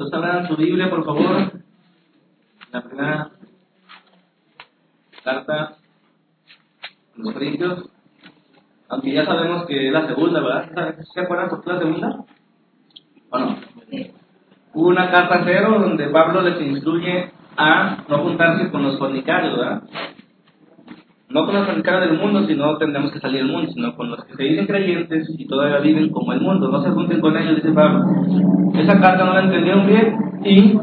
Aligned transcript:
Entonces 0.00 0.18
abran 0.18 0.48
su 0.48 0.56
Biblia, 0.56 0.88
por 0.88 1.04
favor. 1.04 1.52
La 2.72 2.80
primera 2.80 3.30
carta 5.22 5.62
a 5.62 5.76
los 7.16 7.34
Corintios. 7.34 7.90
Aunque 8.88 9.12
ya 9.12 9.26
sabemos 9.26 9.66
que 9.66 9.88
es 9.88 9.92
la 9.92 10.06
segunda, 10.06 10.40
¿verdad? 10.40 10.96
¿Se 11.12 11.20
acuerdan 11.20 11.50
por 11.50 11.62
qué 11.62 11.72
la 11.74 11.78
segunda? 11.80 12.24
¿O 13.28 13.38
no? 13.38 13.58
Una 14.72 15.10
carta 15.10 15.42
cero 15.44 15.76
donde 15.78 16.08
Pablo 16.08 16.40
les 16.40 16.62
instruye 16.62 17.30
a 17.58 17.98
no 18.08 18.22
juntarse 18.22 18.70
con 18.70 18.82
los 18.82 18.98
fornicarios, 18.98 19.58
¿verdad? 19.58 19.82
No 21.30 21.46
con 21.46 21.54
los 21.54 21.66
fornicarios 21.66 22.10
del 22.10 22.18
mundo, 22.18 22.44
sino 22.48 22.76
tendremos 22.76 23.12
que 23.12 23.20
salir 23.20 23.44
del 23.44 23.52
mundo, 23.52 23.70
sino 23.72 23.94
con 23.94 24.10
los 24.10 24.24
que 24.24 24.34
se 24.34 24.42
dicen 24.42 24.66
creyentes 24.66 25.28
y 25.38 25.46
todavía 25.46 25.78
viven 25.78 26.10
como 26.10 26.32
el 26.32 26.40
mundo. 26.40 26.68
No 26.68 26.82
se 26.82 26.90
junten 26.90 27.20
con 27.20 27.36
ellos, 27.36 27.54
dice 27.54 27.70
Pablo. 27.70 28.04
Esa 28.74 29.00
carta 29.00 29.24
no 29.24 29.34
la 29.34 29.44
entendieron 29.44 29.86
bien 29.86 30.16
y 30.44 30.76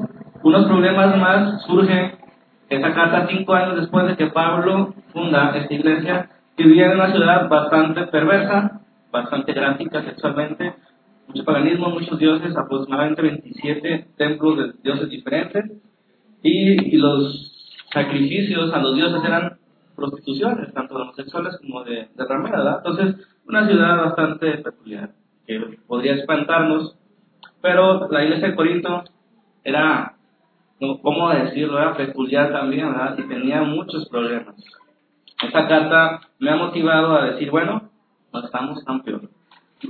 unos 0.44 0.66
problemas 0.67 1.17
más 1.17 1.62
surgen. 1.63 2.13
Esa 2.70 2.94
carta 2.94 3.27
cinco 3.30 3.53
años 3.53 3.75
después 3.75 4.08
de 4.08 4.16
que 4.16 4.27
Pablo 4.27 4.94
funda 5.12 5.53
esta 5.53 5.73
iglesia, 5.73 6.30
vivía 6.58 6.88
en 6.88 6.94
una 6.94 7.11
ciudad 7.11 7.50
bastante 7.50 8.03
perversa, 8.08 8.81
bastante 9.11 9.52
gráfica 9.52 10.02
sexualmente, 10.03 10.75
mucho 11.27 11.44
paganismo, 11.44 11.89
muchos 11.89 12.17
dioses, 12.20 12.55
aproximadamente 12.55 13.22
27 13.22 14.08
templos 14.17 14.58
de 14.58 14.73
dioses 14.81 15.09
diferentes, 15.09 15.72
y, 16.41 16.95
y 16.95 16.98
los 16.98 17.84
sacrificios 17.91 18.73
a 18.73 18.80
los 18.80 18.95
dioses 18.95 19.23
eran 19.25 19.56
prostituciones, 19.98 20.74
tanto 20.74 20.96
de 20.96 21.02
homosexuales 21.02 21.58
como 21.58 21.84
de, 21.84 22.08
de 22.16 22.26
rameras, 22.26 22.64
¿verdad? 22.64 22.82
Entonces, 22.86 23.28
una 23.48 23.68
ciudad 23.68 23.98
bastante 23.98 24.60
peculiar, 24.60 25.10
que 25.46 25.60
podría 25.88 26.16
espantarnos, 26.16 26.96
pero 27.62 28.08
la 28.10 28.23
iglesia 28.23 28.50
de 28.50 28.56
Corinto 28.56 29.04
era, 29.64 30.14
¿cómo 30.80 31.30
decirlo? 31.30 31.80
Era 31.80 31.98
peculiar 31.98 32.52
también, 32.52 32.92
¿verdad? 32.92 33.17
Y 33.17 33.23
tenía 33.23 33.64
muchos 33.64 34.08
problemas. 34.08 34.56
Esta 35.44 35.67
carta 35.67 36.22
me 36.39 36.52
ha 36.52 36.56
motivado 36.56 37.16
a 37.16 37.26
decir, 37.32 37.50
bueno, 37.50 37.89
no 38.32 38.39
estamos 38.45 38.84
tan 38.86 39.02
peor. 39.02 39.30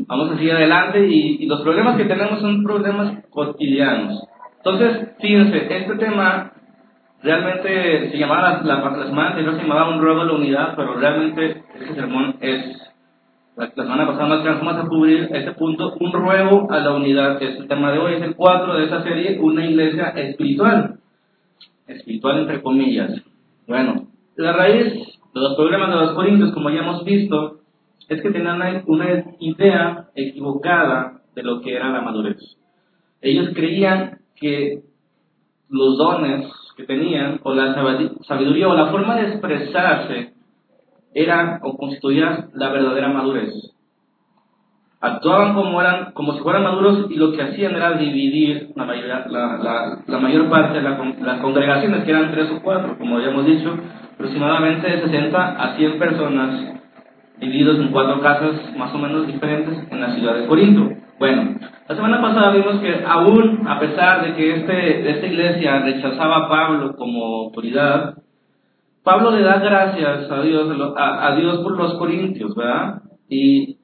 Vamos 0.07 0.31
a 0.31 0.35
seguir 0.35 0.53
adelante 0.53 1.05
y, 1.07 1.43
y 1.43 1.45
los 1.45 1.61
problemas 1.61 1.97
que 1.97 2.05
tenemos 2.05 2.39
son 2.39 2.63
problemas 2.63 3.25
cotidianos. 3.29 4.23
Entonces, 4.57 5.09
fíjense, 5.19 5.77
este 5.77 5.95
tema 5.95 6.51
realmente 7.21 8.11
se 8.11 8.17
llamaba, 8.17 8.61
la, 8.63 8.75
la, 8.75 8.97
la 8.97 9.07
semana 9.07 9.29
anterior 9.29 9.55
se 9.55 9.61
llamaba 9.61 9.89
un 9.89 10.01
ruego 10.01 10.21
de 10.21 10.25
la 10.27 10.33
unidad, 10.33 10.73
pero 10.75 10.93
realmente 10.95 11.63
ese 11.75 11.95
sermón 11.95 12.35
es, 12.41 12.77
la, 13.55 13.71
la 13.75 13.83
semana 13.83 14.07
pasada 14.07 14.27
nos 14.27 14.43
quedamos 14.43 14.75
a 14.75 14.87
cubrir 14.87 15.29
este 15.31 15.51
punto, 15.53 15.95
un 15.99 16.11
ruego 16.11 16.71
a 16.71 16.79
la 16.79 16.93
unidad, 16.93 17.39
que 17.39 17.49
es 17.49 17.59
el 17.59 17.67
tema 17.67 17.91
de 17.91 17.99
hoy, 17.99 18.13
es 18.15 18.21
el 18.21 18.35
4 18.35 18.75
de 18.75 18.83
esta 18.83 19.03
serie, 19.03 19.39
una 19.39 19.65
iglesia 19.65 20.09
espiritual, 20.09 20.99
espiritual 21.87 22.39
entre 22.39 22.61
comillas. 22.61 23.11
Bueno, 23.67 24.07
la 24.35 24.53
raíz 24.53 24.93
de 24.93 25.41
los 25.41 25.55
problemas 25.55 25.89
de 25.89 25.95
los 25.95 26.11
corintios, 26.11 26.53
como 26.53 26.69
ya 26.69 26.79
hemos 26.79 27.03
visto, 27.03 27.59
es 28.07 28.21
que 28.21 28.31
tenían 28.31 28.83
una 28.85 29.25
idea 29.39 30.07
equivocada 30.15 31.21
de 31.35 31.43
lo 31.43 31.61
que 31.61 31.75
era 31.75 31.89
la 31.89 32.01
madurez. 32.01 32.37
Ellos 33.21 33.49
creían 33.53 34.19
que 34.35 34.83
los 35.69 35.97
dones 35.97 36.45
que 36.77 36.83
tenían, 36.83 37.39
o 37.43 37.53
la 37.55 37.73
sabiduría, 38.27 38.67
o 38.67 38.75
la 38.75 38.91
forma 38.91 39.15
de 39.15 39.29
expresarse, 39.29 40.33
era 41.13 41.59
o 41.63 41.75
constituía 41.75 42.49
la 42.53 42.69
verdadera 42.69 43.09
madurez. 43.09 43.51
Actuaban 45.01 45.55
como, 45.55 45.81
eran, 45.81 46.11
como 46.13 46.33
si 46.33 46.39
fueran 46.39 46.63
maduros 46.63 47.07
y 47.09 47.15
lo 47.15 47.31
que 47.31 47.41
hacían 47.41 47.75
era 47.75 47.93
dividir 47.93 48.69
la, 48.75 48.85
mayoría, 48.85 49.25
la, 49.27 49.57
la, 49.57 50.03
la 50.05 50.17
mayor 50.19 50.49
parte 50.49 50.77
de 50.77 50.83
la, 50.83 50.97
las 51.21 51.41
congregaciones, 51.41 52.03
que 52.03 52.11
eran 52.11 52.31
tres 52.31 52.49
o 52.51 52.61
cuatro, 52.61 52.97
como 52.97 53.17
habíamos 53.17 53.45
dicho, 53.45 53.75
aproximadamente 54.13 54.87
de 54.87 55.01
60 55.01 55.37
a 55.37 55.75
100 55.77 55.99
personas, 55.99 56.73
divididos 57.39 57.79
en 57.79 57.91
cuatro 57.91 58.21
casas 58.21 58.53
más 58.77 58.93
o 58.93 58.97
menos 58.99 59.27
diferentes 59.27 59.91
en 59.91 60.01
la 60.01 60.13
ciudad 60.15 60.35
de 60.35 60.47
Corinto. 60.47 61.06
Bueno, 61.19 61.55
la 61.89 61.95
semana 61.95 62.21
pasada 62.21 62.51
vimos 62.51 62.79
que 62.79 63.03
aún 63.03 63.67
a 63.67 63.79
pesar 63.79 64.23
de 64.23 64.35
que 64.35 64.55
este, 64.57 65.09
esta 65.09 65.25
iglesia 65.25 65.79
rechazaba 65.79 66.45
a 66.45 66.49
Pablo 66.49 66.95
como 66.95 67.45
autoridad, 67.45 68.17
Pablo 69.01 69.31
le 69.31 69.41
da 69.41 69.57
gracias 69.57 70.29
a 70.29 70.41
Dios, 70.41 70.69
a, 70.95 71.27
a 71.27 71.35
Dios 71.35 71.59
por 71.61 71.75
los 71.75 71.95
corintios, 71.95 72.53
¿verdad? 72.55 73.01
Y 73.27 73.77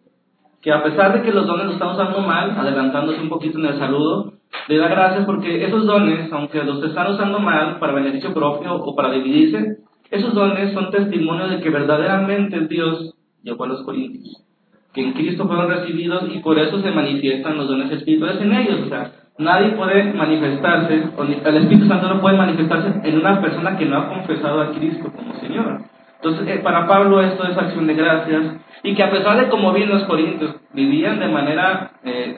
que 0.62 0.72
a 0.72 0.84
pesar 0.84 1.14
de 1.14 1.24
que 1.24 1.32
los 1.32 1.48
dones 1.48 1.66
los 1.66 1.74
están 1.74 1.96
usando 1.96 2.22
mal, 2.22 2.52
adelantándose 2.52 3.22
un 3.22 3.30
poquito 3.30 3.58
en 3.58 3.66
el 3.66 3.80
saludo, 3.80 4.34
le 4.68 4.78
da 4.78 4.88
gracias 4.88 5.26
porque 5.26 5.66
esos 5.66 5.88
dones, 5.88 6.32
aunque 6.32 6.64
los 6.64 6.84
están 6.84 7.14
usando 7.14 7.40
mal 7.40 7.80
para 7.80 7.94
beneficio 7.94 8.32
propio 8.32 8.76
o 8.76 8.96
para 8.96 9.12
dividirse, 9.12 9.78
esos 10.12 10.36
dones 10.36 10.72
son 10.74 10.92
testimonio 10.92 11.48
de 11.48 11.62
que 11.62 11.70
verdaderamente 11.72 12.68
Dios 12.68 13.16
llevó 13.42 13.64
a 13.64 13.70
los 13.70 13.82
corintios 13.82 14.44
que 14.94 15.02
en 15.02 15.14
Cristo 15.14 15.48
fueron 15.48 15.70
recibidos 15.70 16.24
y 16.31 16.40
por 16.40 16.59
eso 16.59 16.80
se 16.81 16.92
manifiestan 16.92 17.58
los 17.58 17.68
dones 17.68 17.92
espirituales 17.92 18.42
en 18.42 18.54
ellos. 18.54 18.81
O 18.86 18.90
sea, 18.90 19.12
nadie 19.38 19.72
puede 19.72 20.14
manifestarse, 20.14 20.94
el 20.94 21.58
Espíritu 21.58 21.88
Santo 21.88 22.08
no 22.08 22.22
puede 22.22 22.38
manifestarse 22.38 23.02
en 23.03 23.18
una 23.18 23.42
persona 23.42 23.78
que 23.78 23.86
no 23.86 23.98
ha 23.98 24.09
confesado 24.09 24.62
a 24.62 24.72
Cristo 24.72 25.12
como 25.12 25.34
Señor. 25.40 25.82
Entonces, 26.16 26.48
eh, 26.48 26.62
para 26.64 26.88
Pablo 26.88 27.22
esto 27.22 27.44
es 27.46 27.58
acción 27.58 27.88
de 27.88 27.96
gracias 27.96 28.44
y 28.84 28.96
que 28.96 29.03
a 29.03 29.09
pesar 29.09 29.38
de 29.38 29.50
como 29.50 29.74
bien 29.74 29.90
los 29.90 30.03
corintios 30.03 30.56
vivían 30.74 31.20
de 31.20 31.28
manera 31.28 31.92
eh, 32.03 32.38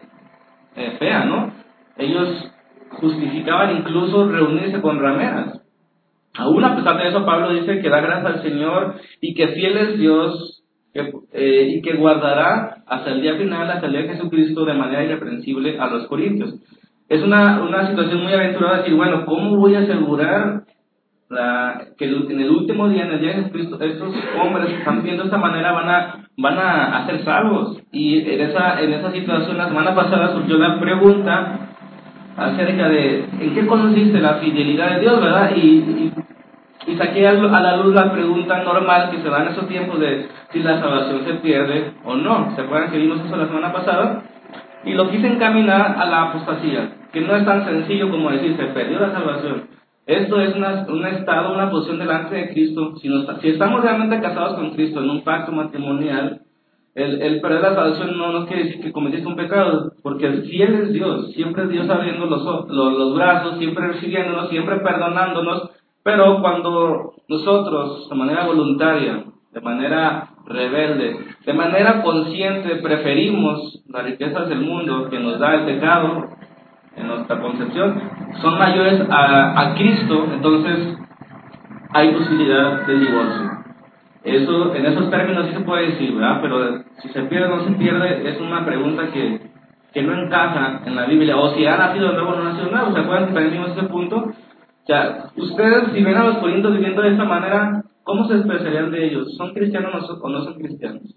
eh, 0.75 0.95
fea, 0.97 1.25
¿no? 1.25 1.51
Ellos 1.97 2.51
justificaban 2.91 3.77
incluso 3.77 4.29
reunirse 4.29 4.81
con 4.81 4.99
rameras. 4.99 5.61
Aún 6.37 6.63
a 6.63 6.75
pesar 6.75 6.97
de 6.97 7.09
eso, 7.09 7.25
Pablo 7.25 7.53
dice 7.53 7.79
que 7.79 7.89
da 7.89 7.99
gracias 7.99 8.25
al 8.25 8.41
Señor 8.41 8.95
y 9.21 9.35
que 9.35 9.49
fiel 9.49 9.77
es 9.77 9.99
Dios 9.99 10.54
que, 10.95 11.11
eh, 11.33 11.73
y 11.75 11.81
que 11.81 11.97
guardará 11.97 12.77
hasta 12.87 13.11
el 13.11 13.21
día 13.21 13.35
final, 13.35 13.69
hasta 13.69 13.85
el 13.87 13.91
día 13.91 14.01
de 14.03 14.13
Jesucristo, 14.13 14.63
de 14.63 14.73
manera 14.75 15.03
irreprensible 15.03 15.77
a 15.77 15.87
los 15.87 16.07
corintios. 16.07 16.55
Es 17.09 17.21
una, 17.21 17.61
una 17.61 17.89
situación 17.89 18.23
muy 18.23 18.31
aventurada 18.31 18.77
decir, 18.77 18.95
bueno, 18.95 19.25
¿cómo 19.25 19.57
voy 19.57 19.75
a 19.75 19.79
asegurar 19.79 20.61
la, 21.29 21.81
que 21.97 22.05
en 22.05 22.39
el 22.39 22.49
último 22.49 22.87
día, 22.87 23.03
en 23.03 23.11
el 23.11 23.19
día 23.19 23.31
de 23.31 23.43
Jesucristo, 23.43 23.77
estos 23.81 24.15
hombres 24.41 24.67
que 24.67 24.77
están 24.77 25.03
viendo 25.03 25.23
de 25.23 25.27
esta 25.27 25.37
manera 25.37 25.73
van 25.73 25.89
a, 25.89 26.27
van 26.37 26.57
a, 26.57 26.97
a 26.97 27.05
ser 27.07 27.25
salvos? 27.25 27.77
Y 27.91 28.19
en 28.19 28.39
esa, 28.39 28.81
en 28.81 28.93
esa 28.93 29.11
situación, 29.11 29.57
la 29.57 29.67
semana 29.67 29.93
pasada 29.93 30.31
surgió 30.31 30.57
la 30.57 30.79
pregunta 30.79 31.59
acerca 32.37 32.87
de 32.87 33.25
en 33.41 33.53
qué 33.53 33.67
consiste 33.67 34.21
la 34.21 34.35
fidelidad 34.35 34.95
de 34.95 35.01
Dios, 35.01 35.19
¿verdad? 35.19 35.51
Y, 35.57 35.59
y 35.59 36.13
y 36.87 36.95
saqué 36.95 37.27
a 37.27 37.33
la 37.33 37.77
luz 37.77 37.93
la 37.93 38.11
pregunta 38.11 38.63
normal 38.63 39.09
que 39.11 39.21
se 39.21 39.29
da 39.29 39.41
en 39.43 39.47
esos 39.49 39.67
tiempos 39.67 39.99
de 39.99 40.27
si 40.51 40.59
la 40.59 40.79
salvación 40.79 41.25
se 41.25 41.33
pierde 41.35 41.93
o 42.03 42.15
no. 42.15 42.55
¿Se 42.55 42.61
acuerdan 42.61 42.91
que 42.91 42.97
vimos 42.97 43.25
eso 43.25 43.35
la 43.35 43.47
semana 43.47 43.73
pasada? 43.73 44.23
Y 44.83 44.93
lo 44.93 45.09
quise 45.09 45.27
encaminar 45.27 45.95
a 45.97 46.05
la 46.05 46.23
apostasía, 46.23 46.91
que 47.11 47.21
no 47.21 47.35
es 47.35 47.45
tan 47.45 47.65
sencillo 47.65 48.11
como 48.11 48.29
decir 48.29 48.55
se 48.55 48.65
perdió 48.65 48.99
la 48.99 49.11
salvación. 49.11 49.63
Esto 50.05 50.39
es 50.39 50.55
una, 50.55 50.85
un 50.87 51.05
estado, 51.07 51.55
una 51.55 51.71
posición 51.71 51.97
delante 51.97 52.35
de 52.35 52.49
Cristo. 52.53 52.95
Si, 52.97 53.09
nos, 53.09 53.25
si 53.41 53.49
estamos 53.49 53.81
realmente 53.81 54.21
casados 54.21 54.53
con 54.53 54.75
Cristo 54.75 54.99
en 54.99 55.09
un 55.09 55.23
pacto 55.23 55.51
matrimonial, 55.51 56.41
el, 56.93 57.21
el 57.21 57.41
perder 57.41 57.61
la 57.61 57.73
salvación 57.73 58.15
no 58.17 58.31
nos 58.31 58.45
quiere 58.45 58.65
decir 58.65 58.81
que 58.81 58.91
cometiste 58.91 59.27
un 59.27 59.35
pecado, 59.35 59.91
porque 60.03 60.27
el 60.27 60.43
fiel 60.43 60.75
es 60.75 60.93
Dios, 60.93 61.33
siempre 61.33 61.63
es 61.63 61.69
Dios 61.69 61.89
abriendo 61.89 62.27
los, 62.27 62.45
los, 62.69 62.93
los 62.93 63.15
brazos, 63.15 63.57
siempre 63.57 63.87
recibiéndonos, 63.87 64.49
siempre 64.49 64.77
perdonándonos, 64.77 65.71
pero 66.05 66.39
cuando 66.39 67.13
nosotros, 67.27 68.07
de 68.07 68.15
manera 68.15 68.45
voluntaria, 68.45 69.23
de 69.51 69.59
manera 69.59 70.27
rebelde, 70.45 71.17
de 71.43 71.53
manera 71.53 72.03
consciente, 72.03 72.75
preferimos 72.75 73.81
las 73.89 74.05
riquezas 74.05 74.47
del 74.47 74.59
mundo 74.59 75.09
que 75.09 75.19
nos 75.19 75.39
da 75.39 75.55
el 75.55 75.65
pecado 75.65 76.27
en 76.95 77.07
nuestra 77.07 77.41
concepción, 77.41 77.99
son 78.39 78.59
mayores 78.59 79.01
a, 79.09 79.59
a 79.59 79.73
Cristo, 79.73 80.27
entonces 80.31 80.95
hay 81.91 82.13
posibilidad 82.13 82.85
de 82.85 82.99
divorcio. 82.99 83.51
Eso, 84.23 84.75
en 84.75 84.85
esos 84.85 85.09
términos 85.09 85.47
sí 85.47 85.53
se 85.53 85.61
puede 85.61 85.87
decir, 85.87 86.13
¿verdad? 86.13 86.37
Pero 86.43 86.83
si 87.01 87.09
se 87.09 87.23
pierde 87.23 87.51
o 87.51 87.55
no 87.55 87.63
se 87.63 87.71
pierde, 87.71 88.29
es 88.29 88.39
una 88.39 88.63
pregunta 88.63 89.07
que, 89.11 89.41
que 89.91 90.03
no 90.03 90.13
encaja 90.13 90.81
en 90.85 90.95
la 90.95 91.05
Biblia. 91.05 91.35
O 91.37 91.49
si 91.55 91.65
ha 91.65 91.77
nacido 91.77 92.09
de 92.09 92.13
nuevo 92.13 92.29
o 92.29 92.35
no 92.35 92.41
ha 92.41 92.51
nacido 92.51 92.65
de 92.65 92.71
nuevo. 92.73 92.93
¿Se 92.93 92.99
acuerdan 92.99 93.27
que 93.27 93.33
también 93.33 93.53
vimos 93.53 93.71
ese 93.71 93.87
punto? 93.87 94.31
O 94.85 94.87
sea, 94.87 95.31
ustedes 95.35 95.93
si 95.95 96.03
ven 96.03 96.15
a 96.15 96.25
los 96.25 96.37
corintios 96.37 96.73
viviendo 96.73 97.01
de 97.01 97.13
esta 97.13 97.23
manera, 97.23 97.83
¿cómo 98.03 98.27
se 98.27 98.35
expresarían 98.35 98.91
de 98.91 99.07
ellos? 99.07 99.35
¿Son 99.35 99.51
cristianos 99.51 100.07
o 100.21 100.29
no 100.29 100.43
son 100.43 100.53
cristianos? 100.59 101.15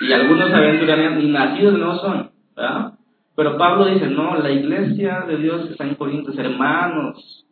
Y 0.00 0.10
algunos 0.10 0.50
aventurarían, 0.50 1.18
ni 1.18 1.30
nacidos 1.30 1.78
no 1.78 1.96
son, 1.96 2.30
¿verdad? 2.56 2.94
Pero 3.36 3.58
Pablo 3.58 3.86
dice, 3.86 4.06
no, 4.06 4.38
la 4.38 4.50
iglesia 4.50 5.26
de 5.28 5.36
Dios 5.36 5.70
está 5.70 5.84
en 5.84 5.96
Corintios, 5.96 6.38
hermanos, 6.38 7.43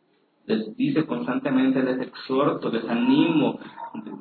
les 0.46 0.76
dice 0.76 1.06
constantemente, 1.06 1.82
les 1.82 2.00
exhorto, 2.00 2.70
les 2.70 2.88
animo, 2.88 3.58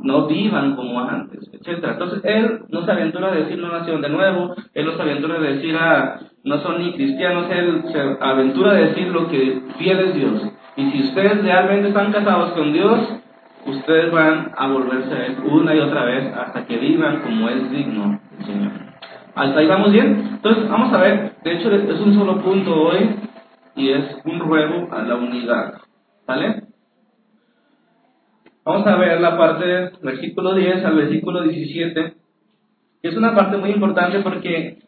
no 0.02 0.28
vivan 0.28 0.76
como 0.76 1.00
antes, 1.00 1.50
etc. 1.54 1.84
Entonces, 1.84 2.22
él 2.24 2.62
no 2.70 2.86
se 2.86 2.92
aventura 2.92 3.28
a 3.30 3.36
decir 3.36 3.58
no 3.58 3.72
nacieron 3.72 4.02
de 4.02 4.10
nuevo, 4.10 4.56
él 4.74 4.86
no 4.86 4.96
se 4.96 5.02
aventura 5.02 5.36
a 5.36 5.40
decir 5.40 5.76
a 5.76 6.20
no 6.44 6.58
son 6.60 6.80
ni 6.80 6.94
cristianos, 6.94 7.46
él 7.52 7.84
se 7.92 8.00
aventura 8.20 8.72
a 8.72 8.76
decir 8.76 9.08
lo 9.08 9.28
que 9.30 9.62
fiel 9.78 10.00
es 10.00 10.16
Dios. 10.16 10.42
Y 10.76 10.92
si 10.92 11.04
ustedes 11.04 11.44
realmente 11.44 11.90
están 11.90 12.12
casados 12.12 12.52
con 12.54 12.74
Dios, 12.74 13.00
ustedes 13.66 14.12
van 14.12 14.52
a 14.58 14.68
volverse 14.68 15.14
a 15.14 15.26
Él 15.28 15.38
una 15.46 15.76
y 15.76 15.80
otra 15.80 16.06
vez 16.06 16.34
hasta 16.34 16.66
que 16.66 16.78
vivan 16.78 17.22
como 17.22 17.50
es 17.50 17.70
digno 17.72 18.20
el 18.40 18.46
Señor. 18.46 18.72
¿Hasta 19.36 19.60
ahí 19.60 19.68
vamos 19.68 19.92
bien? 19.92 20.30
Entonces, 20.34 20.70
vamos 20.70 20.94
a 20.94 20.98
ver, 20.98 21.34
de 21.44 21.54
hecho 21.54 21.72
es 21.72 22.00
un 22.02 22.14
solo 22.16 22.42
punto 22.42 22.74
hoy 22.74 23.16
y 23.76 23.90
es 23.90 24.04
un 24.26 24.40
ruego 24.40 24.88
a 24.92 25.04
la 25.04 25.16
unidad. 25.16 25.76
¿Sale? 26.26 26.64
Vamos 28.64 28.88
a 28.88 28.96
ver 28.96 29.20
la 29.20 29.38
parte 29.38 29.92
versículo 30.02 30.54
10 30.54 30.86
al 30.86 30.96
versículo 30.96 31.42
17, 31.44 32.14
que 33.02 33.08
es 33.08 33.18
una 33.18 33.36
parte 33.36 33.58
muy 33.58 33.72
importante 33.72 34.20
porque 34.20 34.80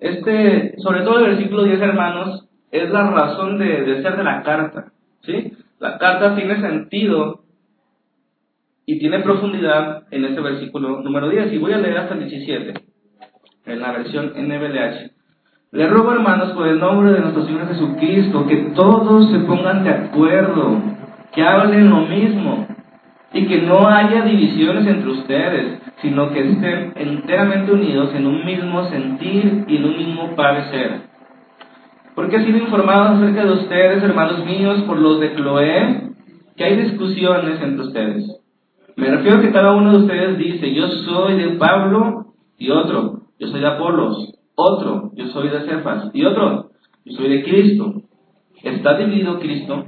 este, 0.00 0.74
sobre 0.78 1.02
todo 1.02 1.20
el 1.20 1.36
versículo 1.36 1.62
10, 1.62 1.80
hermanos, 1.80 2.48
es 2.72 2.90
la 2.90 3.08
razón 3.10 3.58
de, 3.58 3.82
de 3.82 4.02
ser 4.02 4.16
de 4.16 4.24
la 4.24 4.42
carta. 4.42 4.92
¿sí? 5.22 5.52
La 5.78 5.98
carta 5.98 6.34
tiene 6.34 6.60
sentido 6.60 7.44
y 8.84 8.98
tiene 8.98 9.20
profundidad 9.20 10.04
en 10.10 10.24
este 10.24 10.40
versículo 10.40 11.00
número 11.02 11.28
10. 11.28 11.52
Y 11.52 11.58
voy 11.58 11.72
a 11.72 11.78
leer 11.78 11.98
hasta 11.98 12.14
el 12.14 12.28
17, 12.28 12.74
en 13.66 13.80
la 13.80 13.92
versión 13.92 14.32
NBLH. 14.36 15.12
Le 15.74 15.88
ruego, 15.88 16.12
hermanos, 16.12 16.50
por 16.50 16.68
el 16.68 16.78
nombre 16.78 17.12
de 17.12 17.20
nuestro 17.20 17.46
Señor 17.46 17.66
Jesucristo, 17.66 18.46
que 18.46 18.56
todos 18.74 19.30
se 19.30 19.38
pongan 19.38 19.82
de 19.84 19.88
acuerdo, 19.88 20.82
que 21.32 21.42
hablen 21.42 21.88
lo 21.88 22.02
mismo 22.02 22.66
y 23.32 23.46
que 23.46 23.62
no 23.62 23.88
haya 23.88 24.20
divisiones 24.20 24.86
entre 24.86 25.10
ustedes, 25.10 25.80
sino 26.02 26.30
que 26.30 26.40
estén 26.46 26.92
enteramente 26.94 27.72
unidos 27.72 28.10
en 28.14 28.26
un 28.26 28.44
mismo 28.44 28.84
sentir 28.90 29.64
y 29.66 29.76
en 29.78 29.84
un 29.86 29.96
mismo 29.96 30.36
parecer. 30.36 31.04
Porque 32.14 32.36
he 32.36 32.44
sido 32.44 32.58
informado 32.58 33.16
acerca 33.16 33.42
de 33.42 33.52
ustedes, 33.52 34.02
hermanos 34.02 34.44
míos, 34.44 34.82
por 34.86 34.98
los 34.98 35.20
de 35.20 35.32
Cloé, 35.32 36.10
que 36.54 36.64
hay 36.64 36.76
discusiones 36.82 37.62
entre 37.62 37.86
ustedes. 37.86 38.42
Me 38.96 39.08
refiero 39.08 39.38
a 39.38 39.40
que 39.40 39.52
cada 39.52 39.72
uno 39.72 39.92
de 39.92 39.98
ustedes 40.04 40.36
dice, 40.36 40.74
yo 40.74 40.86
soy 40.88 41.38
de 41.38 41.48
Pablo 41.56 42.26
y 42.58 42.68
otro, 42.68 43.22
yo 43.38 43.46
soy 43.48 43.60
de 43.60 43.68
Apolos, 43.68 44.34
otro, 44.54 45.10
yo 45.14 45.26
soy 45.28 45.48
de 45.48 45.60
Cefas 45.60 46.10
y 46.12 46.24
otro, 46.24 46.70
yo 47.04 47.16
soy 47.16 47.28
de 47.28 47.42
Cristo. 47.42 48.02
¿Está 48.62 48.96
dividido 48.96 49.40
Cristo? 49.40 49.84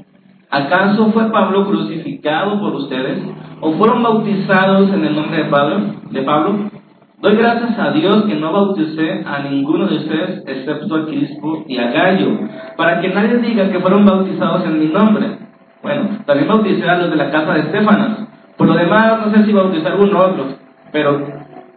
¿Acaso 0.50 1.11
fue 1.12 1.31
Pablo 1.31 1.66
crucificado 1.66 2.61
por 2.61 2.75
ustedes? 2.75 3.22
¿O 3.61 3.72
fueron 3.72 4.02
bautizados 4.02 4.93
en 4.93 5.05
el 5.05 5.14
nombre 5.14 5.44
de 5.44 5.50
Pablo? 5.50 5.94
De 6.11 6.22
Pablo? 6.22 6.70
Doy 7.20 7.37
gracias 7.37 7.78
a 7.78 7.90
Dios 7.93 8.25
que 8.25 8.34
no 8.34 8.52
bauticé 8.52 9.25
a 9.25 9.49
ninguno 9.49 9.87
de 9.87 9.96
ustedes 9.96 10.43
excepto 10.46 10.94
a 10.94 11.06
Cristo 11.06 11.64
y 11.66 11.78
a 11.78 11.90
Gallo, 11.90 12.38
para 12.76 13.00
que 13.00 13.08
nadie 13.08 13.38
diga 13.38 13.70
que 13.70 13.81
fueron 13.81 14.05
bautizados 14.05 14.64
en 14.66 14.78
mi 14.78 14.87
nombre. 14.88 15.38
Bueno, 15.82 16.19
también 16.26 16.49
bauticé 16.49 16.88
a 16.88 16.99
los 16.99 17.11
de 17.11 17.16
la 17.16 17.31
casa 17.31 17.55
de 17.55 17.61
Estefanas. 17.61 18.28
Por 18.56 18.66
lo 18.66 18.75
demás, 18.75 19.26
no 19.26 19.32
sé 19.32 19.44
si 19.44 19.52
bautizar 19.52 19.93
algún 19.93 20.14
otro, 20.14 20.44
pero, 20.93 21.26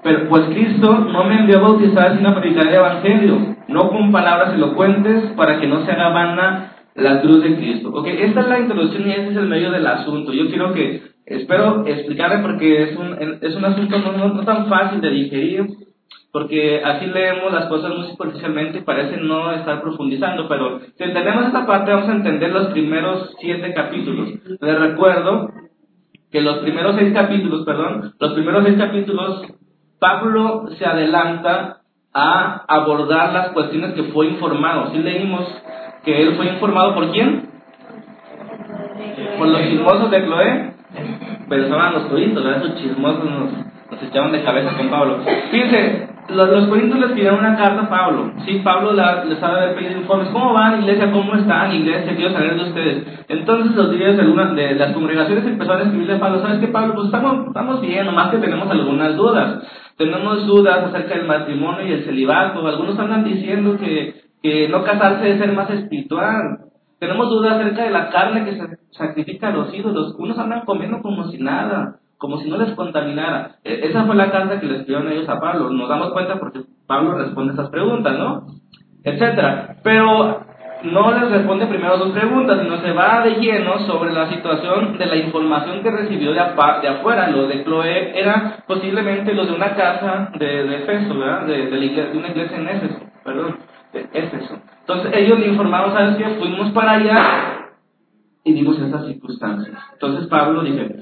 pero 0.08 0.30
pues 0.30 0.46
Cristo 0.46 1.00
no 1.00 1.26
me 1.26 1.40
envió 1.40 1.58
a 1.58 1.64
bautizar 1.64 2.16
sino 2.16 2.30
a 2.30 2.40
predicar 2.40 2.68
el 2.68 2.76
Evangelio, 2.76 3.56
no 3.68 3.90
con 3.90 4.10
palabras 4.10 4.54
elocuentes 4.54 5.34
para 5.36 5.60
que 5.60 5.68
no 5.68 5.86
se 5.86 5.92
haga 5.92 6.10
vana 6.10 6.72
la 6.96 7.20
cruz 7.20 7.44
de 7.44 7.58
Cristo. 7.58 7.90
Ok, 7.94 8.08
esta 8.08 8.40
es 8.40 8.48
la 8.48 8.60
introducción 8.60 9.06
y 9.06 9.12
este 9.12 9.32
es 9.32 9.38
el 9.38 9.50
medio 9.50 9.70
del 9.70 9.86
asunto. 9.86 10.32
Yo 10.32 10.48
quiero 10.48 10.74
que 10.74 11.02
Espero 11.28 11.86
explicarle 11.86 12.38
porque 12.38 12.84
es 12.84 12.98
un, 12.98 13.18
es 13.42 13.54
un 13.54 13.66
asunto 13.66 14.00
no, 14.00 14.34
no, 14.34 14.46
tan 14.46 14.68
fácil 14.68 15.02
de 15.02 15.10
digerir, 15.10 15.68
porque 16.32 16.82
así 16.82 17.06
leemos 17.08 17.52
las 17.52 17.66
cosas 17.66 17.94
muy 17.98 18.08
superficialmente 18.08 18.78
y 18.78 18.84
parece 18.84 19.18
no 19.18 19.52
estar 19.52 19.82
profundizando, 19.82 20.48
pero 20.48 20.80
si 20.80 21.04
entendemos 21.04 21.48
esta 21.48 21.68
parte 21.68 21.92
vamos 21.92 22.08
a 22.08 22.16
entender 22.16 22.54
los 22.54 22.68
primeros 22.68 23.36
siete 23.42 23.74
capítulos. 23.74 24.36
Les 24.62 24.80
recuerdo 24.80 25.50
que 26.32 26.40
los 26.40 26.60
primeros 26.60 26.96
seis 26.96 27.14
capítulos, 27.14 27.66
perdón, 27.66 28.14
los 28.18 28.34
primeros 28.34 28.64
seis 28.64 28.78
capítulos, 28.78 29.48
Pablo 30.00 30.68
se 30.78 30.86
adelanta 30.86 31.78
a 32.14 32.64
abordar 32.68 33.34
las 33.34 33.50
cuestiones 33.50 33.94
que 33.94 34.04
fue 34.06 34.28
informado. 34.28 34.92
Si 34.92 34.98
leímos 35.00 35.46
que 36.04 36.22
él 36.22 36.36
fue 36.36 36.48
informado 36.48 36.96
por 36.96 37.12
quién? 37.12 37.50
Por 39.38 39.48
los 39.48 39.62
chismosos 39.62 40.12
de 40.12 40.24
Cloé 40.24 40.74
pensaban 41.50 41.94
los 41.94 42.04
corintios, 42.04 42.46
esos 42.46 42.76
chismosos 42.76 43.26
nos, 43.26 43.67
nos, 43.92 44.04
echaban 44.04 44.32
de 44.32 44.44
cabeza 44.44 44.76
con 44.78 44.90
Pablo. 44.90 45.20
Fíjense, 45.52 46.10
los, 46.30 46.68
corintios 46.68 47.00
les 47.00 47.12
pidieron 47.12 47.40
una 47.40 47.56
carta 47.56 47.84
a 47.84 47.90
Pablo. 47.90 48.34
Sí, 48.46 48.62
Pablo 48.64 48.94
les 48.94 49.42
ha 49.42 49.48
haber 49.48 49.76
pedido 49.76 50.00
informes. 50.00 50.30
¿Cómo 50.30 50.54
van, 50.54 50.82
iglesia? 50.82 51.12
¿Cómo 51.12 51.36
están, 51.36 51.74
iglesia? 51.74 52.16
Quiero 52.16 52.34
saber 52.34 52.56
de 52.56 52.64
ustedes. 52.64 53.08
Entonces 53.30 53.76
los 53.76 53.90
líderes 53.90 54.18
de, 54.18 54.64
de 54.64 54.76
las 54.76 54.94
congregaciones 54.94 55.46
empezaron 55.46 55.82
a 55.82 55.86
escribirle 55.86 56.16
a 56.16 56.20
Pablo, 56.20 56.42
¿sabes 56.42 56.60
qué, 56.60 56.68
Pablo? 56.68 56.96
Pues 56.96 57.06
estamos, 57.06 57.48
estamos 57.48 57.82
bien, 57.82 58.06
nomás 58.06 58.30
que 58.30 58.38
tenemos 58.38 58.70
algunas 58.70 59.16
dudas. 59.16 59.64
Tenemos 59.98 60.46
dudas 60.46 60.84
acerca 60.84 61.16
del 61.16 61.26
matrimonio 61.26 61.88
y 61.88 61.94
el 61.94 62.06
celibato. 62.06 62.66
Algunos 62.68 63.00
andan 63.00 63.24
diciendo 63.24 63.78
que, 63.78 64.16
que 64.44 64.68
no 64.70 64.84
casarse 64.84 65.32
es 65.32 65.40
ser 65.40 65.54
más 65.54 65.70
espiritual. 65.70 66.60
Tenemos 67.00 67.30
dudas 67.30 67.54
acerca 67.54 67.84
de 67.84 67.92
la 67.92 68.10
carne 68.10 68.46
que 68.46 68.58
se 68.58 68.68
sacrifica 68.92 69.48
a 69.48 69.52
los 69.52 69.74
ídolos. 69.74 70.16
Unos 70.20 70.38
andan 70.38 70.66
comiendo 70.66 71.02
como 71.02 71.26
si 71.26 71.38
nada, 71.38 72.00
como 72.18 72.40
si 72.40 72.50
no 72.50 72.58
les 72.58 72.74
contaminara. 72.76 73.58
E, 73.64 73.88
esa 73.88 74.06
fue 74.06 74.16
la 74.16 74.32
carta 74.32 74.60
que 74.60 74.68
les 74.68 74.84
pidieron 74.84 75.12
ellos 75.12 75.30
a 75.30 75.40
Pablo. 75.40 75.70
Nos 75.70 75.90
damos 75.90 76.12
cuenta 76.12 76.40
porque 76.40 76.62
Pablo 76.86 77.18
responde 77.18 77.54
esas 77.54 77.70
preguntas, 77.70 78.18
¿no? 78.18 78.46
Etcétera. 79.04 79.78
Pero 79.84 80.42
no 80.84 81.12
les 81.12 81.32
responde 81.32 81.66
primero 81.68 81.98
dos 81.98 82.12
preguntas, 82.12 82.60
sino 82.62 82.80
se 82.82 82.92
va 82.92 83.22
de 83.22 83.36
lleno 83.36 83.80
sobre 83.80 84.14
la 84.14 84.30
situación 84.30 84.98
de 84.98 85.06
la 85.06 85.16
información 85.16 85.82
que 85.82 85.92
recibió 85.92 86.32
de, 86.32 86.40
de 86.82 86.88
afuera. 86.88 87.30
Lo 87.30 87.48
de 87.48 87.64
Chloe 87.64 88.20
era 88.20 88.64
posiblemente 88.68 89.34
lo 89.34 89.46
de 89.46 89.54
una 89.54 89.76
casa 89.76 90.32
de, 90.38 90.64
de 90.64 90.76
Efeso, 90.78 91.18
¿verdad? 91.18 91.46
De, 91.46 91.66
de, 91.68 91.78
la 91.78 91.86
iglesia, 91.86 92.12
de 92.12 92.18
una 92.18 92.28
iglesia 92.30 92.58
en 92.58 92.70
Éfeso, 92.70 93.00
perdón, 93.24 93.58
de 93.94 94.10
Éfeso. 94.14 94.60
Entonces 94.82 95.12
ellos 95.16 95.40
le 95.40 95.48
informaron, 95.48 95.94
¿sabes 95.94 96.16
qué? 96.18 96.26
Fuimos 96.40 96.72
para 96.72 96.92
allá 96.92 97.72
y 98.44 98.54
vimos 98.54 98.80
estas 98.80 99.06
circunstancias. 99.06 99.78
Entonces 99.94 100.28
Pablo 100.28 100.62
dice, 100.62 100.96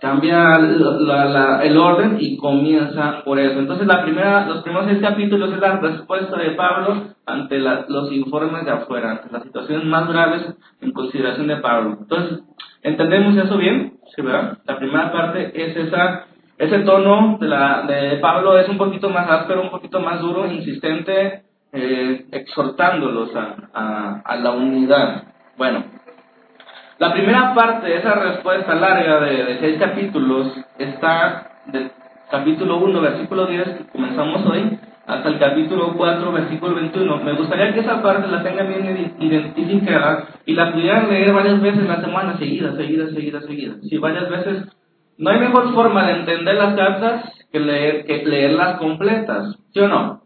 cambia 0.00 0.56
el 0.56 1.76
orden 1.78 2.16
y 2.20 2.36
comienza 2.36 3.22
por 3.24 3.38
eso. 3.38 3.58
Entonces 3.58 3.86
la 3.86 4.02
primera, 4.02 4.46
los 4.46 4.62
primeros 4.62 4.88
seis 4.88 5.00
capítulos 5.00 5.52
es 5.52 5.60
la 5.60 5.78
respuesta 5.78 6.36
de 6.36 6.50
Pablo 6.50 7.14
ante 7.24 7.58
los 7.58 8.12
informes 8.12 8.64
de 8.64 8.70
afuera, 8.70 9.12
ante 9.12 9.32
las 9.32 9.42
situaciones 9.42 9.86
más 9.86 10.08
graves 10.08 10.54
en 10.80 10.92
consideración 10.92 11.46
de 11.48 11.56
Pablo. 11.56 11.98
Entonces, 12.00 12.40
¿entendemos 12.82 13.36
eso 13.36 13.56
bien? 13.56 13.98
¿Sí? 14.14 14.22
La 14.22 14.78
primera 14.78 15.12
parte 15.12 15.50
es 15.54 15.76
esa, 15.76 16.26
ese 16.58 16.80
tono 16.80 17.38
de, 17.40 17.48
la, 17.48 17.82
de 17.82 18.18
Pablo 18.18 18.58
es 18.58 18.68
un 18.68 18.78
poquito 18.78 19.10
más 19.10 19.28
áspero, 19.28 19.62
un 19.62 19.70
poquito 19.70 20.00
más 20.00 20.20
duro, 20.20 20.46
insistente, 20.46 21.42
eh, 21.72 22.26
exhortándolos 22.30 23.30
a, 23.34 24.22
a, 24.24 24.36
la 24.36 24.52
unidad. 24.52 25.24
Bueno, 25.58 25.84
la 26.98 27.12
primera 27.12 27.54
parte 27.54 27.88
de 27.88 27.96
esa 27.96 28.14
respuesta 28.14 28.74
larga 28.74 29.20
de, 29.20 29.58
seis 29.60 29.78
capítulos 29.78 30.52
está 30.78 31.50
del 31.66 31.90
capítulo 32.30 32.78
1, 32.78 33.00
versículo 33.02 33.46
10, 33.46 33.64
que 33.64 33.84
comenzamos 33.92 34.46
hoy, 34.46 34.78
hasta 35.06 35.28
el 35.28 35.38
capítulo 35.38 35.92
4, 35.94 36.32
versículo 36.32 36.74
21. 36.74 37.16
Me 37.18 37.34
gustaría 37.34 37.74
que 37.74 37.80
esa 37.80 38.02
parte 38.02 38.28
la 38.28 38.42
tengan 38.42 38.68
bien 38.68 39.14
identificada 39.20 40.24
y 40.46 40.54
la 40.54 40.72
pudieran 40.72 41.10
leer 41.10 41.34
varias 41.34 41.60
veces 41.60 41.80
en 41.80 41.88
la 41.88 42.00
semana, 42.00 42.38
seguida, 42.38 42.74
seguida, 42.76 43.08
seguida, 43.10 43.40
seguida. 43.42 43.74
Si 43.82 43.98
varias 43.98 44.30
veces, 44.30 44.64
no 45.18 45.30
hay 45.30 45.38
mejor 45.38 45.74
forma 45.74 46.06
de 46.06 46.20
entender 46.20 46.54
las 46.54 46.74
cartas 46.74 47.30
que, 47.52 47.60
leer, 47.60 48.06
que 48.06 48.24
leerlas 48.24 48.78
completas, 48.78 49.54
¿sí 49.74 49.80
o 49.80 49.88
no? 49.88 50.22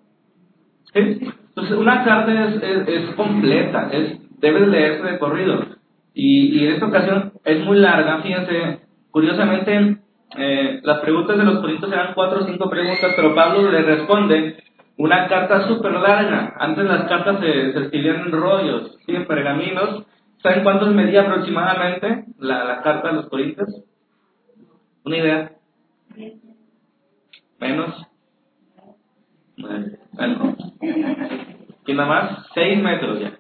Entonces, 0.95 1.77
una 1.77 2.05
carta 2.05 2.47
es, 2.47 2.63
es, 2.87 3.15
completa, 3.17 3.89
es, 3.93 4.19
debe 4.39 4.67
leerse 4.69 5.03
de 5.03 5.19
corrido. 5.19 5.80
Y, 6.15 6.59
y, 6.59 6.67
en 6.67 6.75
esta 6.75 6.87
ocasión 6.87 7.33
es 7.45 7.65
muy 7.65 7.79
larga, 7.79 8.21
fíjense, 8.23 8.81
curiosamente, 9.11 9.99
eh, 10.37 10.81
las 10.83 11.01
preguntas 11.01 11.37
de 11.37 11.45
los 11.45 11.61
corintios 11.61 11.93
eran 11.93 12.15
cuatro 12.15 12.41
o 12.41 12.47
cinco 12.47 12.69
preguntas, 12.69 13.13
pero 13.17 13.35
Pablo 13.35 13.71
le 13.71 13.83
responde 13.83 14.57
una 14.97 15.29
carta 15.29 15.67
súper 15.67 15.93
larga. 15.93 16.55
Antes 16.59 16.85
las 16.85 17.09
cartas 17.09 17.41
se, 17.41 17.73
se, 17.73 17.79
escribían 17.81 18.23
en 18.27 18.33
rollos, 18.33 18.97
¿sí? 19.07 19.15
en 19.15 19.27
pergaminos. 19.27 20.05
¿Saben 20.43 20.63
cuántos 20.63 20.95
medía 20.95 21.23
aproximadamente 21.23 22.25
la, 22.39 22.81
carta 22.83 23.09
de 23.09 23.15
los 23.15 23.29
corintios? 23.29 23.69
¿Una 25.05 25.17
idea? 25.17 25.53
¿Menos? 27.59 28.07
Bueno, 29.59 29.87
nada 31.95 32.09
más 32.09 32.47
6 32.55 32.83
metros 32.83 33.21
ya. 33.21 33.40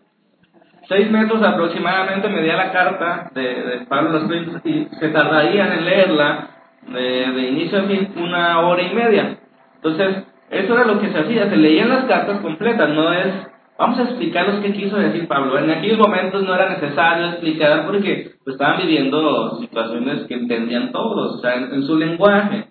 6 0.91 1.09
metros 1.13 1.41
aproximadamente 1.41 2.29
medía 2.29 2.57
la 2.57 2.73
carta 2.73 3.31
de, 3.33 3.87
Pablo 3.89 4.19
los 4.19 4.65
y 4.65 4.89
se 4.99 5.09
tardarían 5.11 5.73
en 5.73 5.85
leerla 5.85 6.49
de, 6.89 7.31
de, 7.31 7.49
inicio 7.49 7.79
a 7.79 7.83
fin 7.85 8.13
una 8.17 8.59
hora 8.59 8.83
y 8.83 8.93
media. 8.93 9.39
Entonces, 9.77 10.25
Eso 10.51 10.75
era 10.75 10.85
lo 10.85 11.01
que 11.01 11.13
se 11.13 11.19
hacía, 11.21 11.49
se 11.49 11.57
leían 11.57 11.91
las 11.91 12.07
cartas 12.07 12.41
completas, 12.41 12.89
no 12.89 13.13
es, 13.13 13.33
vamos 13.79 14.01
a 14.01 14.03
explicar 14.03 14.49
lo 14.49 14.61
que 14.61 14.73
quiso 14.73 14.97
decir 14.97 15.29
Pablo. 15.29 15.57
En 15.61 15.71
aquellos 15.71 15.99
momentos 15.99 16.43
no 16.43 16.53
era 16.57 16.71
necesario 16.71 17.29
explicar 17.29 17.87
porque 17.87 18.33
pues, 18.43 18.55
estaban 18.55 18.79
viviendo 18.79 19.61
situaciones 19.61 20.25
que 20.27 20.35
entendían 20.35 20.91
todos, 20.91 21.37
o 21.37 21.39
sea, 21.39 21.55
en, 21.55 21.85
su 21.85 21.97
lenguaje. 21.97 22.65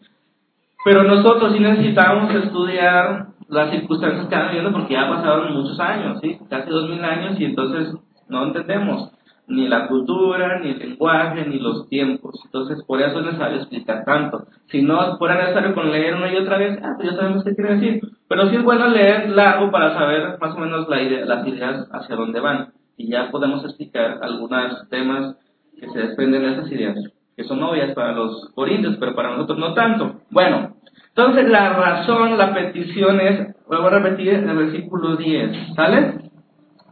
Pero 0.83 1.03
nosotros 1.03 1.53
sí 1.53 1.59
necesitábamos 1.61 2.35
estudiar 2.35 3.27
las 3.47 3.71
circunstancias 3.71 4.19
que 4.19 4.25
estaban 4.25 4.49
viviendo 4.49 4.73
porque 4.73 4.93
ya 4.95 5.09
pasaron 5.09 5.53
muchos 5.53 5.79
años, 5.79 6.19
¿sí? 6.21 6.38
casi 6.49 6.69
dos 6.69 6.89
mil 6.89 7.03
años 7.03 7.39
y 7.39 7.45
entonces 7.45 7.95
no 8.29 8.43
entendemos 8.43 9.12
ni 9.50 9.67
la 9.67 9.88
cultura, 9.88 10.59
ni 10.59 10.69
el 10.69 10.79
lenguaje, 10.79 11.45
ni 11.45 11.59
los 11.59 11.89
tiempos. 11.89 12.39
Entonces, 12.45 12.83
por 12.86 13.01
eso 13.01 13.19
es 13.19 13.25
necesario 13.25 13.57
explicar 13.57 14.05
tanto. 14.05 14.45
Si 14.67 14.81
no 14.81 15.17
fuera 15.17 15.41
necesario 15.41 15.74
con 15.74 15.91
leer 15.91 16.15
una 16.15 16.31
y 16.31 16.38
otra 16.38 16.57
vez, 16.57 16.79
ah, 16.83 16.93
pues 16.95 17.09
ya 17.09 17.17
sabemos 17.17 17.43
qué 17.43 17.55
quiere 17.55 17.75
decir. 17.75 18.01
Pero 18.27 18.48
sí 18.50 18.55
es 18.55 18.63
bueno 18.63 18.88
leer 18.88 19.29
largo 19.29 19.71
para 19.71 19.95
saber 19.95 20.38
más 20.39 20.55
o 20.55 20.59
menos 20.59 20.88
la 20.88 21.01
idea, 21.01 21.25
las 21.25 21.48
ideas 21.48 21.88
hacia 21.91 22.15
dónde 22.15 22.39
van. 22.39 22.69
Y 22.95 23.09
ya 23.09 23.31
podemos 23.31 23.63
explicar 23.65 24.19
algunos 24.21 24.88
temas 24.89 25.36
que 25.79 25.89
se 25.89 26.00
desprenden 26.00 26.43
de 26.43 26.51
esas 26.51 26.71
ideas, 26.71 26.98
que 27.36 27.43
son 27.45 27.63
obvias 27.63 27.93
para 27.95 28.12
los 28.12 28.51
corintios, 28.53 28.98
pero 29.00 29.15
para 29.15 29.31
nosotros 29.31 29.57
no 29.57 29.74
tanto. 29.74 30.21
Bueno, 30.29 30.75
entonces 31.07 31.50
la 31.50 31.74
razón, 31.74 32.38
la 32.38 32.53
petición 32.53 33.19
es, 33.21 33.55
vuelvo 33.67 33.88
a 33.88 34.00
repetir, 34.00 34.33
el 34.33 34.57
versículo 34.57 35.15
10, 35.15 35.75
¿sale? 35.75 36.28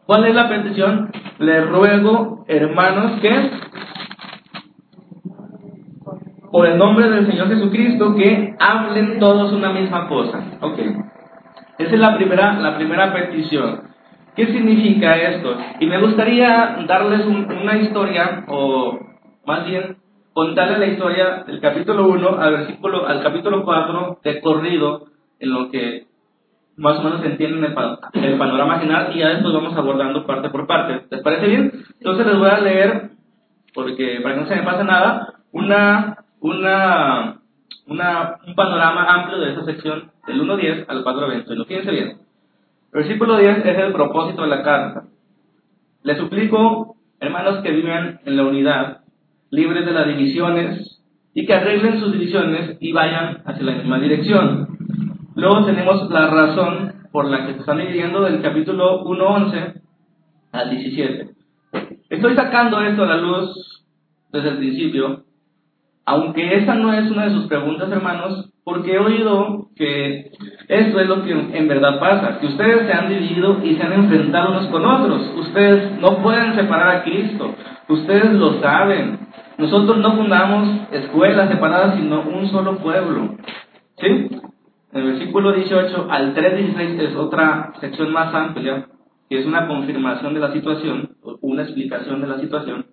¿Cuál 0.07 0.25
es 0.25 0.35
la 0.35 0.47
petición? 0.47 1.11
Le 1.39 1.65
ruego, 1.65 2.45
hermanos, 2.47 3.19
que 3.19 3.51
por 6.49 6.65
el 6.65 6.77
nombre 6.77 7.09
del 7.09 7.27
Señor 7.27 7.49
Jesucristo, 7.49 8.15
que 8.15 8.55
hablen 8.57 9.19
todos 9.19 9.51
una 9.51 9.73
misma 9.73 10.07
cosa. 10.07 10.43
Ok. 10.61 10.79
Esa 11.77 11.93
es 11.93 11.99
la 11.99 12.15
primera, 12.15 12.53
la 12.53 12.77
primera 12.77 13.13
petición. 13.13 13.81
¿Qué 14.33 14.45
significa 14.47 15.17
esto? 15.17 15.57
Y 15.81 15.85
me 15.87 15.99
gustaría 15.99 16.77
darles 16.87 17.25
una 17.25 17.75
historia, 17.75 18.45
o 18.47 18.97
más 19.45 19.65
bien 19.65 19.97
contarles 20.31 20.79
la 20.79 20.85
historia 20.85 21.43
del 21.45 21.59
capítulo 21.59 22.07
1 22.07 22.39
al, 22.39 22.51
versículo, 22.53 23.05
al 23.05 23.23
capítulo 23.23 23.65
4 23.65 24.19
de 24.23 24.39
corrido, 24.39 25.07
en 25.39 25.51
lo 25.51 25.69
que 25.69 26.06
más 26.77 26.99
o 26.99 27.03
menos 27.03 27.25
entienden 27.25 27.63
el, 27.63 28.23
el, 28.23 28.37
panorama 28.37 28.79
general 28.79 29.11
y 29.13 29.19
ya 29.19 29.29
después 29.29 29.53
vamos 29.53 29.75
abordando 29.75 30.25
parte 30.25 30.49
por 30.49 30.67
parte. 30.67 31.05
¿Les 31.09 31.21
parece 31.21 31.47
bien? 31.47 31.71
Entonces 31.99 32.25
les 32.25 32.37
voy 32.37 32.49
a 32.49 32.59
leer, 32.59 33.09
porque 33.73 34.19
para 34.21 34.35
que 34.35 34.41
no 34.41 34.47
se 34.47 34.55
me 34.55 34.63
pase 34.63 34.83
nada, 34.83 35.33
una, 35.51 36.17
una, 36.39 37.39
una, 37.87 38.37
un 38.45 38.55
panorama 38.55 39.05
amplio 39.05 39.39
de 39.39 39.49
esta 39.49 39.65
sección 39.65 40.11
del 40.27 40.41
1.10 40.41 40.85
al 40.87 41.03
4.21. 41.03 41.65
Fíjense 41.65 41.91
bien. 41.91 42.07
El 42.93 43.03
versículo 43.03 43.37
10 43.37 43.65
es 43.65 43.77
el 43.79 43.91
propósito 43.91 44.43
de 44.43 44.47
la 44.47 44.61
carta. 44.61 45.03
Les 46.03 46.17
suplico, 46.17 46.95
hermanos 47.19 47.63
que 47.63 47.71
viven 47.71 48.19
en 48.23 48.37
la 48.37 48.43
unidad, 48.43 48.99
libres 49.49 49.83
de 49.83 49.93
las 49.93 50.07
divisiones, 50.07 51.01
y 51.33 51.45
que 51.45 51.53
arreglen 51.53 51.99
sus 51.99 52.11
divisiones 52.11 52.77
y 52.79 52.91
vayan 52.91 53.41
hacia 53.45 53.63
la 53.63 53.73
misma 53.73 53.99
dirección 53.99 54.66
Luego 55.37 55.65
tenemos 55.65 56.09
la 56.09 56.31
razón 56.31 56.93
por 57.11 57.29
la 57.29 57.45
que 57.45 57.53
se 57.53 57.59
están 57.59 57.77
dividiendo 57.77 58.21
del 58.21 58.41
capítulo 58.41 59.03
1.11 59.05 59.81
al 60.51 60.69
17. 60.71 61.29
Estoy 62.09 62.35
sacando 62.35 62.81
esto 62.81 63.03
a 63.03 63.05
la 63.05 63.17
luz 63.17 63.85
desde 64.31 64.49
el 64.49 64.57
principio, 64.57 65.25
aunque 66.07 66.55
esa 66.55 66.73
no 66.73 66.91
es 66.91 67.11
una 67.11 67.25
de 67.25 67.35
sus 67.35 67.45
preguntas, 67.45 67.91
hermanos, 67.91 68.49
porque 68.63 68.95
he 68.95 68.97
oído 68.97 69.67
que 69.75 70.31
esto 70.69 70.99
es 70.99 71.07
lo 71.07 71.23
que 71.23 71.33
en 71.33 71.67
verdad 71.67 71.99
pasa, 71.99 72.39
que 72.39 72.47
ustedes 72.47 72.87
se 72.87 72.93
han 72.93 73.07
dividido 73.07 73.63
y 73.63 73.75
se 73.75 73.83
han 73.83 73.93
enfrentado 73.93 74.49
unos 74.49 74.65
con 74.69 74.83
otros. 74.87 75.21
Ustedes 75.37 75.99
no 75.99 76.17
pueden 76.23 76.55
separar 76.55 76.95
a 76.95 77.03
Cristo, 77.03 77.53
ustedes 77.87 78.33
lo 78.33 78.59
saben. 78.59 79.19
Nosotros 79.59 79.99
no 79.99 80.15
fundamos 80.15 80.67
escuelas 80.91 81.47
separadas, 81.49 81.95
sino 81.95 82.21
un 82.21 82.49
solo 82.49 82.79
pueblo. 82.79 83.35
¿Sí? 83.99 84.29
El 84.93 85.03
versículo 85.03 85.51
18 85.51 86.07
al 86.09 86.33
3.16 86.33 86.99
es 87.01 87.15
otra 87.15 87.73
sección 87.81 88.11
más 88.11 88.33
amplia, 88.33 88.87
que 89.29 89.39
es 89.39 89.45
una 89.45 89.67
confirmación 89.67 90.33
de 90.33 90.39
la 90.39 90.53
situación, 90.53 91.17
una 91.41 91.63
explicación 91.63 92.21
de 92.21 92.27
la 92.27 92.39
situación. 92.39 92.85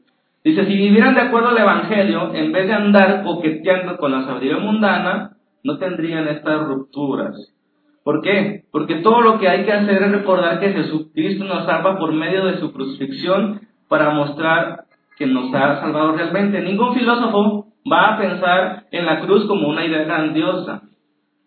Dice, 0.43 0.67
si 0.67 0.77
vivieran 0.77 1.15
de 1.15 1.23
acuerdo 1.23 1.49
al 1.49 1.59
Evangelio, 1.59 2.35
en 2.35 2.53
vez 2.53 2.67
de 2.67 2.75
andar 2.75 3.23
coqueteando 3.23 3.97
con 3.97 4.13
la 4.13 4.25
sabiduría 4.25 4.59
mundana, 4.59 5.37
no 5.63 5.79
tendrían 5.79 6.29
estas 6.29 6.67
rupturas. 6.67 7.55
¿Por 8.03 8.21
qué? 8.21 8.65
Porque 8.71 8.97
todo 8.97 9.23
lo 9.23 9.39
que 9.39 9.49
hay 9.49 9.65
que 9.65 9.73
hacer 9.73 10.03
es 10.03 10.13
recordar 10.13 10.61
que 10.61 10.73
Jesucristo 10.73 11.45
nos 11.45 11.65
salva 11.65 11.97
por 11.99 12.13
medio 12.13 12.45
de 12.45 12.59
su 12.59 12.73
crucifixión 12.73 13.63
para 13.89 14.11
mostrar 14.11 14.85
que 15.17 15.27
nos 15.27 15.55
ha 15.55 15.81
salvado 15.81 16.13
realmente. 16.13 16.61
Ningún 16.61 16.95
filósofo 16.95 17.69
va 17.91 18.15
a 18.15 18.19
pensar 18.19 18.85
en 18.91 19.07
la 19.07 19.21
cruz 19.21 19.47
como 19.47 19.69
una 19.69 19.87
idea 19.87 20.05
grandiosa. 20.05 20.83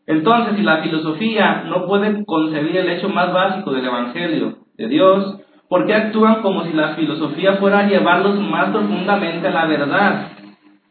Entonces, 0.07 0.55
si 0.55 0.63
la 0.63 0.77
filosofía 0.77 1.65
no 1.67 1.85
puede 1.85 2.25
concebir 2.25 2.77
el 2.77 2.89
hecho 2.89 3.09
más 3.09 3.33
básico 3.33 3.71
del 3.73 3.85
Evangelio 3.85 4.59
de 4.77 4.87
Dios, 4.87 5.41
¿por 5.67 5.85
qué 5.85 5.93
actúan 5.93 6.41
como 6.41 6.63
si 6.63 6.71
la 6.71 6.95
filosofía 6.95 7.57
fuera 7.57 7.79
a 7.79 7.87
llevarlos 7.89 8.39
más 8.39 8.69
profundamente 8.69 9.49
a 9.49 9.51
la 9.51 9.65
verdad? 9.65 10.31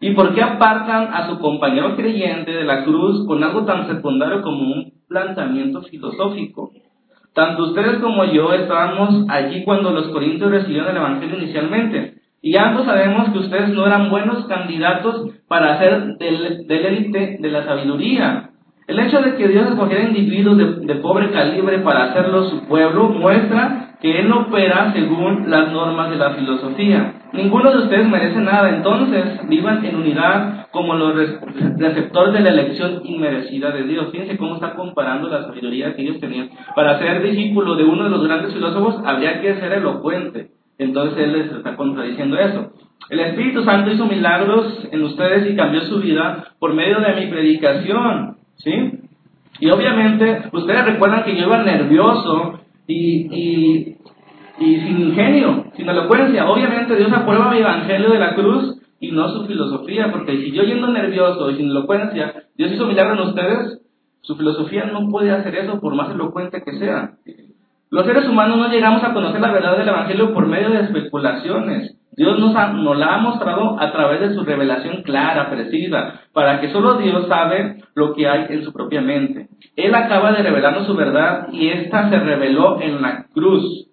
¿Y 0.01 0.11
por 0.11 0.35
qué 0.35 0.43
apartan 0.43 1.15
a 1.15 1.29
su 1.29 1.39
compañero 1.39 1.97
creyente 1.97 2.53
de 2.53 2.65
la 2.65 2.85
cruz 2.85 3.27
con 3.27 3.43
algo 3.43 3.65
tan 3.65 3.87
secundario 3.87 4.43
como 4.43 4.71
un 4.71 4.93
planteamiento 5.09 5.81
filosófico? 5.83 6.71
Tanto 7.33 7.65
ustedes 7.65 8.01
como 8.01 8.25
yo 8.27 8.53
estábamos 8.53 9.25
allí 9.31 9.65
cuando 9.65 9.93
los 9.93 10.09
corintios 10.09 10.51
recibieron 10.51 10.91
el 10.91 10.97
Evangelio 10.99 11.39
inicialmente. 11.39 12.17
Y 12.43 12.55
ambos 12.59 12.85
sabemos 12.85 13.31
que 13.31 13.39
ustedes 13.39 13.71
no 13.71 13.87
eran 13.87 14.11
buenos 14.11 14.45
candidatos 14.45 15.31
para 15.49 15.79
ser 15.79 16.19
del 16.19 16.69
élite 16.69 17.39
de 17.41 17.51
la 17.51 17.65
sabiduría, 17.65 18.51
el 18.87 19.01
hecho 19.01 19.21
de 19.21 19.35
que 19.35 19.49
Dios 19.49 19.69
escogiera 19.69 20.05
individuos 20.05 20.59
de, 20.59 20.95
pobre 20.97 21.31
calibre 21.31 21.79
para 21.81 22.05
hacerlo 22.05 22.45
su 22.45 22.67
pueblo 22.67 23.09
muestra 23.09 23.97
que 24.01 24.21
Él 24.21 24.31
opera 24.31 24.93
según 24.93 25.51
las 25.51 25.73
normas 25.73 26.11
de 26.11 26.17
la 26.17 26.35
filosofía. 26.35 27.15
Ninguno 27.33 27.73
de 27.73 27.79
ustedes 27.79 28.09
merece 28.09 28.39
nada, 28.39 28.69
entonces 28.69 29.41
vivan 29.49 29.85
en 29.85 29.97
unidad 29.97 30.69
como 30.71 30.95
los 30.95 31.15
receptores 31.77 32.35
de 32.35 32.41
la 32.41 32.51
elección 32.51 33.01
inmerecida 33.05 33.73
de 33.73 33.83
Dios. 33.85 34.11
Fíjense 34.13 34.37
cómo 34.37 34.55
está 34.55 34.75
comparando 34.75 35.29
la 35.29 35.43
sabiduría 35.43 35.97
que 35.97 36.03
ellos 36.03 36.21
tenían. 36.21 36.51
Para 36.77 36.99
ser 36.99 37.23
discípulo 37.23 37.75
de 37.75 37.85
uno 37.85 38.05
de 38.05 38.11
los 38.11 38.25
grandes 38.25 38.55
filósofos 38.55 39.03
habría 39.05 39.41
que 39.41 39.57
ser 39.57 39.73
elocuente. 39.73 40.51
Entonces 40.79 41.19
Él 41.19 41.33
les 41.33 41.53
está 41.53 41.75
contradiciendo 41.75 42.39
eso. 42.39 42.71
El 43.11 43.21
Espíritu 43.21 43.65
Santo 43.65 43.91
hizo 43.91 44.07
milagros 44.07 44.89
en 44.93 45.03
ustedes 45.03 45.51
y 45.51 45.57
cambió 45.57 45.81
su 45.83 46.01
vida 46.01 46.45
por 46.59 46.75
medio 46.75 47.01
de 47.01 47.15
mi 47.15 47.27
predicación. 47.27 48.37
¿Sí? 48.57 49.01
Y 49.61 49.71
obviamente, 49.71 50.43
ustedes 50.53 50.85
recuerdan 50.85 51.25
que 51.25 51.37
yo 51.37 51.47
iba 51.47 51.63
nervioso 51.63 52.61
y, 52.87 53.29
y, 53.35 53.97
y 54.59 54.81
sin 54.81 55.01
ingenio, 55.01 55.67
sin 55.77 55.89
elocuencia. 55.89 56.49
Obviamente 56.49 56.97
Dios 56.97 57.13
aprueba 57.13 57.51
mi 57.51 57.59
evangelio 57.59 58.11
de 58.11 58.19
la 58.19 58.35
cruz 58.35 58.81
y 59.01 59.13
no 59.13 59.29
su 59.29 59.47
filosofía, 59.47 60.11
porque 60.11 60.37
si 60.39 60.53
yo 60.53 60.63
yendo 60.63 60.89
nervioso 60.89 61.51
y 61.51 61.57
sin 61.57 61.71
elocuencia, 61.71 62.35
Dios 62.57 62.73
hizo 62.73 62.87
milagro 62.87 63.15
en 63.15 63.29
ustedes, 63.29 63.83
su 64.23 64.37
filosofía 64.37 64.87
no 64.87 65.09
puede 65.09 65.31
hacer 65.31 65.55
eso 65.55 65.81
por 65.81 65.95
más 65.95 66.11
elocuente 66.11 66.63
que 66.63 66.79
sea. 66.79 67.13
Los 67.91 68.05
seres 68.05 68.29
humanos 68.29 68.59
no 68.59 68.69
llegamos 68.69 69.03
a 69.05 69.13
conocer 69.13 69.41
la 69.41 69.53
verdad 69.53 69.79
del 69.79 69.89
Evangelio 69.89 70.35
por 70.35 70.47
medio 70.47 70.71
de 70.71 70.81
especulaciones. 70.81 71.97
Dios 72.17 72.39
nos, 72.39 72.55
nos 72.55 72.97
la 72.97 73.15
ha 73.15 73.19
mostrado 73.19 73.79
a 73.79 73.93
través 73.93 74.21
de 74.21 74.35
su 74.35 74.43
revelación 74.43 75.03
clara, 75.03 75.51
precisa, 75.51 76.21
para 76.33 76.61
que 76.61 76.71
solo 76.71 76.95
Dios 76.95 77.29
sabe 77.29 77.83
lo 77.95 78.15
que 78.15 78.27
hay 78.27 78.47
en 78.49 78.65
su 78.65 78.73
propia 78.73 79.03
mente. 79.03 79.49
Él 79.77 79.95
acaba 79.95 80.33
de 80.33 80.43
revelarnos 80.43 80.87
su 80.87 80.97
verdad 80.97 81.49
y 81.53 81.69
esta 81.69 82.09
se 82.09 82.19
reveló 82.19 82.81
en 82.81 83.03
la 83.03 83.27
cruz. 83.35 83.89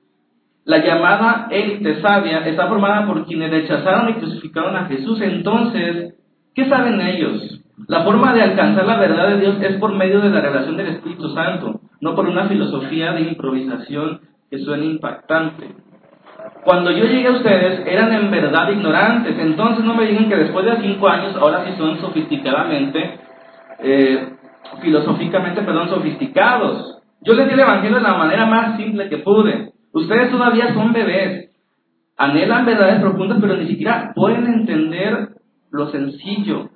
La 0.65 0.77
llamada 0.77 1.48
élite 1.51 2.01
sabia 2.01 2.39
está 2.48 2.68
formada 2.68 3.06
por 3.06 3.25
quienes 3.25 3.51
rechazaron 3.51 4.10
y 4.10 4.13
crucificaron 4.13 4.77
a 4.77 4.86
Jesús. 4.86 5.20
Entonces, 5.22 6.15
¿qué 6.56 6.70
saben 6.70 7.01
ellos? 7.01 7.60
La 7.89 8.03
forma 8.03 8.34
de 8.34 8.44
alcanzar 8.44 8.86
la 8.86 8.98
verdad 8.98 9.30
de 9.30 9.39
Dios 9.42 9.58
es 9.62 9.75
por 9.77 9.94
medio 9.94 10.22
de 10.22 10.30
la 10.30 10.39
revelación 10.39 10.77
del 10.77 10.88
Espíritu 10.88 11.27
Santo, 11.34 11.82
no 12.00 12.15
por 12.15 12.30
una 12.30 12.48
filosofía 12.48 13.12
de 13.12 13.22
improvisación 13.22 14.22
que 14.50 14.60
suene 14.60 14.86
impactante. 14.86 15.75
Cuando 16.63 16.91
yo 16.91 17.05
llegué 17.05 17.27
a 17.27 17.32
ustedes 17.32 17.86
eran 17.86 18.13
en 18.13 18.32
verdad 18.32 18.70
ignorantes, 18.70 19.38
entonces 19.38 19.84
no 19.84 19.96
me 19.96 20.05
digan 20.05 20.29
que 20.29 20.38
después 20.38 20.65
de 20.65 20.82
cinco 20.82 21.08
años 21.10 21.36
ahora 21.36 21.65
sí 21.65 21.74
son 21.77 22.00
sofisticadamente, 22.00 23.20
eh, 23.79 24.29
filosóficamente, 24.82 25.62
perdón, 25.62 25.89
sofisticados. 25.89 27.01
Yo 27.22 27.34
les 27.34 27.48
di 27.48 27.53
el 27.53 27.60
Evangelio 27.60 27.98
de 27.98 28.03
la 28.03 28.17
manera 28.17 28.46
más 28.46 28.77
simple 28.77 29.10
que 29.10 29.17
pude. 29.17 29.74
Ustedes 29.91 30.32
todavía 30.32 30.74
son 30.74 30.93
bebés, 30.93 31.51
anhelan 32.17 32.65
verdades 32.65 33.01
profundas, 33.01 33.39
pero 33.41 33.58
ni 33.58 33.67
siquiera 33.67 34.13
pueden 34.15 34.48
entender 34.48 35.29
lo 35.72 35.88
sencillo. 35.88 36.70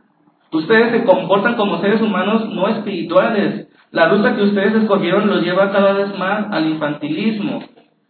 Ustedes 0.52 0.92
se 0.92 1.04
comportan 1.06 1.56
como 1.56 1.80
seres 1.82 2.02
humanos 2.02 2.50
no 2.50 2.68
espirituales. 2.68 3.68
La 3.92 4.10
ruta 4.10 4.36
que 4.36 4.44
ustedes 4.44 4.76
escogieron 4.76 5.28
los 5.28 5.44
lleva 5.44 5.72
cada 5.72 5.94
vez 5.94 6.18
más 6.18 6.48
al 6.52 6.68
infantilismo. 6.68 7.64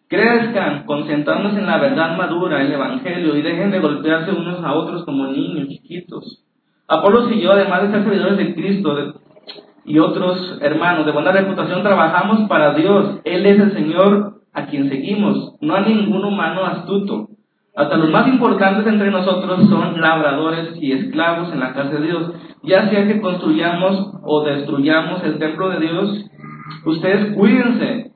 Crezcan 0.10 0.86
concentrándose 0.86 1.60
en 1.60 1.66
la 1.66 1.80
verdad 1.80 2.16
madura, 2.18 2.62
el 2.62 2.72
Evangelio, 2.72 3.36
y 3.36 3.42
dejen 3.42 3.72
de 3.72 3.80
golpearse 3.80 4.32
unos 4.32 4.64
a 4.64 4.74
otros 4.74 5.04
como 5.04 5.28
niños 5.28 5.68
chiquitos. 5.68 6.46
Apolo 6.88 7.30
y 7.30 7.42
yo, 7.42 7.52
además 7.52 7.82
de 7.84 7.92
ser 7.92 8.04
servidores 8.04 8.38
de 8.38 8.56
Cristo 8.56 8.96
y 9.84 10.00
otros 10.00 10.60
hermanos 10.62 11.06
de 11.06 11.12
buena 11.12 11.34
reputación, 11.34 11.84
trabajamos 11.84 12.48
para 12.48 12.74
Dios. 12.74 13.20
Él 13.26 13.46
es 13.46 13.60
el 13.60 13.74
Señor 13.74 14.42
a 14.54 14.66
quien 14.68 14.90
seguimos, 14.90 15.56
no 15.60 15.76
a 15.76 15.82
ningún 15.82 16.24
humano 16.24 16.66
astuto. 16.66 17.28
Hasta 17.76 17.98
los 17.98 18.10
más 18.10 18.28
importantes 18.28 18.88
entre 18.88 19.12
nosotros 19.12 19.70
son 19.70 20.02
labradores 20.02 20.82
y 20.82 20.94
esclavos 20.94 21.52
en 21.54 21.60
la 21.60 21.74
casa 21.74 21.92
de 21.92 22.08
Dios. 22.08 22.32
Ya 22.64 22.90
sea 22.90 23.06
que 23.08 23.22
construyamos 23.22 24.14
o 24.24 24.44
destruyamos 24.44 25.24
el 25.24 25.38
templo 25.38 25.70
de 25.70 25.80
Dios, 25.80 26.26
ustedes 26.86 27.36
cuídense, 27.36 28.14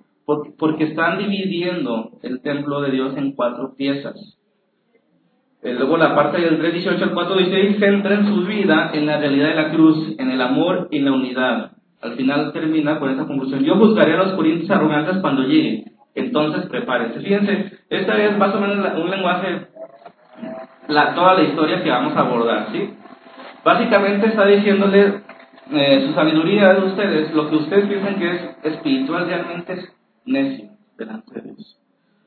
porque 0.57 0.85
están 0.85 1.17
dividiendo 1.17 2.11
el 2.23 2.41
templo 2.41 2.81
de 2.81 2.91
Dios 2.91 3.17
en 3.17 3.33
cuatro 3.33 3.75
piezas. 3.75 4.37
Eh, 5.63 5.73
luego 5.73 5.97
la 5.97 6.15
parte 6.15 6.41
del 6.41 6.59
3.18 6.59 7.01
al 7.01 7.13
4.16 7.13 7.79
centran 7.79 8.27
su 8.27 8.45
vida 8.45 8.91
en 8.93 9.05
la 9.05 9.19
realidad 9.19 9.49
de 9.49 9.55
la 9.55 9.71
cruz, 9.71 10.15
en 10.17 10.31
el 10.31 10.41
amor 10.41 10.87
y 10.91 10.99
la 10.99 11.11
unidad. 11.11 11.71
Al 12.01 12.15
final 12.15 12.51
termina 12.51 12.99
con 12.99 13.11
esta 13.11 13.27
conclusión. 13.27 13.63
Yo 13.63 13.75
buscaré 13.75 14.13
a 14.13 14.23
los 14.23 14.33
corintios 14.33 14.71
arrogantes 14.71 15.17
cuando 15.17 15.43
llegue 15.43 15.91
entonces 16.15 16.65
prepárense. 16.67 17.19
Fíjense, 17.19 17.71
esta 17.89 18.17
es 18.23 18.37
más 18.37 18.53
o 18.53 18.59
menos 18.59 18.97
un 18.97 19.09
lenguaje, 19.09 19.67
la, 20.87 21.15
toda 21.15 21.35
la 21.35 21.43
historia 21.43 21.83
que 21.83 21.89
vamos 21.89 22.15
a 22.15 22.21
abordar, 22.21 22.67
¿sí? 22.71 22.93
Básicamente 23.63 24.27
está 24.27 24.45
diciéndole 24.45 25.21
eh, 25.71 26.05
su 26.07 26.13
sabiduría 26.13 26.73
de 26.73 26.85
ustedes, 26.85 27.33
lo 27.33 27.49
que 27.49 27.55
ustedes 27.57 27.85
piensan 27.85 28.15
que 28.15 28.29
es 28.29 28.41
espiritual 28.63 29.27
realmente 29.27 29.73
es 29.73 29.93
necio 30.25 30.69
delante 30.97 31.33
de 31.33 31.41
Dios. 31.41 31.77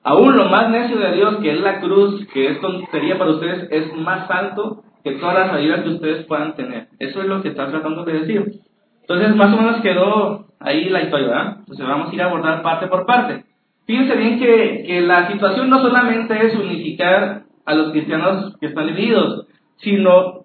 Aún 0.02 0.36
lo 0.36 0.50
más 0.50 0.68
necio 0.70 0.98
de 0.98 1.12
Dios, 1.12 1.36
que 1.38 1.52
es 1.52 1.60
la 1.60 1.80
cruz, 1.80 2.26
que 2.32 2.50
es 2.50 2.60
tontería 2.60 3.18
para 3.18 3.30
ustedes, 3.30 3.68
es 3.70 3.96
más 3.96 4.30
alto 4.30 4.82
que 5.02 5.12
todas 5.12 5.46
las 5.46 5.54
ayudas 5.54 5.82
que 5.82 5.90
ustedes 5.90 6.26
puedan 6.26 6.54
tener. 6.56 6.88
Eso 6.98 7.22
es 7.22 7.26
lo 7.26 7.42
que 7.42 7.48
está 7.48 7.70
tratando 7.70 8.04
de 8.04 8.20
decir. 8.20 8.60
Entonces, 9.00 9.34
más 9.34 9.52
o 9.52 9.56
menos 9.56 9.80
quedó 9.80 10.46
ahí 10.60 10.88
la 10.88 11.02
historia, 11.02 11.28
¿verdad? 11.28 11.56
Entonces, 11.58 11.86
vamos 11.86 12.10
a 12.10 12.14
ir 12.14 12.22
a 12.22 12.26
abordar 12.26 12.62
parte 12.62 12.86
por 12.86 13.06
parte. 13.06 13.44
Fíjense 13.86 14.16
bien 14.16 14.38
que, 14.38 14.84
que 14.86 15.00
la 15.02 15.30
situación 15.30 15.68
no 15.68 15.80
solamente 15.80 16.46
es 16.46 16.54
unificar 16.54 17.42
a 17.66 17.74
los 17.74 17.92
cristianos 17.92 18.56
que 18.58 18.66
están 18.66 18.86
divididos, 18.86 19.46
sino 19.76 20.44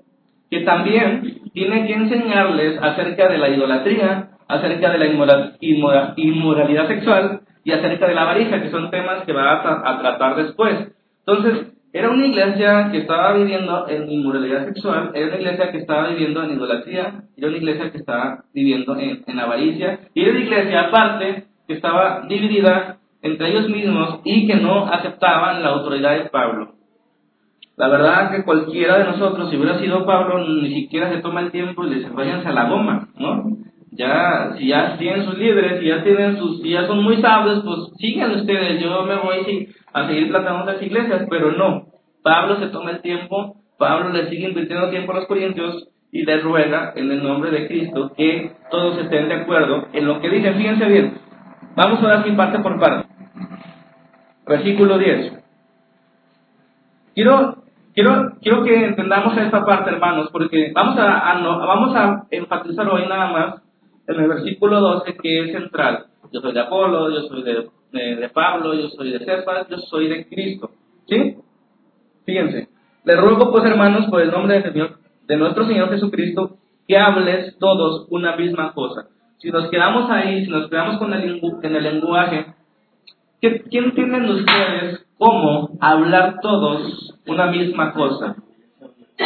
que 0.50 0.62
también 0.62 1.42
tiene 1.54 1.86
que 1.86 1.94
enseñarles 1.94 2.82
acerca 2.82 3.30
de 3.30 3.38
la 3.38 3.50
idolatría, 3.50 4.30
acerca 4.50 4.92
de 4.92 4.98
la 4.98 5.06
inmoralidad 6.08 6.88
sexual 6.88 7.42
y 7.64 7.72
acerca 7.72 8.08
de 8.08 8.16
la 8.16 8.24
avaricia, 8.24 8.62
que 8.62 8.72
son 8.72 8.90
temas 8.90 9.24
que 9.24 9.32
va 9.32 9.54
a, 9.54 10.00
tratar 10.02 10.36
después. 10.36 10.92
Entonces, 11.20 11.72
era 11.94 12.10
una 12.10 12.26
iglesia 12.26 12.90
que 12.92 12.98
estaba 12.98 13.34
viviendo 13.34 13.88
en 13.88 14.12
inmoralidad 14.12 14.66
sexual, 14.66 15.12
era 15.14 15.28
una 15.28 15.38
iglesia 15.38 15.72
que 15.72 15.78
estaba 15.78 16.08
viviendo 16.10 16.44
en 16.44 16.52
idolatría, 16.52 17.24
era 17.38 17.48
una 17.48 17.58
iglesia 17.58 17.92
que 17.92 18.00
estaba 18.00 18.44
viviendo 18.54 18.98
en, 18.98 19.24
en 19.26 19.40
avaricia, 19.40 20.00
y 20.16 20.22
era 20.24 20.32
una 20.32 20.40
iglesia 20.40 20.82
aparte 20.82 21.46
que 21.68 21.74
estaba 21.74 22.24
dividida 22.28 22.98
entre 23.22 23.52
ellos 23.52 23.70
mismos 23.70 24.22
y 24.24 24.48
que 24.48 24.56
no 24.56 24.88
aceptaban 24.88 25.62
la 25.62 25.70
autoridad 25.70 26.18
de 26.18 26.30
Pablo. 26.30 26.74
La 27.78 27.88
verdad 27.88 28.32
que 28.32 28.44
cualquiera 28.44 28.98
de 28.98 29.06
nosotros, 29.06 29.50
si 29.50 29.58
hubiera 29.58 29.80
sido 29.80 30.06
Pablo, 30.06 30.44
ni 30.44 30.74
siquiera 30.74 31.12
se 31.12 31.22
toma 31.22 31.42
el 31.42 31.52
tiempo 31.52 31.86
y 31.86 31.90
le 31.90 31.96
dice, 31.98 32.10
a 32.10 32.52
la 32.52 32.68
goma, 32.68 33.10
¿no? 33.18 33.60
Ya, 33.92 34.54
si 34.58 34.68
ya 34.68 34.98
tienen 34.98 35.26
sus 35.26 35.38
líderes, 35.38 35.80
si 35.80 35.88
ya 35.88 36.04
tienen 36.04 36.38
sus, 36.38 36.62
si 36.62 36.70
ya 36.70 36.86
son 36.88 37.04
muy 37.04 37.22
sabios, 37.22 37.64
pues 37.64 37.98
sigan 37.98 38.32
ustedes, 38.32 38.82
yo 38.82 39.04
me 39.04 39.16
voy 39.16 39.68
a 39.94 40.08
seguir 40.08 40.30
tratando 40.30 40.66
las 40.66 40.82
iglesias, 40.82 41.26
pero 41.30 41.52
no. 41.54 41.88
Pablo 42.24 42.60
se 42.60 42.68
toma 42.68 42.92
el 42.92 43.02
tiempo, 43.02 43.56
Pablo 43.78 44.10
le 44.10 44.30
sigue 44.30 44.50
invirtiendo 44.50 44.90
tiempo 44.90 45.12
a 45.12 45.16
los 45.16 45.28
corintios 45.28 45.90
y 46.12 46.24
le 46.24 46.40
ruega 46.40 46.94
en 46.96 47.12
el 47.12 47.24
nombre 47.24 47.52
de 47.52 47.68
Cristo 47.68 48.12
que 48.16 48.52
todos 48.70 48.98
estén 49.00 49.28
de 49.28 49.36
acuerdo 49.36 49.88
en 49.94 50.06
lo 50.06 50.22
que 50.22 50.30
dicen. 50.30 50.56
Fíjense 50.56 50.86
bien, 50.86 51.14
vamos 51.76 52.04
a 52.04 52.08
dar 52.08 52.26
mi 52.26 52.36
parte 52.36 52.60
por 52.60 52.80
parte 52.80 53.10
versículo 54.50 54.98
10. 54.98 55.34
Quiero, 57.14 57.64
quiero, 57.94 58.34
quiero 58.42 58.64
que 58.64 58.86
entendamos 58.86 59.38
esta 59.38 59.64
parte, 59.64 59.92
hermanos, 59.92 60.30
porque 60.32 60.72
vamos 60.74 60.98
a, 60.98 61.40
vamos 61.44 61.96
a 61.96 62.24
enfatizar 62.32 62.90
hoy 62.90 63.08
nada 63.08 63.28
más 63.28 63.69
en 64.10 64.20
el 64.20 64.28
versículo 64.28 64.80
12 64.80 65.18
que 65.18 65.46
es 65.46 65.52
central. 65.52 66.06
Yo 66.32 66.42
soy 66.42 66.54
de 66.54 66.60
Apolo, 66.60 67.10
yo 67.10 67.28
soy 67.28 67.44
de, 67.44 67.70
de, 67.92 68.30
Pablo, 68.30 68.74
yo 68.74 68.90
soy 68.90 69.12
de 69.12 69.20
César, 69.20 69.68
yo 69.70 69.78
soy 69.78 70.08
de 70.08 70.28
Cristo. 70.28 70.72
¿Sí? 71.08 71.38
Fíjense. 72.26 72.70
Le 73.06 73.16
ruego 73.16 73.52
pues, 73.52 73.64
hermanos, 73.66 74.08
por 74.10 74.22
el 74.22 74.32
nombre 74.32 74.56
de, 74.56 74.72
Señor, 74.72 75.00
de 75.26 75.38
nuestro 75.38 75.66
Señor 75.66 75.90
Jesucristo, 75.90 76.58
que 76.88 76.98
hables 76.98 77.58
todos 77.58 78.08
una 78.10 78.36
misma 78.36 78.74
cosa. 78.74 79.08
Si 79.38 79.50
nos 79.50 79.70
quedamos 79.70 80.10
ahí, 80.10 80.46
si 80.46 80.52
nos 80.52 80.70
quedamos 80.70 80.98
con 80.98 81.14
el, 81.14 81.42
en 81.64 81.76
el 81.76 81.84
lenguaje 81.84 82.46
¿Qué, 83.42 83.64
entienden 83.72 84.26
ustedes 84.26 85.06
cómo 85.18 85.70
hablar 85.80 86.42
todos 86.42 87.16
una 87.26 87.48
misma 87.48 87.94
cosa? 87.94 88.36
¿Qué 89.18 89.26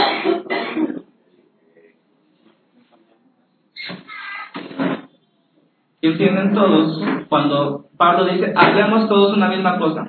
entienden 6.07 6.53
todos 6.53 7.01
cuando 7.29 7.85
Pablo 7.97 8.25
dice, 8.25 8.53
hablemos 8.55 9.07
todos 9.07 9.35
una 9.37 9.47
misma 9.47 9.79
cosa? 9.79 10.05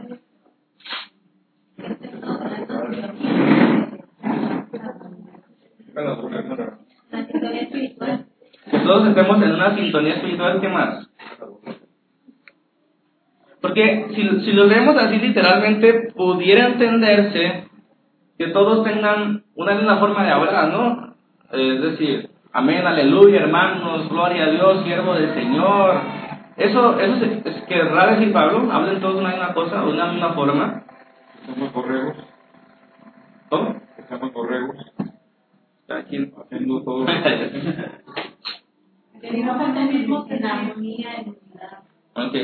Que 8.70 8.78
todos 8.80 9.08
estemos 9.08 9.42
en 9.42 9.52
una 9.52 9.76
sintonía 9.76 10.14
espiritual, 10.14 10.60
¿qué 10.60 10.68
más? 10.68 11.08
Porque 13.60 14.08
si, 14.14 14.52
lo 14.52 14.66
leemos 14.66 14.96
así 14.96 15.16
literalmente, 15.18 16.12
pudiera 16.14 16.66
entenderse 16.66 17.68
que 18.36 18.48
todos 18.48 18.84
tengan 18.84 19.44
una 19.54 19.74
misma 19.74 19.98
forma 19.98 20.24
de 20.24 20.32
hablar, 20.32 20.72
¿no? 20.72 21.14
Es 21.52 21.80
decir, 21.80 22.33
amén, 22.54 22.86
aleluya, 22.86 23.40
hermanos, 23.40 24.08
gloria 24.08 24.44
a 24.44 24.50
Dios, 24.50 24.84
siervo 24.84 25.14
del 25.14 25.34
Señor. 25.34 26.00
Eso, 26.56 26.98
eso 26.98 27.24
es, 27.24 27.46
es 27.46 27.62
querrá 27.64 28.14
decir 28.14 28.32
Pablo, 28.32 28.72
hablen 28.72 29.00
todos 29.00 29.16
una 29.16 29.30
misma 29.30 29.52
cosa, 29.52 29.82
una 29.82 30.06
misma 30.06 30.32
forma. 30.34 30.84
Estamos 31.40 31.72
correos. 31.72 32.16
¿Cómo? 33.50 33.74
Estamos 33.98 34.32
correos. 34.32 34.76
Aquí. 35.88 36.32
Haciendo 36.44 36.82
todo. 36.82 37.04
que 39.20 39.30
no 39.42 39.90
mismo 39.90 40.26
que 40.26 40.40
la 40.40 40.54
armonía 40.54 41.08
y 41.18 41.28
unidad. 41.28 41.82
Ok. 42.14 42.34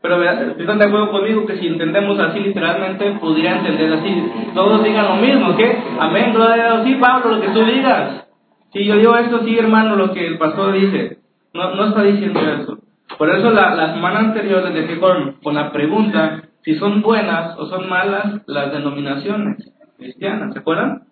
Pero 0.00 0.22
están 0.22 0.78
de 0.78 0.84
acuerdo 0.84 1.10
conmigo 1.10 1.44
que 1.44 1.58
si 1.58 1.66
entendemos 1.66 2.18
así 2.18 2.38
literalmente, 2.38 3.12
pudiera 3.20 3.58
entender 3.58 3.92
así. 3.92 4.32
Todos 4.54 4.82
digan 4.84 5.08
lo 5.08 5.16
mismo, 5.16 5.56
¿qué? 5.56 5.76
Amén, 5.98 6.32
gloria 6.32 6.54
a 6.54 6.70
Dios. 6.72 6.86
Sí, 6.86 6.94
Pablo, 7.00 7.34
lo 7.34 7.40
que 7.40 7.48
tú 7.48 7.64
digas. 7.64 8.27
Si 8.72 8.84
yo 8.84 8.96
digo 8.96 9.16
esto, 9.16 9.44
sí, 9.44 9.58
hermano, 9.58 9.96
lo 9.96 10.12
que 10.12 10.26
el 10.26 10.38
pastor 10.38 10.72
dice. 10.72 11.18
No, 11.54 11.74
no 11.74 11.86
está 11.86 12.02
diciendo 12.02 12.40
eso. 12.40 12.78
Por 13.16 13.30
eso 13.30 13.50
la, 13.50 13.74
la 13.74 13.94
semana 13.94 14.20
anterior 14.20 14.62
les 14.64 14.74
dejé 14.74 15.00
con, 15.00 15.34
con 15.42 15.54
la 15.54 15.72
pregunta 15.72 16.42
si 16.62 16.74
son 16.76 17.00
buenas 17.00 17.58
o 17.58 17.66
son 17.66 17.88
malas 17.88 18.42
las 18.46 18.72
denominaciones 18.72 19.72
cristianas. 19.96 20.52
¿Se 20.52 20.58
acuerdan? 20.58 21.04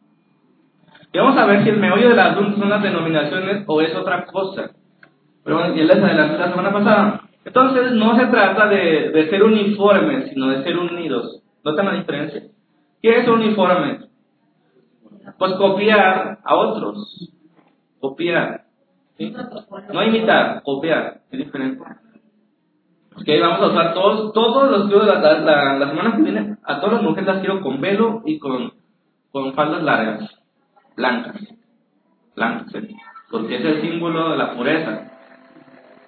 Y 1.13 1.19
vamos 1.19 1.39
a 1.39 1.47
ver 1.47 1.65
si 1.65 1.71
el 1.71 1.79
meollo 1.79 2.11
del 2.11 2.19
asunto 2.19 2.59
son 2.59 2.69
las 2.69 2.83
denominaciones 2.83 3.65
o 3.67 3.81
es 3.81 3.95
otra 3.95 4.27
cosa. 4.27 4.71
Pero 5.43 5.59
bueno, 5.59 5.75
ya 5.75 5.85
les 5.85 5.97
adelanté 6.03 6.39
la 6.39 6.51
semana 6.51 6.73
pasada. 6.73 7.23
Entonces 7.45 7.93
no 7.93 8.19
se 8.19 8.27
trata 8.27 8.67
de, 8.69 9.11
de 9.11 9.31
ser 9.31 9.43
uniformes, 9.43 10.31
sino 10.31 10.49
de 10.49 10.63
ser 10.63 10.77
unidos. 10.77 11.43
¿Notan 11.65 11.87
la 11.87 11.95
diferencia? 11.95 12.43
¿Qué 13.01 13.21
es 13.21 13.29
uniforme? 13.29 14.01
Pues 15.39 15.53
copiar 15.55 16.39
a 16.45 16.55
otros. 16.55 17.33
Copiar. 18.07 18.63
No 19.93 20.03
imitar, 20.05 20.63
copiar. 20.63 21.23
Es 21.31 21.39
diferente. 21.39 21.83
Ok, 23.17 23.27
vamos 23.41 23.61
a 23.63 23.67
usar 23.67 23.95
todos, 23.95 24.33
todos 24.33 24.71
los 24.71 24.89
que 24.89 25.07
la, 25.07 25.21
la, 25.21 25.79
la, 25.79 25.89
semana 25.89 26.17
que 26.17 26.23
viene, 26.23 26.57
a 26.63 26.81
todas 26.81 26.95
las 26.95 27.03
mujeres 27.03 27.27
las 27.27 27.39
quiero 27.39 27.63
con 27.63 27.81
velo 27.81 28.23
y 28.27 28.39
con, 28.39 28.75
con 29.33 29.55
faldas 29.55 29.83
largas, 29.83 30.31
blancas. 30.97 31.37
Blancas, 32.37 32.73
porque 33.31 33.57
es 33.57 33.65
el 33.65 33.81
símbolo 33.81 34.31
de 34.31 34.37
la 34.37 34.53
pureza. 34.53 35.11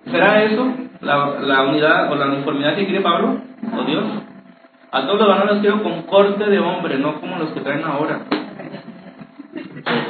¿Será 0.04 0.44
eso 0.44 0.72
la, 1.00 1.40
la 1.40 1.62
unidad 1.62 2.12
o 2.12 2.14
la 2.14 2.26
uniformidad 2.26 2.76
que 2.76 2.84
quiere 2.84 3.00
Pablo 3.00 3.40
o 3.76 3.84
Dios? 3.84 4.04
A 4.92 5.02
todos 5.02 5.18
los 5.18 5.28
varones 5.28 5.60
quiero 5.62 5.82
con 5.82 6.02
corte 6.02 6.44
de 6.44 6.58
hombre, 6.60 6.98
no 6.98 7.20
como 7.20 7.38
los 7.38 7.50
que 7.50 7.60
traen 7.60 7.84
ahora. 7.84 8.20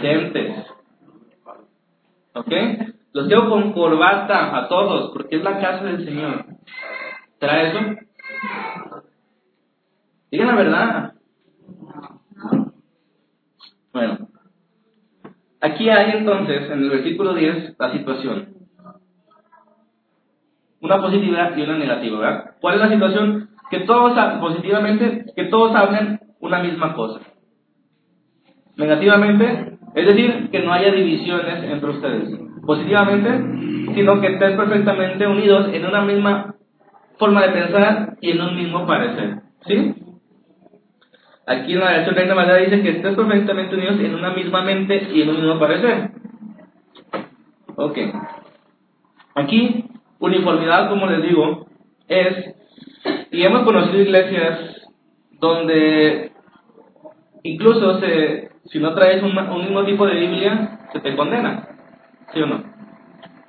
Decentes. 0.03 0.78
¿Ok? 2.39 2.53
Los 3.13 3.27
llevo 3.27 3.51
con 3.51 3.73
corbata 3.73 4.57
a 4.57 4.69
todos, 4.69 5.11
porque 5.13 5.37
es 5.37 5.43
la 5.43 5.59
casa 5.61 5.85
del 5.85 6.05
Señor. 6.05 6.45
¿Trae 7.39 7.69
eso? 7.69 7.79
Digan 10.31 10.47
la 10.47 10.55
verdad. 10.55 11.13
Bueno, 13.93 14.29
aquí 15.61 15.89
hay 15.89 16.13
entonces, 16.19 16.71
en 16.71 16.85
el 16.85 16.91
versículo 16.91 17.35
10, 17.35 17.77
la 17.79 17.93
situación. 17.93 18.55
Una 20.81 21.01
positiva 21.01 21.55
y 21.57 21.63
una 21.63 21.79
negativa, 21.79 22.19
¿verdad? 22.21 22.55
¿Cuál 22.61 22.75
es 22.77 22.81
la 22.83 22.91
situación? 22.91 23.51
Que 23.71 23.81
todos, 23.81 24.17
positivamente, 24.39 25.33
que 25.35 25.45
todos 25.45 25.75
hablen 25.75 26.21
una 26.39 26.63
misma 26.63 26.95
cosa. 26.95 27.21
Negativamente, 28.77 29.78
es 29.95 30.07
decir, 30.07 30.49
que 30.51 30.61
no 30.61 30.73
haya 30.73 30.93
divisiones 30.93 31.65
entre 31.65 31.91
ustedes. 31.91 32.41
Positivamente, 32.65 33.95
sino 33.95 34.21
que 34.21 34.27
estén 34.29 34.57
perfectamente 34.57 35.27
unidos 35.27 35.71
en 35.73 35.87
una 35.87 36.03
misma 36.03 36.55
forma 37.19 37.43
de 37.43 37.53
pensar 37.53 38.17
y 38.21 38.31
en 38.31 38.41
un 38.41 38.57
mismo 38.57 38.87
parecer. 38.87 39.41
¿Sí? 39.67 39.95
Aquí 41.47 41.73
en 41.73 41.81
la 41.81 41.93
versión 41.93 42.15
Reina 42.15 42.35
Valera 42.35 42.59
dice 42.59 42.83
que 42.83 42.91
estés 42.91 43.17
perfectamente 43.17 43.75
unidos 43.75 43.99
en 44.01 44.15
una 44.15 44.35
misma 44.35 44.63
mente 44.63 45.09
y 45.13 45.23
en 45.23 45.31
un 45.31 45.37
mismo 45.37 45.59
parecer. 45.59 46.11
Ok. 47.77 47.99
Aquí, 49.35 49.85
uniformidad, 50.19 50.91
como 50.91 51.07
les 51.07 51.23
digo, 51.23 51.67
es, 52.07 52.55
y 53.31 53.43
hemos 53.43 53.63
conocido 53.63 54.03
iglesias 54.03 54.89
donde 55.41 56.33
incluso 57.45 58.01
se, 58.01 58.48
si 58.71 58.79
no 58.79 58.95
traes 58.95 59.23
un, 59.23 59.35
mismo 59.35 59.85
tipo 59.85 60.07
de 60.07 60.15
Biblia, 60.15 60.79
se 60.93 61.01
te 61.01 61.17
condena. 61.17 61.69
¿Sí 62.33 62.41
o 62.41 62.47
no? 62.47 62.63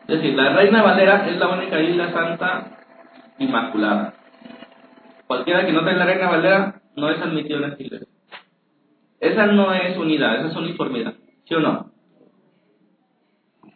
Es 0.07 0.15
decir, 0.15 0.33
la 0.35 0.53
Reina 0.53 0.81
Valera 0.81 1.27
es 1.27 1.37
la 1.37 1.49
única 1.49 1.77
Biblia 1.77 2.11
santa 2.11 2.77
inmaculada. 3.37 4.13
Cualquiera 5.27 5.65
que 5.65 5.73
no 5.73 5.83
tenga 5.83 5.99
la 5.99 6.05
Reina 6.05 6.29
Valera 6.29 6.81
no 6.95 7.09
es 7.09 7.21
admitido 7.21 7.59
en 7.59 7.71
esta 7.71 7.83
iglesia. 7.83 8.07
Esa 9.19 9.47
no 9.47 9.73
es 9.73 9.97
unidad, 9.97 10.37
esa 10.37 10.47
es 10.47 10.55
uniformidad. 10.55 11.13
¿Sí 11.45 11.53
o 11.53 11.59
no? 11.59 11.91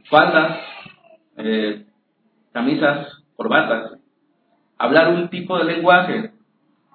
Faldas, 0.09 0.59
eh, 1.37 1.85
camisas, 2.53 3.23
corbatas, 3.35 3.99
hablar 4.77 5.09
un 5.09 5.29
tipo 5.29 5.57
de 5.57 5.65
lenguaje, 5.65 6.31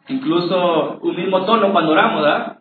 incluso 0.09 0.99
un 1.01 1.17
mismo 1.17 1.45
tono 1.45 1.73
cuando 1.73 1.93
oramos, 1.93 2.23
¿verdad? 2.23 2.58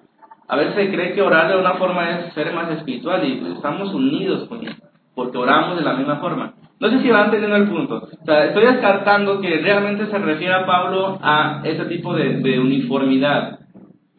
A 0.47 0.55
veces 0.55 0.75
se 0.75 0.91
cree 0.91 1.13
que 1.13 1.21
orar 1.21 1.49
de 1.51 1.59
una 1.59 1.73
forma 1.73 2.09
es 2.09 2.33
ser 2.33 2.53
más 2.53 2.71
espiritual 2.71 3.23
y 3.27 3.53
estamos 3.53 3.93
unidos 3.93 4.47
con 4.47 4.65
él, 4.65 4.75
porque 5.13 5.37
oramos 5.37 5.77
de 5.77 5.83
la 5.83 5.93
misma 5.93 6.17
forma. 6.17 6.53
No 6.79 6.89
sé 6.89 7.01
si 7.01 7.09
van 7.09 7.31
teniendo 7.31 7.55
el 7.55 7.67
punto. 7.67 7.95
O 7.95 8.25
sea, 8.25 8.45
estoy 8.45 8.65
descartando 8.65 9.41
que 9.41 9.57
realmente 9.57 10.05
se 10.05 10.17
refiere 10.19 10.53
a 10.53 10.65
Pablo 10.65 11.17
a 11.21 11.61
ese 11.63 11.85
tipo 11.85 12.13
de, 12.13 12.37
de 12.37 12.59
uniformidad. 12.59 13.59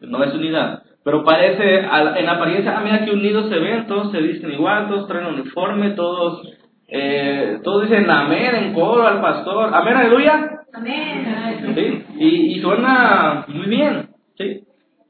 No 0.01 0.23
es 0.23 0.33
unidad. 0.33 0.83
Pero 1.03 1.23
parece, 1.23 1.79
en 1.79 2.29
apariencia, 2.29 2.77
ah, 2.77 2.81
mira 2.83 3.05
que 3.05 3.11
unidos 3.11 3.49
se 3.49 3.57
ven, 3.57 3.87
todos 3.87 4.11
se 4.11 4.21
visten 4.21 4.51
igual, 4.51 4.89
todos 4.89 5.07
traen 5.07 5.27
uniforme, 5.27 5.91
todos, 5.91 6.41
eh, 6.87 7.59
todos 7.63 7.83
dicen 7.83 8.09
amén 8.09 8.55
en 8.55 8.73
coro 8.73 9.07
al 9.07 9.21
pastor. 9.21 9.71
Amén, 9.73 9.95
aleluya. 9.95 10.49
Amén. 10.73 11.73
¿Sí? 11.73 12.03
Y, 12.19 12.27
y 12.57 12.61
suena 12.61 13.45
muy 13.47 13.67
bien. 13.67 14.09
¿sí? 14.37 14.65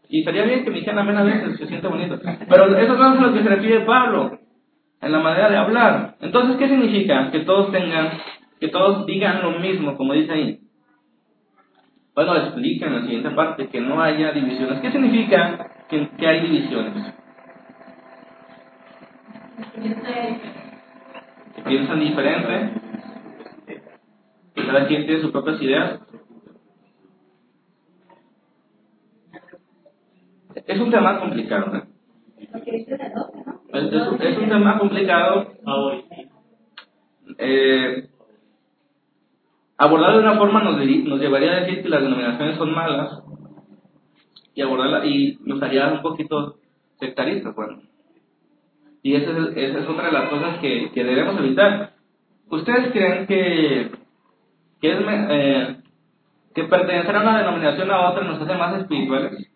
Y 0.10 0.24
sería 0.24 0.44
bien 0.44 0.64
que 0.64 0.72
me 0.72 0.80
dijeran 0.80 1.00
amén 1.00 1.18
a 1.18 1.24
veces, 1.24 1.56
se 1.58 1.68
siente 1.68 1.88
bonito. 1.88 2.20
Pero 2.50 2.78
eso 2.78 2.98
no 2.98 3.14
es 3.14 3.20
a 3.20 3.22
lo 3.22 3.34
que 3.34 3.44
se 3.44 3.50
refiere 3.50 3.86
Pablo 3.86 4.40
en 5.02 5.12
la 5.12 5.20
manera 5.20 5.50
de 5.50 5.58
hablar. 5.58 6.16
Entonces, 6.20 6.58
¿qué 6.58 6.68
significa? 6.68 7.30
Que 7.32 7.42
todos 7.42 7.72
tengan, 7.72 8.10
que 8.60 8.70
todos 8.70 9.06
digan 9.06 9.44
lo 9.44 9.60
mismo, 9.60 9.96
como 9.96 10.14
dice 10.14 10.34
ahí. 10.34 10.60
Bueno, 12.16 12.36
explica 12.36 12.88
en 12.88 12.96
la 12.96 13.02
siguiente 13.04 13.30
parte 13.30 13.68
que 13.68 13.82
no 13.82 14.02
haya 14.02 14.32
divisiones. 14.32 14.82
¿Qué 14.82 14.92
significa 14.92 15.70
que, 15.88 16.10
que 16.18 16.28
hay 16.28 16.42
divisiones? 16.42 17.14
Que 21.56 21.62
piensan 21.62 22.00
diferente, 22.00 22.72
que 24.56 24.66
cada 24.66 24.88
quien 24.88 25.06
tiene 25.06 25.22
sus 25.22 25.32
propias 25.32 25.62
ideas. 25.62 26.00
Es 30.70 30.80
un 30.80 30.92
tema 30.92 31.20
complicado, 31.20 31.66
¿no? 31.74 31.82
Es, 33.74 34.38
un 34.38 34.50
tema 34.50 34.78
complicado. 34.78 35.48
Eh, 37.40 38.08
abordarlo 39.80 40.20
de 40.20 40.24
una 40.26 40.38
forma 40.38 40.62
nos, 40.62 40.78
nos, 40.78 41.20
llevaría 41.20 41.54
a 41.54 41.60
decir 41.62 41.82
que 41.82 41.90
las 41.90 42.04
denominaciones 42.04 42.56
son 42.58 42.76
malas 42.76 43.20
y 44.54 44.62
abordarla 44.62 45.08
y 45.08 45.40
nos 45.44 45.60
haría 45.64 45.88
un 45.88 46.04
poquito 46.04 46.58
sectaristas, 47.00 47.56
bueno. 47.56 47.82
Y 49.02 49.16
esa 49.16 49.32
es, 49.32 49.58
esa 49.58 49.80
es 49.80 49.90
otra 49.90 50.06
de 50.06 50.12
las 50.12 50.30
cosas 50.30 50.60
que, 50.60 50.92
que 50.92 51.04
debemos 51.04 51.36
evitar. 51.40 51.94
¿Ustedes 52.48 52.92
creen 52.92 53.26
que, 53.26 53.90
que, 54.80 54.92
es, 54.92 55.00
eh, 55.08 55.78
que 56.54 56.64
pertenecer 56.66 57.16
a 57.16 57.22
una 57.22 57.40
denominación 57.40 57.90
a 57.90 58.12
otra 58.12 58.24
nos 58.24 58.40
hace 58.40 58.54
más 58.54 58.80
espirituales? 58.80 59.49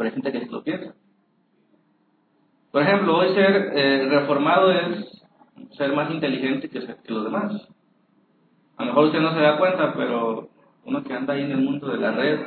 Pero 0.00 0.08
hay 0.08 0.14
gente 0.14 0.32
que 0.32 0.46
lo 0.46 0.64
piensa. 0.64 0.94
Por 2.72 2.80
ejemplo, 2.80 3.18
hoy 3.18 3.34
ser 3.34 3.70
eh, 3.74 4.08
reformado 4.08 4.72
es 4.72 5.22
ser 5.76 5.92
más 5.92 6.10
inteligente 6.10 6.70
que, 6.70 6.80
que 6.80 7.12
los 7.12 7.24
demás. 7.24 7.68
A 8.78 8.84
lo 8.84 8.86
mejor 8.86 9.04
usted 9.04 9.20
no 9.20 9.34
se 9.34 9.40
da 9.40 9.58
cuenta, 9.58 9.92
pero 9.94 10.48
uno 10.86 11.04
que 11.04 11.12
anda 11.12 11.34
ahí 11.34 11.42
en 11.42 11.50
el 11.50 11.60
mundo 11.60 11.88
de 11.88 11.98
la 11.98 12.12
red, 12.12 12.38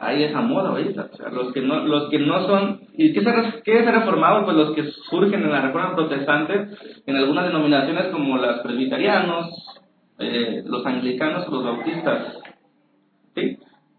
hay 0.00 0.24
esa 0.24 0.40
moda 0.40 0.70
ahorita. 0.70 1.10
O 1.12 1.16
sea, 1.16 1.28
los 1.28 1.52
que 1.52 1.60
no, 1.60 1.78
los 1.84 2.10
que 2.10 2.18
no 2.18 2.44
son, 2.48 2.80
¿y 2.94 3.12
qué 3.12 3.20
es, 3.20 3.62
qué 3.62 3.78
es 3.78 3.86
reformado? 3.86 4.44
Pues 4.44 4.56
los 4.56 4.74
que 4.74 4.82
surgen 5.08 5.44
en 5.44 5.52
la 5.52 5.60
reforma 5.60 5.94
protestante, 5.94 6.70
en 7.06 7.16
algunas 7.16 7.46
denominaciones 7.46 8.08
como 8.08 8.36
las 8.36 8.62
presbiterianos, 8.62 9.78
eh, 10.18 10.64
los 10.66 10.84
anglicanos 10.84 11.46
los 11.46 11.62
bautistas. 11.62 12.37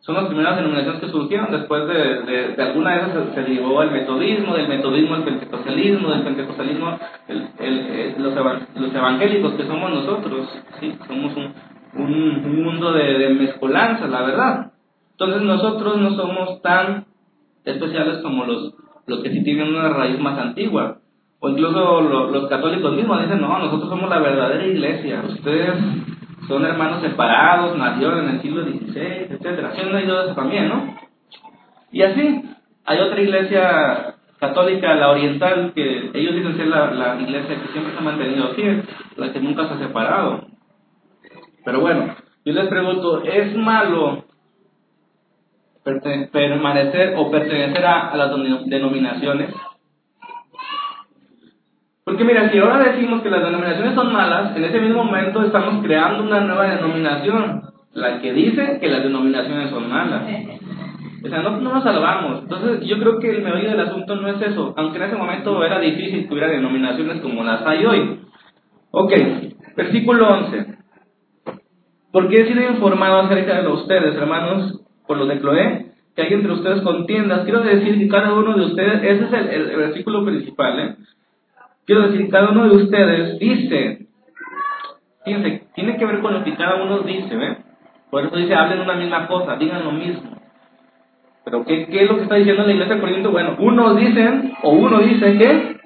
Son 0.09 0.15
las 0.15 0.25
primeras 0.25 0.55
denominaciones 0.55 1.01
que 1.01 1.09
surgieron. 1.11 1.51
Después 1.51 1.85
de, 1.85 2.55
de, 2.55 2.63
alguna 2.63 2.93
de 2.93 3.11
esas 3.11 3.35
se, 3.35 3.41
derivó 3.43 3.83
el 3.83 3.91
metodismo, 3.91 4.55
del 4.55 4.67
metodismo 4.67 5.17
el 5.17 5.21
pentecostalismo, 5.21 6.09
del 6.09 6.23
pentecostalismo 6.23 6.97
el, 7.27 8.15
los, 8.17 8.33
los, 8.33 8.95
evangélicos 8.95 9.53
que 9.53 9.67
somos 9.67 9.91
nosotros. 9.91 10.49
¿sí? 10.79 10.97
Somos 11.07 11.33
un, 11.37 11.53
un, 11.93 12.63
mundo 12.63 12.91
de, 12.91 13.19
de 13.19 13.29
mezcolanza, 13.35 14.07
la 14.07 14.23
verdad. 14.23 14.71
Entonces 15.11 15.43
nosotros 15.43 15.97
no 15.97 16.15
somos 16.15 16.59
tan 16.63 17.05
especiales 17.63 18.17
como 18.23 18.45
los, 18.45 18.73
los 19.05 19.21
que 19.21 19.29
sí 19.29 19.43
tienen 19.43 19.75
una 19.75 19.89
raíz 19.89 20.19
más 20.19 20.39
antigua. 20.39 21.01
O 21.39 21.49
incluso 21.49 22.01
los 22.31 22.47
católicos 22.47 22.95
mismos 22.95 23.21
dicen, 23.21 23.41
no, 23.41 23.59
nosotros 23.59 23.87
somos 23.91 24.09
la 24.09 24.17
verdadera 24.17 24.65
iglesia. 24.65 25.21
Ustedes 25.27 25.75
son 26.49 26.65
hermanos 26.65 27.01
separados, 27.01 27.77
nacieron 27.77 28.19
en 28.19 28.29
el 28.31 28.41
siglo 28.41 28.63
XVI, 28.63 29.27
etc. 29.29 29.71
¿Sí 29.75 29.81
oído 29.81 30.23
eso 30.25 30.33
también, 30.33 30.67
no? 30.67 30.97
Y 31.91 32.01
así, 32.01 32.43
hay 32.85 32.99
otra 32.99 33.21
iglesia 33.21 34.15
católica, 34.39 34.95
la 34.95 35.11
oriental, 35.11 35.73
que 35.75 36.09
ellos 36.13 36.33
dicen 36.33 36.57
ser 36.57 36.67
la, 36.67 36.91
la 36.91 37.21
iglesia 37.21 37.61
que 37.61 37.71
siempre 37.71 37.93
se 37.93 37.99
ha 37.99 38.01
mantenido 38.01 38.45
aquí, 38.45 38.63
la 39.15 39.31
que 39.31 39.39
nunca 39.39 39.67
se 39.67 39.75
ha 39.75 39.77
separado. 39.77 40.47
Pero 41.63 41.81
bueno, 41.81 42.15
yo 42.43 42.53
les 42.53 42.67
pregunto, 42.67 43.21
¿es 43.23 43.55
malo 43.55 44.25
permanecer 45.83 47.13
o 47.15 47.29
pertenecer 47.29 47.85
a 47.85 48.15
las 48.15 48.31
denominaciones? 48.65 49.53
Porque 52.09 52.23
mira, 52.23 52.49
si 52.49 52.57
ahora 52.57 52.79
decimos 52.79 53.21
que 53.21 53.29
las 53.29 53.43
denominaciones 53.43 53.93
son 53.93 54.11
malas, 54.11 54.57
en 54.57 54.63
ese 54.63 54.81
mismo 54.81 55.03
momento 55.03 55.43
estamos 55.43 55.83
creando 55.83 56.23
una 56.23 56.39
nueva 56.39 56.65
denominación, 56.65 57.61
la 57.93 58.19
que 58.19 58.33
dice 58.33 58.79
que 58.81 58.89
las 58.89 59.03
denominaciones 59.03 59.69
son 59.69 59.87
malas. 59.87 60.23
O 61.23 61.29
sea, 61.29 61.43
no, 61.43 61.61
nos 61.61 61.83
salvamos. 61.83 62.41
Entonces, 62.41 62.81
yo 62.87 62.97
creo 62.97 63.19
que 63.19 63.29
el 63.29 63.43
meollo 63.43 63.69
del 63.69 63.81
asunto 63.81 64.15
no 64.15 64.27
es 64.27 64.41
eso, 64.41 64.73
aunque 64.75 64.97
en 64.97 65.03
ese 65.03 65.17
momento 65.17 65.63
era 65.63 65.79
difícil 65.79 66.27
que 66.27 66.33
hubiera 66.33 66.49
denominaciones 66.49 67.21
como 67.21 67.43
las 67.43 67.63
hay 67.67 67.85
hoy. 67.85 68.21
Ok, 68.89 69.13
versículo 69.77 70.29
11. 70.29 70.65
Porque 72.11 72.41
he 72.41 72.47
sido 72.47 72.71
informado 72.71 73.19
acerca 73.19 73.61
de 73.61 73.67
ustedes, 73.67 74.15
hermanos, 74.15 74.81
por 75.05 75.17
los 75.17 75.27
de 75.27 75.39
Cloé, 75.39 75.91
que 76.15 76.23
hay 76.23 76.33
entre 76.33 76.53
ustedes 76.53 76.81
contiendas. 76.81 77.43
Quiero 77.43 77.59
decir 77.59 77.99
que 77.99 78.07
cada 78.07 78.33
uno 78.33 78.57
de 78.57 78.65
ustedes, 78.65 79.03
ese 79.03 79.25
es 79.25 79.33
el, 79.33 79.69
el 79.69 79.77
versículo 79.77 80.25
principal, 80.25 80.79
¿eh? 80.79 80.95
Quiero 81.89 82.07
decir, 82.07 82.29
cada 82.29 82.51
uno 82.51 82.69
de 82.69 82.83
ustedes 82.83 83.39
dice, 83.39 84.05
fíjense, 85.25 85.63
tiene 85.73 85.97
que 85.97 86.05
ver 86.05 86.19
con 86.19 86.35
lo 86.35 86.43
que 86.43 86.53
cada 86.53 86.83
uno 86.83 86.99
dice, 86.99 87.35
¿ven? 87.35 87.57
Por 88.11 88.23
eso 88.23 88.35
dice, 88.35 88.53
hablen 88.53 88.81
una 88.81 88.93
misma 88.93 89.25
cosa, 89.25 89.55
digan 89.55 89.83
lo 89.83 89.93
mismo. 89.93 90.39
Pero 91.43 91.65
¿qué, 91.65 91.87
qué 91.87 92.03
es 92.03 92.07
lo 92.07 92.17
que 92.17 92.21
está 92.21 92.35
diciendo 92.35 92.61
la 92.61 92.73
iglesia 92.73 92.93
de 92.93 93.01
Corinto? 93.01 93.31
Bueno, 93.31 93.55
unos 93.57 93.97
dicen, 93.97 94.53
o 94.61 94.69
uno 94.69 94.99
dice 94.99 95.35
que 95.35 95.77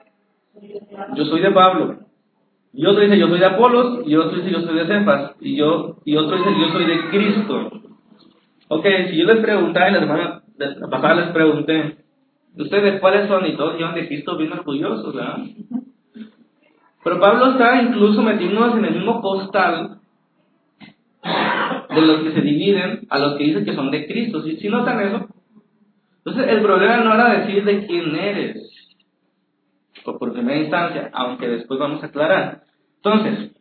yo 1.16 1.24
soy 1.24 1.39
de 1.39 1.52
Pablo. 1.52 2.00
Y 2.74 2.86
otro 2.86 3.02
dice, 3.02 3.18
yo 3.18 3.30
soy 3.30 3.39
de 3.39 3.46
Apolos, 3.46 4.06
y 4.06 4.18
otro 4.18 4.36
dice, 4.36 4.52
yo 4.52 4.60
soy 4.60 4.76
de 4.76 4.86
Cefas, 4.86 5.38
y, 5.39 5.56
yo, 5.56 6.00
y 6.04 6.18
otro 6.18 6.36
dice, 6.36 6.50
yo 6.60 6.68
soy 6.74 6.86
de 6.86 7.00
Cristo. 7.12 7.72
Ok, 8.68 8.86
si 9.10 9.16
yo 9.16 9.26
les 9.26 9.38
preguntaba, 9.38 9.89
y 9.89 9.94
la 9.94 10.00
semana 10.02 10.44
pasada 10.92 11.16
les 11.16 11.30
pregunté, 11.30 11.96
¿ustedes 12.58 13.00
cuáles 13.00 13.30
son? 13.30 13.46
Y 13.46 13.56
todos 13.56 13.78
llevan 13.78 13.96
de 13.96 14.06
Cristo 14.06 14.36
bien 14.36 14.52
orgullosos, 14.52 15.16
¿verdad? 15.16 15.38
Pero 17.04 17.20
Pablo 17.20 17.52
está 17.52 17.82
incluso 17.82 18.22
metiéndonos 18.22 18.78
en 18.78 18.86
el 18.86 18.96
mismo 18.96 19.22
costal 19.22 20.00
de 21.89 22.02
los 22.02 22.24
que 22.24 22.32
se 22.32 22.42
dividen 22.42 23.06
a 23.10 23.20
los 23.20 23.38
que 23.38 23.44
dicen 23.44 23.66
que 23.66 23.76
son 23.76 23.92
de 23.92 24.08
Cristo. 24.08 24.42
¿Sí, 24.42 24.58
¿Sí 24.58 24.70
notan 24.70 25.00
eso? 25.02 25.28
Entonces, 26.26 26.54
el 26.54 26.62
problema 26.62 26.98
no 26.98 27.13
era 27.13 27.39
decir 27.39 27.66
de 27.66 27.86
quién 27.86 28.16
eres, 28.16 28.58
por 30.04 30.34
primera 30.34 30.60
instancia, 30.60 31.10
aunque 31.13 31.48
después 31.48 31.80
vamos 31.80 32.02
a 32.02 32.08
aclarar. 32.08 32.63
Entonces, 32.98 33.52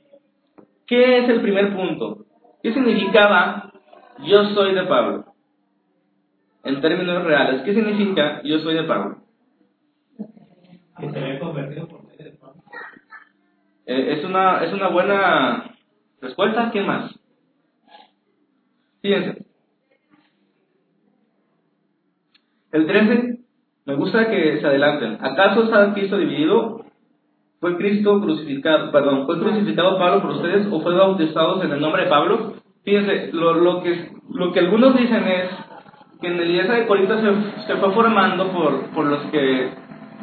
¿qué 0.87 1.19
es 1.19 1.29
el 1.29 1.41
primer 1.41 1.75
punto? 1.75 2.27
¿Qué 2.63 2.73
significaba 2.73 3.73
yo 4.25 4.45
soy 4.51 4.75
de 4.75 4.85
Pablo? 4.85 5.25
En 6.65 6.81
términos 6.81 7.25
reales, 7.25 7.63
¿qué 7.63 7.75
significa 7.75 8.41
yo 8.45 8.61
soy 8.61 8.75
de 8.75 8.85
Pablo? 8.85 9.17
Que 11.01 11.11
se 11.11 11.19
había 11.19 11.41
convertido 11.41 11.89
por. 11.89 12.02
Eh, 13.87 14.19
es, 14.19 14.25
una, 14.25 14.65
es 14.65 14.73
una 14.73 14.89
buena 14.89 15.77
respuesta. 16.21 16.71
¿Quién 16.71 16.87
más? 16.87 17.19
Fíjense. 19.01 19.45
El 22.71 22.87
13, 22.87 23.39
me 23.85 23.95
gusta 23.97 24.31
que 24.31 24.61
se 24.61 24.67
adelanten. 24.67 25.19
¿Acaso 25.21 25.65
está 25.65 25.93
Cristo 25.93 26.17
dividido? 26.17 26.85
¿Fue 27.61 27.77
Cristo 27.77 28.21
crucificado, 28.21 28.91
perdón, 28.91 29.27
fue 29.27 29.39
crucificado 29.39 29.99
Pablo 29.99 30.23
por 30.23 30.31
ustedes 30.33 30.67
o 30.73 30.81
fue 30.81 30.95
bautizados 30.95 31.65
en 31.65 31.71
el 31.71 31.81
nombre 31.81 32.05
de 32.05 32.11
Pablo? 32.11 32.55
Fíjense, 32.85 33.31
lo, 33.33 33.55
lo, 33.55 33.83
que, 33.83 34.11
lo 34.31 34.53
que 34.53 34.61
algunos 34.61 34.97
dicen 34.97 35.23
es 35.29 35.49
que 36.21 36.27
en 36.27 36.39
la 36.39 36.45
iglesia 36.45 36.75
de 36.75 36.87
Corinto 36.87 37.21
se, 37.21 37.67
se 37.67 37.77
fue 37.77 37.93
formando 37.93 38.49
por, 38.49 38.91
por 38.91 39.05
los 39.05 39.21
que 39.31 39.71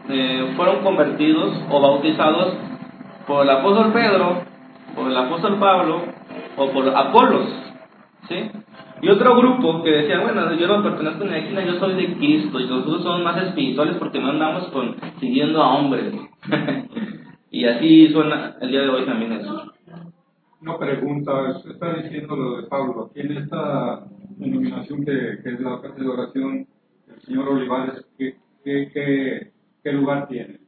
eh, 0.10 0.54
fueron 0.58 0.84
convertidos 0.84 1.64
o 1.70 1.80
bautizados 1.80 2.56
por 3.30 3.44
el 3.44 3.50
apóstol 3.52 3.94
Pedro, 3.94 4.42
por 4.96 5.08
el 5.08 5.16
apóstol 5.16 5.60
Pablo 5.60 6.02
o 6.58 6.72
por 6.72 6.90
Apolos. 6.90 7.48
¿sí? 8.28 8.50
Y 9.04 9.10
otro 9.10 9.38
grupo 9.38 9.84
que 9.84 9.92
decía, 9.92 10.20
bueno, 10.22 10.52
yo 10.56 10.68
no 10.68 10.82
pertenezco 10.82 11.24
a 11.24 11.28
la 11.28 11.38
esquina, 11.38 11.64
yo 11.64 11.76
soy 11.76 11.94
de 11.94 12.16
Cristo 12.16 12.60
y 12.60 12.66
nosotros 12.66 13.04
somos 13.04 13.24
más 13.24 13.44
espirituales 13.44 13.98
porque 13.98 14.20
no 14.20 14.32
andamos 14.32 14.70
con, 14.70 14.96
siguiendo 15.20 15.62
a 15.62 15.76
hombres. 15.76 16.12
y 17.52 17.66
así 17.66 18.08
suena 18.12 18.56
el 18.62 18.72
día 18.72 18.82
de 18.82 18.90
hoy 18.90 19.06
también 19.06 19.34
eso. 19.34 19.74
Una 20.62 20.80
pregunta, 20.80 21.32
está 21.72 21.94
diciendo 22.02 22.36
lo 22.36 22.58
de 22.58 22.68
Pablo, 22.68 23.12
aquí 23.12 23.20
en 23.20 23.38
esta 23.38 24.06
denominación 24.38 25.06
que, 25.06 25.34
es 25.46 25.60
la 25.60 25.78
de 25.78 26.08
oración 26.08 26.68
del 27.06 27.22
señor 27.22 27.48
Olivares, 27.48 28.04
¿qué, 28.18 28.38
qué, 28.64 28.90
qué, 28.92 29.52
qué 29.84 29.94
lugar 29.94 30.28
tiene? 30.28 30.59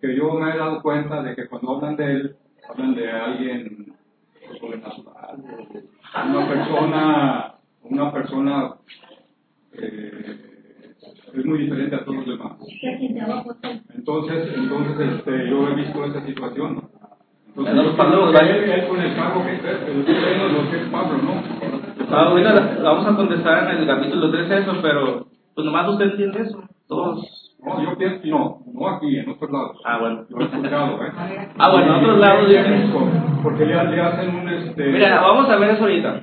Porque 0.00 0.14
yo 0.14 0.30
me 0.34 0.50
he 0.50 0.58
dado 0.58 0.82
cuenta 0.82 1.22
de 1.22 1.34
que 1.34 1.48
cuando 1.48 1.76
hablan 1.76 1.96
de 1.96 2.04
él, 2.04 2.36
hablan 2.68 2.94
de 2.94 3.10
alguien 3.10 3.94
sobrenatural, 4.60 5.42
o 5.42 6.28
una 6.28 6.48
persona, 6.48 7.54
una 7.82 8.12
persona 8.12 8.74
eh, 9.72 10.36
es 11.34 11.44
muy 11.46 11.58
diferente 11.60 11.96
a 11.96 12.04
todos 12.04 12.26
los 12.26 12.26
demás. 12.26 12.52
Entonces, 13.94 14.52
entonces 14.54 15.08
este, 15.16 15.48
yo 15.48 15.68
he 15.68 15.74
visto 15.74 16.04
esa 16.04 16.26
situación. 16.26 16.74
¿no? 16.74 16.90
Entonces, 17.48 17.74
Pero 17.74 17.90
yo 17.90 17.96
Pablo, 17.96 18.32
creo 18.32 18.64
que 18.64 18.64
él, 18.64 18.70
él 18.70 18.88
con 18.88 19.00
el 19.00 19.16
cargo 19.16 19.44
que 19.44 19.54
es, 19.54 19.62
lo 19.62 20.70
que 20.70 20.76
es 20.76 20.88
Pablo, 20.90 21.18
¿no? 21.22 21.42
Ah, 22.10 22.34
la 22.34 22.82
vamos 22.82 23.06
a 23.06 23.16
contestar 23.16 23.72
en 23.72 23.80
el 23.80 23.86
capítulo 23.86 24.30
3 24.30 24.50
eso, 24.50 24.74
pero 24.82 25.26
pues 25.54 25.64
nomás 25.64 25.88
usted 25.88 26.10
entiende 26.10 26.42
eso. 26.42 26.62
Todos. 26.86 27.45
No, 27.66 27.82
yo 27.82 27.98
pienso 27.98 28.22
que 28.22 28.28
no, 28.28 28.58
no 28.72 28.88
aquí, 28.88 29.18
en 29.18 29.28
otros 29.28 29.50
lados. 29.50 29.80
Ah, 29.84 29.98
bueno. 29.98 30.24
Yo 30.30 30.36
he 30.38 30.44
escuchado, 30.44 31.04
¿eh? 31.04 31.10
Ah, 31.58 31.70
bueno, 31.72 31.96
en 31.96 32.04
otros 32.04 32.18
lados 32.18 32.48
dicen- 32.48 32.92
Porque 33.42 33.68
ya 33.68 33.82
le 33.84 34.00
hacen 34.00 34.36
un 34.36 34.48
este. 34.48 34.86
Mira, 34.86 35.20
vamos 35.20 35.50
a 35.50 35.56
ver 35.56 35.70
eso 35.70 35.82
ahorita. 35.82 36.20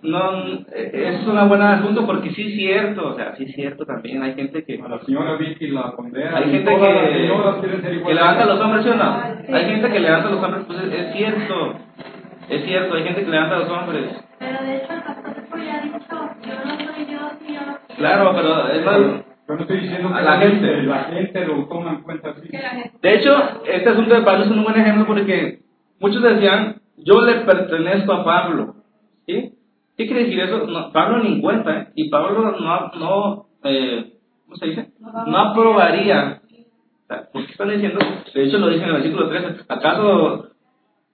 No, 0.00 0.32
eh, 0.72 0.92
es 1.20 1.26
una 1.26 1.44
buena 1.44 1.74
asunto 1.74 2.06
porque 2.06 2.30
sí 2.30 2.42
es 2.42 2.54
cierto, 2.54 3.08
o 3.08 3.14
sea, 3.16 3.34
sí 3.36 3.44
es 3.44 3.54
cierto 3.54 3.84
también. 3.84 4.22
Hay 4.22 4.34
gente 4.34 4.64
que, 4.64 4.80
A 4.80 4.88
la 4.88 5.00
señora 5.00 5.36
Vicky 5.36 5.68
la 5.68 5.92
condena. 5.92 6.36
hay 6.38 6.50
gente 6.52 6.70
que, 6.70 8.14
levanta 8.14 8.44
a 8.44 8.46
los 8.46 8.60
hombres, 8.60 8.84
¿sí 8.84 8.90
o 8.90 8.94
no? 8.94 9.20
Hay 9.56 9.64
gente 9.66 9.90
que 9.90 10.00
levanta 10.00 10.28
a 10.28 10.30
los 10.32 10.42
hombres, 10.44 10.64
pues 10.66 10.78
es, 10.84 10.92
es 10.92 11.12
cierto. 11.14 11.74
Es 12.48 12.64
cierto, 12.64 12.94
hay 12.94 13.02
gente 13.02 13.24
que 13.24 13.30
levanta 13.30 13.56
a 13.56 13.58
los 13.58 13.70
hombres. 13.70 14.24
Pero 14.38 14.62
de 14.62 14.76
hecho 14.76 14.92
el 14.94 15.02
pastor 15.02 15.64
ya 15.64 15.74
ha 15.74 15.82
dicho, 15.82 15.98
yo 16.46 16.54
no 16.64 16.76
soy 16.76 17.06
yo, 17.06 17.18
sí, 17.40 17.54
yo 17.54 17.60
no 17.66 17.76
soy 17.88 17.96
Claro, 17.96 18.32
pero 18.34 18.68
es 18.68 18.84
más, 18.84 18.96
Yo 19.48 19.54
no 19.54 19.62
estoy 19.62 19.80
diciendo 19.80 20.10
A 20.14 20.18
que 20.18 20.24
la 20.24 20.38
gente. 20.40 20.82
La 20.82 21.04
gente 21.04 21.46
lo 21.46 21.66
toma 21.66 21.92
en 21.92 22.02
cuenta 22.02 22.30
así. 22.30 22.48
De 22.48 23.14
hecho, 23.14 23.34
este 23.64 23.88
asunto 23.88 24.14
de 24.14 24.22
Pablo 24.22 24.44
es 24.44 24.50
un 24.50 24.62
buen 24.62 24.78
ejemplo 24.78 25.06
porque 25.06 25.60
muchos 25.98 26.22
decían, 26.22 26.82
yo 26.98 27.22
le 27.22 27.40
pertenezco 27.40 28.12
a 28.12 28.24
Pablo. 28.24 28.74
¿Sí? 29.26 29.54
¿Qué 29.96 30.06
quiere 30.06 30.24
decir 30.24 30.40
eso? 30.40 30.66
No, 30.66 30.92
Pablo 30.92 31.22
ni 31.22 31.34
en 31.34 31.40
cuenta, 31.40 31.78
¿eh? 31.78 31.88
Y 31.94 32.10
Pablo 32.10 32.58
no, 32.60 32.90
no 32.94 33.46
eh, 33.64 34.12
¿cómo 34.44 34.56
se 34.56 34.66
dice? 34.66 34.88
No 35.00 35.38
aprobaría. 35.38 36.42
¿Por 37.32 37.46
qué 37.46 37.52
están 37.52 37.70
diciendo? 37.70 37.98
De 38.34 38.44
hecho, 38.44 38.58
lo 38.58 38.68
dice 38.68 38.82
en 38.82 38.90
el 38.90 38.96
versículo 38.96 39.30
13. 39.30 39.64
¿Acaso 39.66 40.50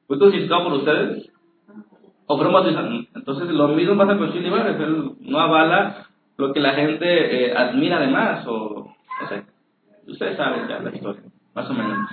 fue 0.09 0.19
crucificado 0.19 0.65
por 0.65 0.73
ustedes? 0.75 1.31
¿O 2.27 2.37
fueron 2.37 2.53
bautizados? 2.53 3.07
Entonces, 3.15 3.49
lo 3.51 3.69
mismo 3.69 3.97
pasa 3.97 4.19
con 4.19 4.33
Chile 4.33 4.51
no 5.21 5.39
avala 5.39 6.09
lo 6.37 6.53
que 6.53 6.61
la 6.61 6.73
gente 6.75 7.47
eh, 7.47 7.55
admira 7.57 7.99
además, 7.99 8.47
o 8.47 8.95
no 9.21 9.29
sé. 9.29 9.45
Ustedes 10.07 10.37
saben 10.37 10.69
ya 10.69 10.81
la 10.81 10.95
historia, 10.95 11.23
más 11.55 11.71
o 11.71 11.75
menos. 11.75 12.09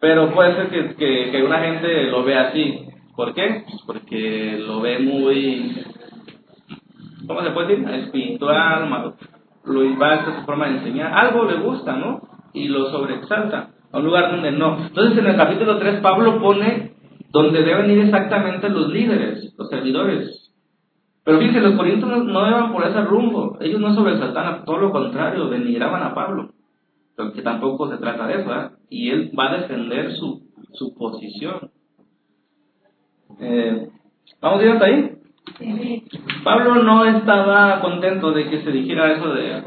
Pero 0.00 0.32
puede 0.32 0.54
ser 0.56 0.96
que, 0.96 1.30
que, 1.30 1.42
una 1.42 1.60
gente 1.60 2.04
lo 2.04 2.22
vea 2.24 2.48
así. 2.48 2.86
¿Por 3.14 3.32
qué? 3.32 3.64
Pues 3.66 3.82
porque 3.86 4.58
lo 4.58 4.80
ve 4.80 4.98
muy, 4.98 5.82
¿cómo 7.26 7.42
se 7.42 7.50
puede 7.50 7.76
decir? 7.76 7.88
Espiritual, 7.88 8.88
ma- 8.90 9.14
lo 9.64 9.84
impacta 9.84 10.38
su 10.38 10.44
forma 10.44 10.68
de 10.68 10.78
enseñar. 10.78 11.12
Algo 11.16 11.44
le 11.44 11.56
gusta, 11.56 11.92
¿no? 11.96 12.20
Y 12.52 12.68
lo 12.68 12.90
sobreexalta 12.90 13.70
a 13.92 13.98
un 13.98 14.04
lugar 14.04 14.30
donde 14.30 14.52
no. 14.52 14.78
Entonces 14.86 15.18
en 15.18 15.26
el 15.26 15.36
capítulo 15.36 15.78
3 15.78 16.00
Pablo 16.00 16.38
pone 16.40 16.92
donde 17.30 17.62
deben 17.62 17.90
ir 17.90 18.00
exactamente 18.00 18.68
los 18.68 18.88
líderes, 18.88 19.54
los 19.56 19.68
servidores. 19.70 20.35
Pero 21.26 21.40
fíjense, 21.40 21.60
los 21.60 21.74
corintios 21.74 22.24
no, 22.24 22.48
iban 22.48 22.72
por 22.72 22.86
ese 22.86 23.00
rumbo. 23.00 23.58
Ellos 23.60 23.80
no 23.80 23.92
sobresaltaban, 23.92 24.64
todo 24.64 24.78
lo 24.78 24.92
contrario, 24.92 25.48
denigraban 25.48 26.00
a 26.04 26.14
Pablo. 26.14 26.50
Que 27.34 27.42
tampoco 27.42 27.90
se 27.90 27.96
trata 27.96 28.28
de 28.28 28.42
eso, 28.42 28.54
¿eh? 28.54 28.68
Y 28.90 29.10
él 29.10 29.32
va 29.36 29.50
a 29.50 29.56
defender 29.56 30.12
su, 30.12 30.42
su 30.74 30.94
posición. 30.94 31.72
Eh, 33.40 33.88
¿Vamos 34.40 34.60
bien 34.60 34.74
hasta 34.74 34.86
ahí? 34.86 35.16
Pablo 36.44 36.76
no 36.84 37.04
estaba 37.06 37.80
contento 37.80 38.30
de 38.30 38.48
que 38.48 38.62
se 38.62 38.70
dijera 38.70 39.14
eso 39.14 39.34
de 39.34 39.50
él. 39.50 39.64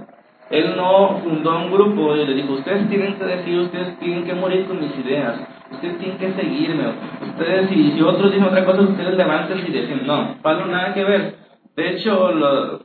Él 0.51 0.77
no 0.77 1.19
fundó 1.21 1.57
un 1.57 1.73
grupo 1.73 2.15
y 2.15 2.25
le 2.25 2.35
dijo, 2.35 2.53
ustedes 2.53 2.87
tienen 2.87 3.17
que 3.17 3.25
decir, 3.25 3.59
ustedes 3.59 3.99
tienen 3.99 4.23
que 4.23 4.33
morir 4.33 4.65
con 4.65 4.79
mis 4.79 4.97
ideas, 4.97 5.35
ustedes 5.71 5.99
tienen 5.99 6.17
que 6.17 6.33
seguirme, 6.33 6.85
ustedes 7.21 7.69
si, 7.69 7.91
si 7.91 8.01
otros 8.01 8.31
dicen 8.31 8.47
otra 8.47 8.65
cosa, 8.65 8.81
ustedes 8.81 9.15
levanten 9.15 9.59
y 9.59 9.71
dicen, 9.71 10.07
no, 10.07 10.37
Pablo 10.41 10.67
nada 10.67 10.93
que 10.93 11.03
ver. 11.03 11.48
De 11.79 11.89
hecho, 11.91 12.31
lo- 12.33 12.83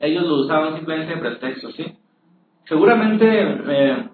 ellos 0.00 0.24
lo 0.26 0.36
usaban 0.40 0.76
simplemente 0.76 1.14
de 1.14 1.20
pretexto, 1.20 1.70
¿sí? 1.72 1.84
Seguramente 2.66 3.26
eh, 3.26 4.08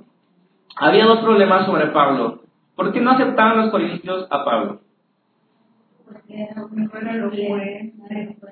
había 0.76 1.04
dos 1.06 1.20
problemas 1.20 1.66
sobre 1.66 1.86
Pablo. 1.88 2.42
¿Por 2.74 2.92
qué 2.92 3.00
no 3.00 3.12
aceptaban 3.12 3.58
los 3.58 3.70
corintios 3.70 4.26
a 4.30 4.44
Pablo? 4.44 4.80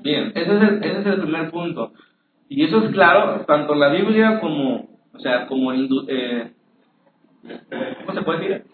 Bien, 0.02 0.32
ese 0.34 0.56
es, 0.56 0.62
el, 0.62 0.84
ese 0.84 1.00
es 1.00 1.06
el 1.06 1.20
primer 1.22 1.50
punto. 1.50 1.92
Y 2.48 2.64
eso 2.64 2.84
es 2.84 2.92
claro, 2.92 3.44
tanto 3.46 3.72
en 3.72 3.80
la 3.80 3.88
Biblia 3.88 4.38
como, 4.40 4.88
o 5.12 5.18
sea, 5.18 5.46
como 5.48 5.72
eh, 5.72 6.52
¿cómo 8.06 8.18
se 8.18 8.22
puede 8.24 8.38
decir? 8.38 8.64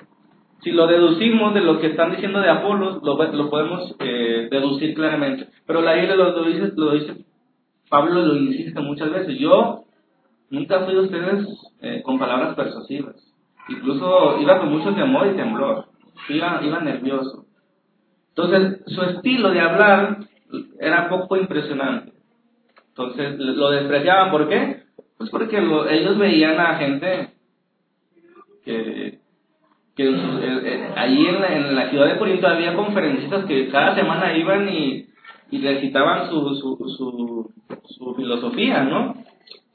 Si 0.62 0.72
lo 0.72 0.86
deducimos 0.86 1.54
de 1.54 1.60
lo 1.60 1.78
que 1.80 1.88
están 1.88 2.10
diciendo 2.12 2.40
de 2.40 2.50
Apolos, 2.50 3.00
lo, 3.02 3.16
lo 3.32 3.50
podemos 3.50 3.94
eh, 4.00 4.48
deducir 4.50 4.94
claramente. 4.94 5.48
Pero 5.66 5.82
la 5.82 5.94
Biblia 5.94 6.16
lo, 6.16 6.30
lo 6.32 6.44
dice, 6.44 6.72
lo 6.76 6.92
dice, 6.92 7.24
Pablo 7.88 8.20
lo 8.22 8.36
insiste 8.36 8.80
muchas 8.80 9.10
veces. 9.12 9.38
Yo 9.38 9.84
nunca 10.50 10.80
fui 10.84 10.94
de 10.94 11.00
ustedes 11.00 11.46
eh, 11.80 12.02
con 12.02 12.18
palabras 12.18 12.54
persuasivas. 12.56 13.14
Incluso 13.68 14.40
iba 14.40 14.58
con 14.58 14.70
mucho 14.70 14.94
temor 14.94 15.28
y 15.28 15.36
temblor. 15.36 15.86
Iba, 16.28 16.60
iba 16.64 16.80
nervioso. 16.80 17.44
Entonces, 18.30 18.80
su 18.86 19.02
estilo 19.02 19.50
de 19.50 19.60
hablar 19.60 20.18
era 20.80 21.08
poco 21.08 21.36
impresionante. 21.36 22.12
Entonces, 22.88 23.38
lo 23.38 23.70
despreciaban. 23.70 24.30
¿Por 24.32 24.48
qué? 24.48 24.82
Pues 25.18 25.30
porque 25.30 25.60
lo- 25.60 25.88
ellos 25.88 26.18
veían 26.18 26.58
a 26.58 26.76
gente 26.76 27.30
que, 28.64 29.07
que 29.98 30.08
en 30.08 30.16
su- 30.20 30.38
eh, 30.40 30.88
ahí 30.96 31.26
en 31.26 31.40
la, 31.42 31.48
en 31.48 31.74
la 31.74 31.90
ciudad 31.90 32.06
de 32.06 32.18
Corinto 32.18 32.46
había 32.46 32.74
conferencistas 32.76 33.44
que 33.46 33.68
cada 33.68 33.96
semana 33.96 34.32
iban 34.36 34.68
y, 34.68 35.06
y 35.50 35.60
recitaban 35.60 36.30
su, 36.30 36.54
su, 36.54 36.76
su, 36.96 37.50
su 37.84 38.14
filosofía, 38.14 38.84
¿no? 38.84 39.14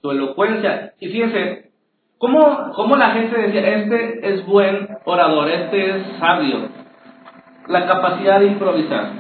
Su 0.02 0.12
elocuencia. 0.12 0.94
Y 1.02 1.10
fíjense, 1.10 1.72
¿cómo, 2.18 2.72
¿cómo 2.74 2.96
la 2.96 3.10
gente 3.12 3.38
decía, 3.38 3.68
este 3.68 4.34
es 4.34 4.46
buen 4.46 4.88
orador, 5.04 5.50
este 5.50 5.90
es 5.98 6.04
sabio? 6.20 6.70
La 7.68 7.86
capacidad 7.86 8.40
de 8.40 8.48
improvisar. 8.48 9.12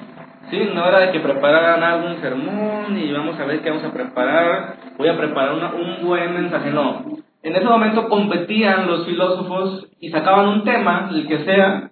¿sí? 0.51 0.69
No 0.73 0.87
era 0.87 0.99
de 0.99 1.11
que 1.11 1.19
prepararan 1.19 1.83
algún 1.83 2.21
sermón 2.21 2.97
y 2.97 3.11
vamos 3.11 3.37
a 3.39 3.45
ver 3.45 3.61
qué 3.61 3.69
vamos 3.71 3.83
a 3.85 3.91
preparar, 3.93 4.75
voy 4.97 5.09
a 5.09 5.17
preparar 5.17 5.53
una- 5.53 5.73
un 5.73 6.05
buen 6.05 6.33
mensaje, 6.33 6.71
no. 6.71 7.03
En 7.43 7.55
ese 7.55 7.65
momento 7.65 8.07
competían 8.07 8.87
los 8.87 9.05
filósofos 9.05 9.87
y 9.99 10.09
sacaban 10.09 10.47
un 10.47 10.63
tema, 10.63 11.09
el 11.11 11.27
que 11.27 11.43
sea, 11.43 11.91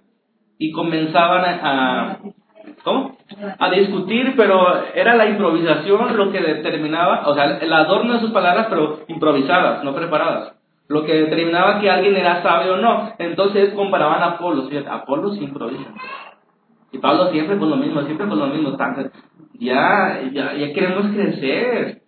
y 0.58 0.72
comenzaban 0.72 1.44
a, 1.44 2.18
¿cómo? 2.82 3.18
A 3.58 3.70
discutir, 3.70 4.34
pero 4.36 4.84
era 4.94 5.14
la 5.14 5.28
improvisación 5.28 6.16
lo 6.16 6.32
que 6.32 6.40
determinaba, 6.40 7.28
o 7.28 7.34
sea, 7.34 7.58
el 7.58 7.72
adorno 7.72 8.14
de 8.14 8.20
sus 8.20 8.30
palabras, 8.30 8.68
pero 8.70 9.00
improvisadas, 9.08 9.84
no 9.84 9.94
preparadas. 9.94 10.54
Lo 10.88 11.04
que 11.04 11.14
determinaba 11.14 11.80
que 11.80 11.90
alguien 11.90 12.16
era 12.16 12.42
sabio 12.42 12.74
o 12.74 12.76
no. 12.78 13.12
Entonces 13.18 13.72
comparaban 13.74 14.22
a 14.22 14.26
Apolo, 14.32 14.68
fíjate, 14.68 14.88
Apolo 14.88 15.30
sí 15.32 15.44
improvisa. 15.44 15.90
Y 16.92 16.98
Pablo 16.98 17.30
siempre 17.30 17.58
con 17.58 17.70
lo 17.70 17.76
mismo, 17.76 18.02
siempre 18.02 18.26
con 18.26 18.38
lo 18.38 18.46
mismo. 18.46 18.76
Ya, 19.58 20.20
ya, 20.32 20.54
ya 20.54 20.72
queremos 20.72 21.06
crecer. 21.14 22.02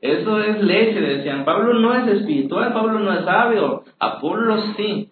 Eso 0.00 0.40
es 0.40 0.62
leche, 0.62 1.00
decían. 1.00 1.44
Pablo 1.44 1.74
no 1.74 1.94
es 1.94 2.06
espiritual, 2.08 2.72
Pablo 2.72 3.00
no 3.00 3.12
es 3.12 3.24
sabio. 3.24 3.84
Apolo 3.98 4.56
sí. 4.76 5.10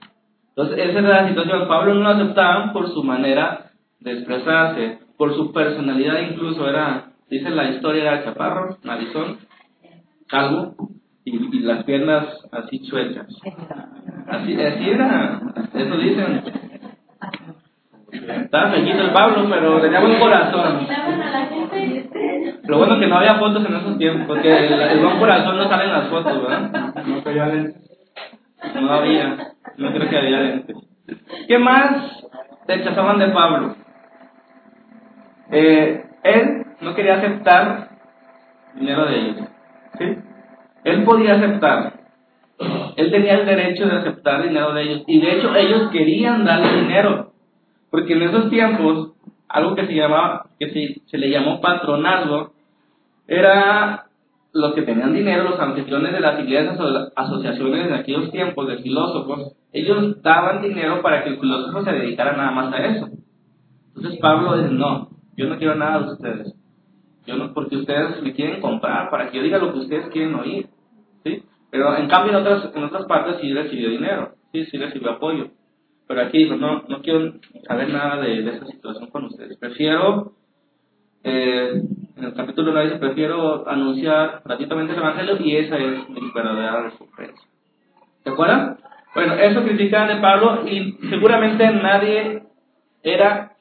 Entonces, 0.51 0.79
esa 0.79 0.99
era 1.01 1.23
la 1.23 1.29
situación. 1.29 1.69
Pablo 1.69 1.95
no 1.95 2.01
lo 2.01 2.09
aceptaban 2.09 2.73
por 2.73 2.93
su 2.93 3.05
manera 3.05 3.71
de 4.01 4.13
expresarse, 4.13 4.99
por 5.17 5.35
su 5.35 5.53
personalidad 5.53 6.21
incluso. 6.31 6.69
Era, 6.69 7.13
dice 7.29 7.51
la 7.51 7.71
historia, 7.71 8.03
era 8.03 8.25
chaparro, 8.25 8.79
narizón, 8.83 9.39
calvo 10.27 10.75
y, 11.25 11.37
y 11.37 11.61
las 11.61 11.85
piernas 11.85 12.27
así 12.51 12.83
chuecas. 12.89 13.27
Así, 14.27 14.61
así 14.61 14.91
era, 14.91 15.41
eso 15.75 15.97
dicen. 15.99 16.43
Estaba 18.11 18.71
fequito 18.71 19.03
el 19.03 19.11
Pablo, 19.11 19.47
pero 19.51 19.81
tenía 19.81 20.01
buen 20.01 20.19
corazón. 20.19 20.87
Este, 21.73 22.55
Lo 22.65 22.79
bueno 22.79 22.99
que 22.99 23.07
no 23.07 23.17
había 23.17 23.35
fotos 23.35 23.65
en 23.67 23.77
esos 23.77 23.99
tiempos, 23.99 24.27
porque 24.27 24.67
el, 24.67 24.73
el 24.73 25.01
buen 25.01 25.19
corazón 25.19 25.59
no 25.59 25.69
sale 25.69 25.85
en 25.85 25.93
las 25.93 26.09
fotos, 26.09 26.43
¿verdad? 26.43 26.95
No 27.07 27.23
traía 27.23 27.47
lentes. 27.47 27.77
No 28.81 28.93
había, 28.93 29.37
no 29.77 29.93
creo 29.93 30.09
que 30.09 30.19
había 30.19 30.41
lentes. 30.41 30.77
¿Qué 31.47 31.59
más 31.59 32.25
rechazaban 32.67 33.19
de 33.19 33.29
Pablo? 33.29 33.77
Eh, 35.51 36.05
él 36.23 36.67
no 36.81 36.95
quería 36.95 37.15
aceptar 37.17 37.89
dinero 38.75 39.07
de 39.07 39.19
ellos. 39.19 39.37
¿sí? 39.99 40.05
Él 40.85 41.05
podía 41.05 41.35
aceptar. 41.35 41.95
Él 42.97 43.11
tenía 43.11 43.35
el 43.35 43.47
derecho 43.47 43.87
de 43.87 43.97
aceptar 43.97 44.43
dinero 44.43 44.73
de 44.73 44.83
ellos. 44.83 45.03
Y 45.07 45.21
de 45.21 45.33
hecho 45.33 45.55
ellos 45.55 45.91
querían 45.91 46.45
darle 46.45 46.81
dinero. 46.83 47.33
Porque 47.91 48.13
en 48.15 48.23
esos 48.23 48.51
tiempos, 48.51 49.13
algo 49.49 49.75
que 49.75 49.87
se 49.87 49.95
llamaba, 49.95 50.47
que 50.59 51.01
se, 51.07 51.19
le 51.19 51.31
llamó 51.31 51.61
patronazgo, 51.61 52.53
era 53.27 54.07
los 54.53 54.75
que 54.75 54.83
tenían 54.83 55.15
dinero, 55.15 55.51
los 55.51 55.61
anfitriones 55.61 56.13
de 56.13 56.21
las 56.21 56.41
iglesias 56.41 56.79
o 56.81 56.87
de 56.87 56.93
las 56.93 57.13
asociaciones 57.15 57.87
en 57.87 57.95
aquellos 57.95 58.31
tiempos 58.31 58.67
de 58.67 58.79
filósofos, 58.79 59.53
ellos 59.73 60.23
daban 60.23 60.63
dinero 60.63 61.03
para 61.03 61.23
que 61.23 61.31
el 61.31 61.39
filósofo 61.39 61.85
se 61.85 61.93
dedicara 61.93 62.37
nada 62.37 62.51
más 62.51 62.73
a 62.73 62.79
eso. 62.79 63.09
Entonces 63.95 64.19
Pablo 64.21 64.57
dice, 64.57 64.71
no, 64.73 65.11
yo 65.37 65.47
no 65.49 65.59
quiero 65.59 65.75
nada 65.75 66.01
de 66.01 66.13
ustedes. 66.13 66.55
Yo 67.27 67.37
no, 67.37 67.53
porque 67.53 67.77
ustedes 67.77 68.23
me 68.23 68.33
quieren 68.33 68.61
comprar 68.61 69.11
para 69.11 69.31
que 69.31 69.37
yo 69.37 69.43
diga 69.43 69.59
lo 69.59 69.73
que 69.73 69.81
ustedes 69.81 70.09
quieren 70.09 70.35
oír. 70.35 70.69
¿sí? 71.25 71.43
Pero 71.71 71.97
en 71.97 72.09
cambio 72.09 72.33
en 72.33 72.47
otras, 72.47 72.75
en 72.75 72.85
otras 72.85 73.05
partes 73.07 73.37
sí 73.41 73.53
recibió 73.53 73.91
dinero, 73.91 74.33
sí, 74.53 74.65
sí 74.67 74.79
recibió 74.79 75.13
apoyo. 75.13 75.51
Pero 76.09 76.23
aquí 76.23 76.39
dijo, 76.39 76.57
no, 76.57 76.85
no 76.89 77.03
quiero 77.03 77.35
saber 77.67 77.91
nada 77.91 78.23
de, 78.23 78.43
de 78.43 78.57
esa 78.57 78.67
situación 78.67 79.11
con 79.11 79.27
ustedes. 79.27 79.59
Prefiero, 79.59 80.33
eh, 81.23 81.83
en 82.17 82.25
el 82.25 82.35
capítulo 82.35 82.73
9 82.73 82.89
dice, 82.89 82.99
prefiero 82.99 83.69
anunciar 83.69 84.41
gratuitamente 84.43 84.95
el 84.95 84.99
Evangelio 84.99 85.37
y 85.39 85.57
esa 85.57 85.77
es 85.77 86.09
mi 86.09 86.31
verdadera 86.35 86.81
recompensa. 86.81 87.43
¿Se 88.25 88.31
acuerdan? 88.31 88.79
Bueno, 89.15 89.35
eso 89.35 89.63
criticaban 89.63 90.09
de 90.09 90.23
Pablo 90.23 90.67
y 90.67 90.97
seguramente 91.11 91.71
nadie 91.73 92.43
era, 93.03 93.53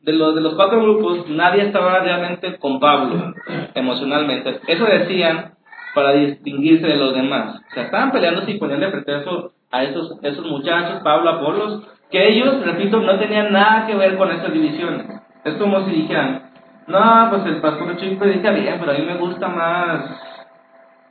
de 0.00 0.12
los, 0.12 0.36
de 0.36 0.40
los 0.40 0.54
cuatro 0.54 0.80
grupos, 0.82 1.28
nadie 1.30 1.64
estaba 1.64 1.98
realmente 1.98 2.58
con 2.58 2.78
Pablo 2.78 3.34
emocionalmente. 3.74 4.60
Eso 4.68 4.84
decían 4.84 5.54
para 5.96 6.12
distinguirse 6.12 6.86
de 6.86 6.96
los 6.96 7.12
demás. 7.14 7.56
O 7.56 7.74
sea, 7.74 7.84
estaban 7.84 8.12
peleando 8.12 8.48
y 8.48 8.58
ponían 8.58 8.80
de 8.80 8.88
pretexto 8.88 9.52
a 9.72 9.84
esos, 9.84 10.18
esos 10.22 10.46
muchachos, 10.46 11.00
Pablo, 11.02 11.30
Apolos, 11.30 11.82
que 12.10 12.28
ellos, 12.28 12.64
repito, 12.64 13.00
no 13.00 13.18
tenían 13.18 13.52
nada 13.52 13.86
que 13.86 13.96
ver 13.96 14.16
con 14.16 14.30
esas 14.30 14.52
divisiones. 14.52 15.06
Es 15.44 15.54
como 15.54 15.84
si 15.86 15.92
dijeran, 15.92 16.52
no, 16.86 17.26
pues 17.30 17.46
el 17.46 17.60
pastor 17.60 17.96
Chuy 17.96 18.16
predica 18.16 18.50
bien, 18.52 18.76
pero 18.78 18.92
a 18.92 18.94
mí 18.94 19.04
me 19.04 19.16
gusta 19.16 19.48
más... 19.48 20.04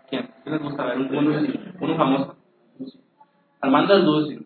¿Quién? 0.10 0.30
¿Quién 0.44 0.56
les 0.56 0.64
gusta 0.64 0.86
ver? 0.86 1.00
Uno, 1.00 1.40
uno 1.80 1.98
famoso. 1.98 2.36
Armando 3.62 4.00
Dulce. 4.00 4.40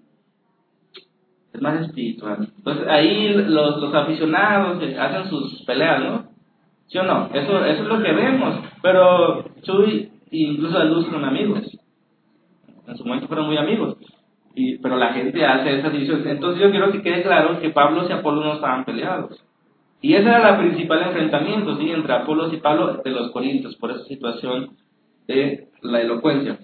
Es 1.54 1.62
más 1.62 1.82
espiritual. 1.82 2.50
Entonces 2.58 2.88
ahí 2.88 3.34
los, 3.34 3.78
los 3.78 3.96
aficionados 3.96 4.82
hacen 4.98 5.30
sus 5.30 5.64
peleas, 5.64 6.02
¿no? 6.02 6.26
¿Sí 6.88 6.98
o 6.98 7.04
no? 7.04 7.30
Eso, 7.34 7.66
eso 7.66 7.84
es 7.84 7.88
lo 7.88 8.02
que 8.02 8.12
vemos. 8.12 8.60
Pero 8.82 9.46
Chuy 9.64 10.12
incluso 10.32 10.80
Dulce 10.86 11.12
son 11.12 11.26
amigos. 11.26 11.62
En 12.96 13.00
su 13.00 13.06
momento 13.06 13.28
fueron 13.28 13.48
muy 13.48 13.58
amigos. 13.58 13.98
Y, 14.56 14.78
pero 14.78 14.96
la 14.96 15.12
gente 15.12 15.46
hace 15.46 15.80
esas 15.80 15.92
divisiones. 15.92 16.26
Entonces 16.28 16.62
yo 16.62 16.72
quiero 16.72 16.90
que 16.94 17.02
quede 17.02 17.24
claro 17.24 17.60
que 17.60 17.72
Pablo 17.72 18.08
y 18.08 18.14
Apolo 18.14 18.42
no 18.42 18.54
estaban 18.54 18.86
peleados. 18.86 19.44
Y 20.00 20.14
ese 20.14 20.30
era 20.30 20.52
el 20.52 20.66
principal 20.66 21.02
enfrentamiento 21.02 21.76
¿sí? 21.78 21.92
entre 21.92 22.14
Apolos 22.14 22.54
y 22.54 22.58
Pablo 22.58 23.02
de 23.04 23.10
los 23.12 23.32
Corintios, 23.32 23.76
por 23.76 23.92
esa 23.92 24.06
situación 24.06 24.78
de 25.28 25.68
la 25.82 26.00
elocuencia. 26.00 26.58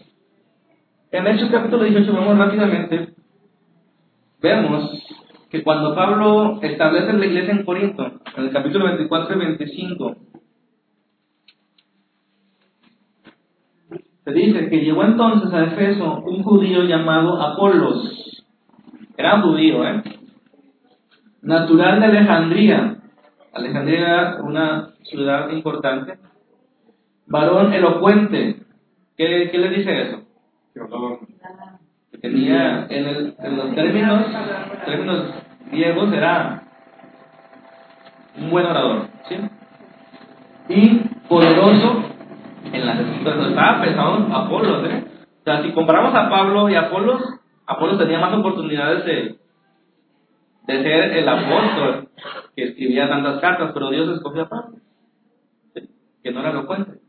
En 1.11 1.27
Hechos 1.27 1.49
capítulo 1.51 1.83
18, 1.83 2.13
vamos 2.13 2.37
rápidamente, 2.37 3.09
vemos 4.41 5.05
que 5.49 5.63
cuando 5.63 5.93
Pablo 5.93 6.59
establece 6.61 7.11
la 7.11 7.25
iglesia 7.25 7.51
en 7.51 7.65
Corinto, 7.65 8.09
en 8.37 8.43
el 8.45 8.51
capítulo 8.51 8.85
24 8.85 9.35
y 9.35 9.39
25, 9.39 10.15
se 14.23 14.31
dice 14.31 14.69
que 14.69 14.77
llegó 14.81 15.03
entonces 15.03 15.51
a 15.53 15.63
Efeso 15.65 16.21
un 16.21 16.43
judío 16.43 16.83
llamado 16.83 17.41
Apolos, 17.41 18.43
era 19.17 19.35
un 19.35 19.41
judío, 19.43 19.87
¿eh? 19.87 20.03
natural 21.41 21.99
de 21.99 22.05
Alejandría, 22.05 22.97
Alejandría 23.53 23.99
era 23.99 24.41
una 24.43 24.89
ciudad 25.03 25.49
importante, 25.49 26.17
varón 27.27 27.73
elocuente, 27.73 28.57
¿qué, 29.17 29.49
qué 29.51 29.57
le 29.57 29.69
dice 29.69 30.01
eso? 30.01 30.21
Que 32.11 32.17
tenía 32.19 32.85
en, 32.89 33.05
el- 33.07 33.35
en 33.39 33.57
los 33.57 33.73
términos, 33.75 34.25
términos 34.85 35.25
griegos 35.71 36.13
era 36.13 36.63
un 38.37 38.49
buen 38.51 38.65
orador, 38.65 39.07
¿sí? 39.27 39.35
Y 40.69 40.99
poderoso 41.27 42.05
en 42.71 42.85
las 42.85 42.99
escrituras. 42.99 43.49
Estaba 43.49 43.81
pesado 43.81 44.27
Apolos, 44.33 44.85
¿eh? 44.89 45.05
O 45.41 45.43
sea, 45.43 45.63
si 45.63 45.71
comparamos 45.71 46.13
a 46.13 46.29
Pablo 46.29 46.69
y 46.69 46.75
Apolos, 46.75 47.21
Apolos 47.65 47.97
tenía 47.97 48.19
más 48.19 48.33
oportunidades 48.33 49.05
de, 49.05 49.39
de 50.67 50.83
ser 50.83 51.17
el 51.17 51.27
apóstol 51.27 52.09
que 52.55 52.63
escribía 52.63 53.09
tantas 53.09 53.39
cartas, 53.39 53.71
pero 53.73 53.89
Dios 53.89 54.09
escogió 54.09 54.43
a 54.43 54.49
Pablo, 54.49 54.77
que 56.23 56.31
no 56.31 56.39
era 56.41 56.51
elocuente. 56.51 56.99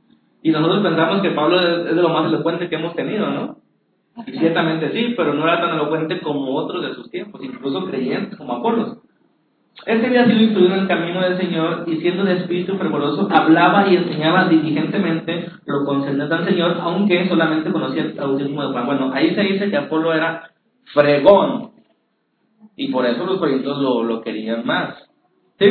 Y 0.42 0.50
nosotros 0.50 0.82
pensamos 0.82 1.20
que 1.20 1.30
Pablo 1.30 1.60
es 1.60 1.94
de 1.94 2.02
lo 2.02 2.08
más 2.08 2.26
elocuente 2.26 2.68
que 2.68 2.76
hemos 2.76 2.94
tenido, 2.94 3.26
¿no? 3.30 3.58
Y 4.26 4.32
ciertamente 4.32 4.92
sí, 4.92 5.14
pero 5.16 5.34
no 5.34 5.44
era 5.44 5.60
tan 5.60 5.74
elocuente 5.74 6.20
como 6.20 6.54
otros 6.54 6.82
de 6.82 6.94
sus 6.94 7.10
tiempos, 7.10 7.42
incluso 7.42 7.86
creyentes 7.86 8.36
como 8.36 8.54
Apolos. 8.54 8.98
Este 9.86 10.06
había 10.06 10.26
sido 10.26 10.40
instruido 10.42 10.74
en 10.74 10.80
el 10.82 10.88
camino 10.88 11.20
del 11.22 11.38
Señor 11.38 11.84
y 11.88 11.96
siendo 11.96 12.24
de 12.24 12.34
espíritu 12.38 12.76
fervoroso, 12.76 13.28
hablaba 13.32 13.88
y 13.88 13.96
enseñaba 13.96 14.48
diligentemente 14.48 15.46
lo 15.66 15.84
concernente 15.84 16.34
al 16.34 16.44
Señor, 16.44 16.76
aunque 16.80 17.28
solamente 17.28 17.72
conocía 17.72 18.02
el 18.04 18.12
bautismo 18.12 18.62
de 18.62 18.72
Juan. 18.72 18.86
Bueno, 18.86 19.10
ahí 19.12 19.34
se 19.34 19.40
dice 19.42 19.70
que 19.70 19.76
Apolo 19.76 20.14
era 20.14 20.50
fregón 20.92 21.72
y 22.76 22.92
por 22.92 23.06
eso 23.06 23.26
los 23.26 23.38
corintios 23.38 23.78
lo, 23.78 24.04
lo 24.04 24.20
querían 24.20 24.64
más. 24.64 24.94
¿Sí? 25.58 25.66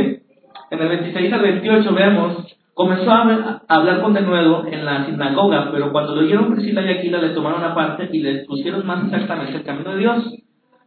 En 0.72 0.80
el 0.82 0.90
26 0.90 1.32
al 1.34 1.42
28 1.42 1.94
vemos, 1.94 2.58
comenzó 2.74 3.12
a 3.12 3.62
hablar- 3.68 4.02
con 4.02 4.14
denuedo 4.14 4.66
en 4.68 4.84
la 4.84 5.06
sinagoga, 5.06 5.70
pero 5.72 5.92
cuando 5.92 6.16
lo 6.16 6.22
oyeron 6.22 6.54
Priscila 6.54 6.82
y 6.82 6.90
Aquila 6.98 7.20
le 7.22 7.30
tomaron 7.30 7.64
aparte 7.64 8.10
y 8.12 8.20
le 8.20 8.44
pusieron 8.46 8.86
más 8.86 9.06
exactamente 9.06 9.56
el 9.58 9.64
camino 9.64 9.92
de 9.92 10.00
Dios. 10.00 10.34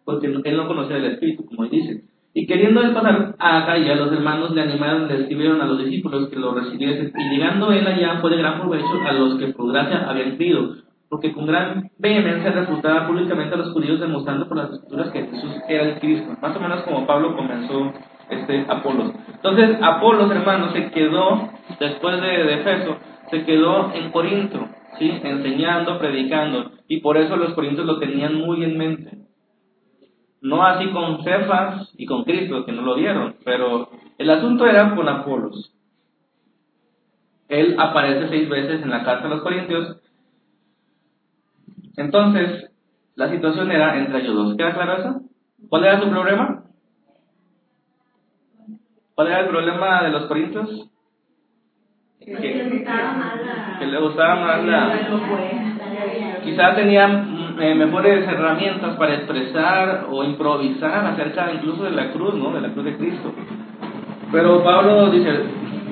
porque 0.05 0.27
él 0.27 0.57
no 0.59 0.67
conocía 0.67 0.99
el 0.99 1.07
Espíritu, 1.07 1.47
como 1.47 1.67
dice. 1.67 2.03
Y 2.37 2.49
queriendo 2.49 2.81
él 2.83 2.93
pasar 2.93 3.37
a 3.39 3.59
Acaya, 3.59 3.95
los 3.95 4.13
hermanos 4.13 4.51
le 4.51 4.63
animaron, 4.63 5.07
le 5.07 5.21
escribieron 5.21 5.61
a 5.61 5.67
los 5.67 5.79
discípulos 5.79 6.29
que 6.29 6.37
lo 6.37 6.53
recibiesen. 6.53 7.13
Y 7.17 7.31
llegando 7.31 7.71
él 7.71 7.87
allá 7.87 8.19
fue 8.21 8.31
de 8.31 8.39
gran 8.39 8.61
provecho 8.61 9.01
a 9.07 9.13
los 9.13 9.39
que 9.39 9.49
por 9.49 9.71
gracia 9.71 10.11
habían 10.11 10.35
creído, 10.35 10.75
porque 11.09 11.33
con 11.33 11.47
gran 11.47 11.91
vehemencia 11.97 12.51
refutaba 12.51 13.07
públicamente 13.07 13.55
a 13.55 13.59
los 13.59 13.73
judíos 13.73 14.01
demostrando 14.01 14.49
por 14.49 14.57
las 14.57 14.73
escrituras 14.73 15.11
que 15.11 15.27
Jesús 15.27 15.53
era 15.69 15.85
el 15.85 16.01
Cristo. 16.01 16.37
Más 16.43 16.57
o 16.57 16.61
menos 16.61 16.83
como 16.83 17.07
Pablo 17.07 17.37
comenzó 17.37 17.93
este 18.29 18.67
Apolos. 18.69 19.13
Entonces 19.33 19.79
Apolos, 19.81 20.29
hermano, 20.33 20.73
se 20.73 20.91
quedó, 20.91 21.51
después 21.79 22.21
de, 22.21 22.27
de 22.27 22.55
Efeso, 22.55 22.97
se 23.31 23.45
quedó 23.45 23.93
en 23.95 24.11
Corinto, 24.11 24.69
¿sí? 24.99 25.09
enseñando, 25.23 26.01
predicando. 26.01 26.73
Y 26.89 27.01
por 27.01 27.17
eso 27.17 27.37
los 27.37 27.55
corintios 27.55 27.87
lo 27.87 28.01
tenían 28.01 28.35
muy 28.35 28.65
en 28.65 28.77
mente. 28.77 29.19
No 30.45 30.63
así 30.63 30.91
con 30.91 31.25
Cefas 31.25 31.91
y 31.97 32.05
con 32.05 32.25
Cristo, 32.25 32.67
que 32.67 32.73
no 32.73 32.83
lo 32.83 32.97
dieron, 32.97 33.37
pero 33.47 33.89
el 34.19 34.29
asunto 34.29 34.67
era 34.67 34.95
con 34.95 35.09
Apolos. 35.09 35.73
Él 37.49 37.75
aparece 37.79 38.29
seis 38.29 38.47
veces 38.51 38.83
en 38.83 38.91
la 38.91 39.03
carta 39.05 39.27
de 39.27 39.35
los 39.37 39.43
Corintios. 39.43 40.03
Entonces, 41.97 42.71
la 43.15 43.31
situación 43.31 43.73
era 43.73 43.97
entre 43.97 44.21
ellos 44.21 44.35
dos. 44.35 44.57
¿Queda 44.59 44.75
claro 44.75 44.97
eso? 44.99 45.21
¿Cuál 45.71 45.85
era 45.85 46.03
su 46.03 46.11
problema? 46.11 46.65
¿Cuál 49.15 49.29
era 49.29 49.41
el 49.41 49.49
problema 49.49 50.03
de 50.03 50.11
los 50.11 50.27
Corintios? 50.27 50.91
Que, 52.21 52.35
que 52.35 53.87
le 53.87 53.99
gustaba 53.99 54.35
más 54.35 54.65
la... 54.67 55.74
Quizá 56.45 56.75
tenían 56.75 57.57
eh, 57.59 57.75
mejores 57.75 58.27
herramientas 58.27 58.97
para 58.97 59.15
expresar 59.15 60.07
o 60.11 60.25
improvisar 60.25 61.07
acerca 61.07 61.53
incluso 61.53 61.85
de 61.85 61.91
la 61.93 62.13
cruz, 62.13 62.35
¿no? 62.35 62.53
De 62.53 62.61
la 62.61 62.73
cruz 62.73 62.85
de 62.85 62.97
Cristo. 62.97 63.33
Pero 64.31 64.63
Pablo 64.63 65.11
dice, 65.11 65.31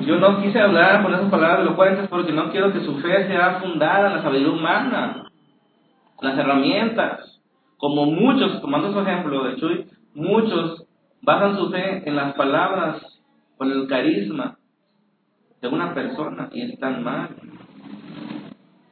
yo 0.05 0.17
no 0.17 0.41
quise 0.41 0.59
hablar 0.59 1.01
con 1.01 1.13
esas 1.13 1.29
palabras 1.29 1.61
elocuentes 1.61 2.07
porque 2.09 2.33
no 2.33 2.51
quiero 2.51 2.73
que 2.73 2.81
su 2.81 2.97
fe 2.99 3.27
sea 3.27 3.61
fundada 3.61 4.07
en 4.07 4.17
la 4.17 4.21
sabiduría 4.21 4.53
humana, 4.53 5.23
las 6.21 6.37
herramientas. 6.37 7.41
Como 7.77 8.05
muchos, 8.05 8.61
tomando 8.61 8.93
su 8.93 8.99
ejemplo 8.99 9.43
de 9.43 9.55
Chuy, 9.57 9.85
muchos 10.13 10.85
basan 11.21 11.57
su 11.57 11.69
fe 11.69 12.03
en 12.07 12.15
las 12.15 12.33
palabras, 12.33 13.01
con 13.57 13.71
el 13.71 13.87
carisma 13.87 14.57
de 15.61 15.67
una 15.67 15.93
persona 15.93 16.49
y 16.51 16.71
están 16.73 17.03
mal. 17.03 17.29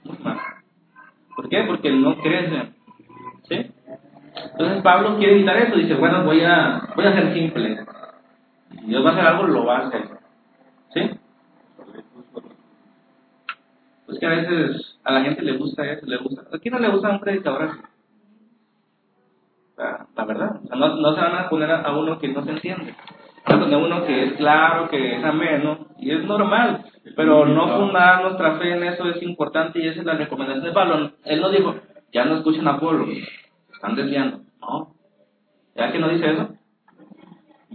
Muy 0.03 0.18
mal. 0.24 0.51
¿Por 1.36 1.50
qué? 1.50 1.64
Porque 1.64 1.92
no 1.92 2.18
crece. 2.18 2.74
¿Sí? 3.48 3.72
Entonces 4.52 4.82
Pablo 4.82 5.18
quiere 5.18 5.34
evitar 5.34 5.58
eso. 5.58 5.76
Dice, 5.76 5.96
bueno, 5.96 6.24
voy 6.24 6.42
a, 6.42 6.90
voy 6.96 7.06
a 7.06 7.14
ser 7.14 7.34
simple. 7.34 7.86
Dios 8.84 9.06
va 9.06 9.10
a 9.10 9.14
hacer 9.14 9.26
algo, 9.26 9.48
lo 9.48 9.66
va 9.66 9.78
a 9.78 9.88
hacer. 9.88 10.10
¿Sí? 10.94 11.10
Pues 14.06 14.20
que 14.20 14.26
a 14.26 14.30
veces 14.30 15.00
a 15.04 15.14
la 15.14 15.22
gente 15.22 15.42
le 15.42 15.58
gusta 15.58 15.86
eso, 15.86 16.06
le 16.06 16.18
gusta. 16.18 16.44
¿A 16.54 16.60
quién 16.60 16.74
no 16.74 16.80
le 16.80 16.90
gusta 16.90 17.10
un 17.10 17.20
predicador 17.20 17.64
así? 17.64 17.80
La, 19.78 20.26
verdad. 20.26 20.60
O 20.64 20.68
sea, 20.68 20.78
no, 20.78 20.96
no, 20.98 21.16
se 21.16 21.22
van 21.22 21.36
a 21.36 21.50
poner 21.50 21.72
a, 21.72 21.98
uno 21.98 22.20
que 22.20 22.28
no 22.28 22.44
se 22.44 22.52
entiende. 22.52 22.94
Poner 23.46 23.78
uno 23.78 24.06
que 24.06 24.24
es 24.26 24.34
claro, 24.34 24.89
que 24.89 25.18
es 25.18 25.24
ameno, 25.24 25.88
y 26.00 26.12
es 26.12 26.24
normal. 26.24 26.86
Pero 27.16 27.46
no 27.46 27.68
fundar 27.80 28.22
nuestra 28.24 28.58
fe 28.58 28.74
en 28.74 28.84
eso 28.84 29.10
es 29.10 29.22
importante 29.24 29.80
y 29.80 29.88
esa 29.88 30.02
es 30.02 30.06
la 30.06 30.16
recomendación 30.16 30.66
de 30.66 30.72
Pablo. 30.72 31.12
Él 31.26 31.42
no 31.42 31.50
dijo, 31.50 31.76
ya 32.12 32.26
no 32.26 32.38
escuchen 32.38 32.68
a 32.68 32.80
Pablo, 32.80 33.08
están 33.74 33.96
desviando. 33.96 34.42
No. 34.60 34.94
¿Ya 35.76 35.92
que 35.92 36.00
no 36.00 36.10
dice 36.10 36.32
eso? 36.32 36.50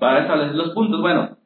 Va 0.01 0.17
a 0.17 0.21
establecer 0.21 0.55
los 0.55 0.71
puntos. 0.71 1.01
Bueno, 1.01 1.37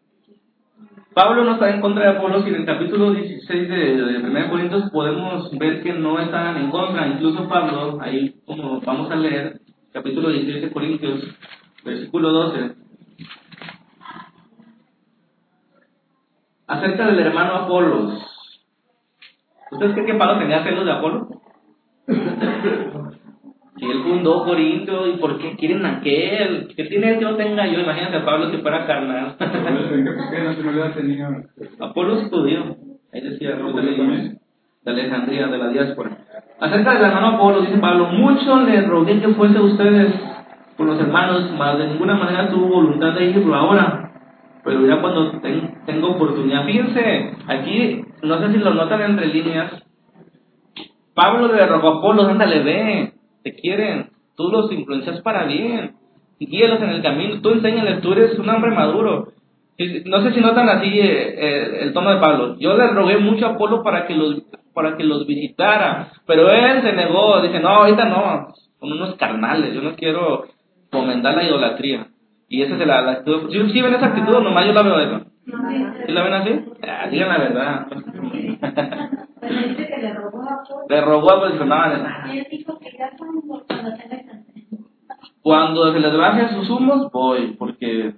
Pablo 1.14 1.44
no 1.44 1.54
está 1.54 1.70
en 1.70 1.80
contra 1.80 2.04
de 2.04 2.18
Apolo, 2.18 2.44
y 2.44 2.48
en 2.48 2.54
el 2.56 2.66
capítulo 2.66 3.12
16 3.12 3.68
de, 3.68 3.96
de 3.96 4.18
1 4.18 4.50
Corintios 4.50 4.90
podemos 4.90 5.50
ver 5.58 5.82
que 5.82 5.92
no 5.92 6.18
están 6.20 6.56
en 6.56 6.70
contra. 6.70 7.08
Incluso 7.08 7.48
Pablo, 7.48 7.98
ahí 8.00 8.36
como 8.46 8.80
vamos 8.80 9.10
a 9.10 9.16
leer, 9.16 9.60
capítulo 9.92 10.28
16 10.28 10.62
de 10.62 10.70
Corintios, 10.70 11.24
versículo 11.84 12.30
12, 12.30 12.74
acerca 16.70 17.06
del 17.06 17.18
hermano 17.18 17.54
Apolos. 17.56 18.14
¿Ustedes 19.72 19.92
creen 19.92 20.06
que 20.06 20.14
Pablo 20.14 20.38
tenía 20.38 20.62
celos 20.62 20.84
de 20.84 20.92
Apolo? 20.92 21.28
Si 23.76 23.86
él 23.86 24.02
fundó 24.02 24.44
Corinto, 24.44 25.06
¿y 25.06 25.16
por 25.16 25.38
qué 25.38 25.56
quieren 25.56 25.86
aquel? 25.86 26.68
¿Qué 26.76 26.84
tiene 26.84 27.18
que 27.18 27.24
no 27.24 27.36
tenga 27.36 27.66
yo? 27.66 27.80
Imagínate 27.80 28.18
a 28.18 28.24
Pablo 28.26 28.50
si 28.50 28.58
fuera 28.58 28.86
carnal. 28.86 29.36
Apolo 31.80 32.20
es 32.20 32.28
judío. 32.28 32.76
Ahí 33.10 33.22
decía, 33.22 33.56
de 33.56 34.36
Alejandría, 34.84 35.46
de 35.46 35.56
la 35.56 35.68
diáspora. 35.68 36.10
Acerca 36.60 36.92
del 36.92 37.04
hermano 37.04 37.36
Apolo, 37.36 37.62
dice 37.62 37.78
Pablo, 37.78 38.08
mucho 38.08 38.60
le 38.60 38.82
rogué 38.82 39.18
que 39.18 39.28
fuese 39.28 39.58
ustedes 39.58 40.12
con 40.76 40.86
los 40.88 41.00
hermanos, 41.00 41.50
mas 41.56 41.78
de 41.78 41.86
ninguna 41.86 42.16
manera 42.16 42.50
tuvo 42.50 42.68
voluntad 42.68 43.14
de 43.14 43.30
irlo 43.30 43.54
ahora 43.54 43.99
pero 44.64 44.86
ya 44.86 45.00
cuando 45.00 45.40
tengo 45.86 46.10
oportunidad, 46.10 46.64
fíjense, 46.64 47.36
aquí, 47.46 48.04
no 48.22 48.38
sé 48.40 48.52
si 48.52 48.58
lo 48.58 48.74
notan 48.74 49.02
entre 49.02 49.26
líneas, 49.28 49.72
Pablo 51.14 51.52
a 51.52 51.64
Apolo, 51.64 52.26
ándale, 52.26 52.62
ve, 52.62 53.12
te 53.42 53.54
quieren, 53.54 54.10
tú 54.36 54.48
los 54.50 54.70
influencias 54.72 55.20
para 55.22 55.44
bien, 55.44 55.96
guíalos 56.38 56.80
en 56.80 56.90
el 56.90 57.02
camino, 57.02 57.40
tú 57.42 57.50
enséñales, 57.50 58.00
tú 58.00 58.12
eres 58.12 58.38
un 58.38 58.48
hombre 58.48 58.70
maduro. 58.70 59.32
No 60.04 60.22
sé 60.22 60.32
si 60.32 60.40
notan 60.40 60.68
así 60.68 60.88
eh, 61.00 61.34
eh, 61.38 61.78
el 61.82 61.92
tono 61.92 62.10
de 62.10 62.20
Pablo. 62.20 62.56
Yo 62.58 62.76
le 62.76 62.88
rogué 62.88 63.16
mucho 63.18 63.46
a 63.46 63.50
Apolo 63.50 63.82
para 63.82 64.06
que 64.06 64.14
los 64.14 64.42
para 64.74 64.96
que 64.96 65.04
los 65.04 65.26
visitara, 65.26 66.12
pero 66.26 66.48
él 66.48 66.82
se 66.82 66.92
negó, 66.92 67.42
dice, 67.42 67.58
no, 67.60 67.68
ahorita 67.68 68.04
no, 68.04 68.54
son 68.78 68.92
unos 68.92 69.16
carnales, 69.16 69.74
yo 69.74 69.82
no 69.82 69.94
quiero 69.96 70.44
fomentar 70.90 71.34
la 71.34 71.44
idolatría. 71.44 72.06
Y 72.52 72.62
esa 72.62 72.74
es 72.74 72.84
la, 72.84 73.00
la 73.00 73.12
actitud. 73.12 73.48
¿Sí, 73.48 73.80
ven 73.80 73.94
esa 73.94 74.06
actitud 74.06 74.34
o 74.34 74.40
nomás 74.40 74.66
yo 74.66 74.72
la 74.72 74.82
veo 74.82 74.98
de 74.98 75.04
eso? 75.04 75.20
¿Sí 75.44 76.12
la 76.12 76.24
ven 76.24 76.32
así? 76.32 76.64
Ah, 76.82 77.06
digan 77.08 77.28
la 77.28 77.38
verdad. 77.38 77.86
le 80.88 81.00
rogó 81.00 81.30
a 81.30 81.40
pues, 81.40 81.52
Cuando 85.42 85.92
se 85.92 86.00
les 86.00 86.16
baje 86.16 86.48
sus 86.48 86.68
humos, 86.70 87.12
voy, 87.12 87.54
porque 87.56 88.14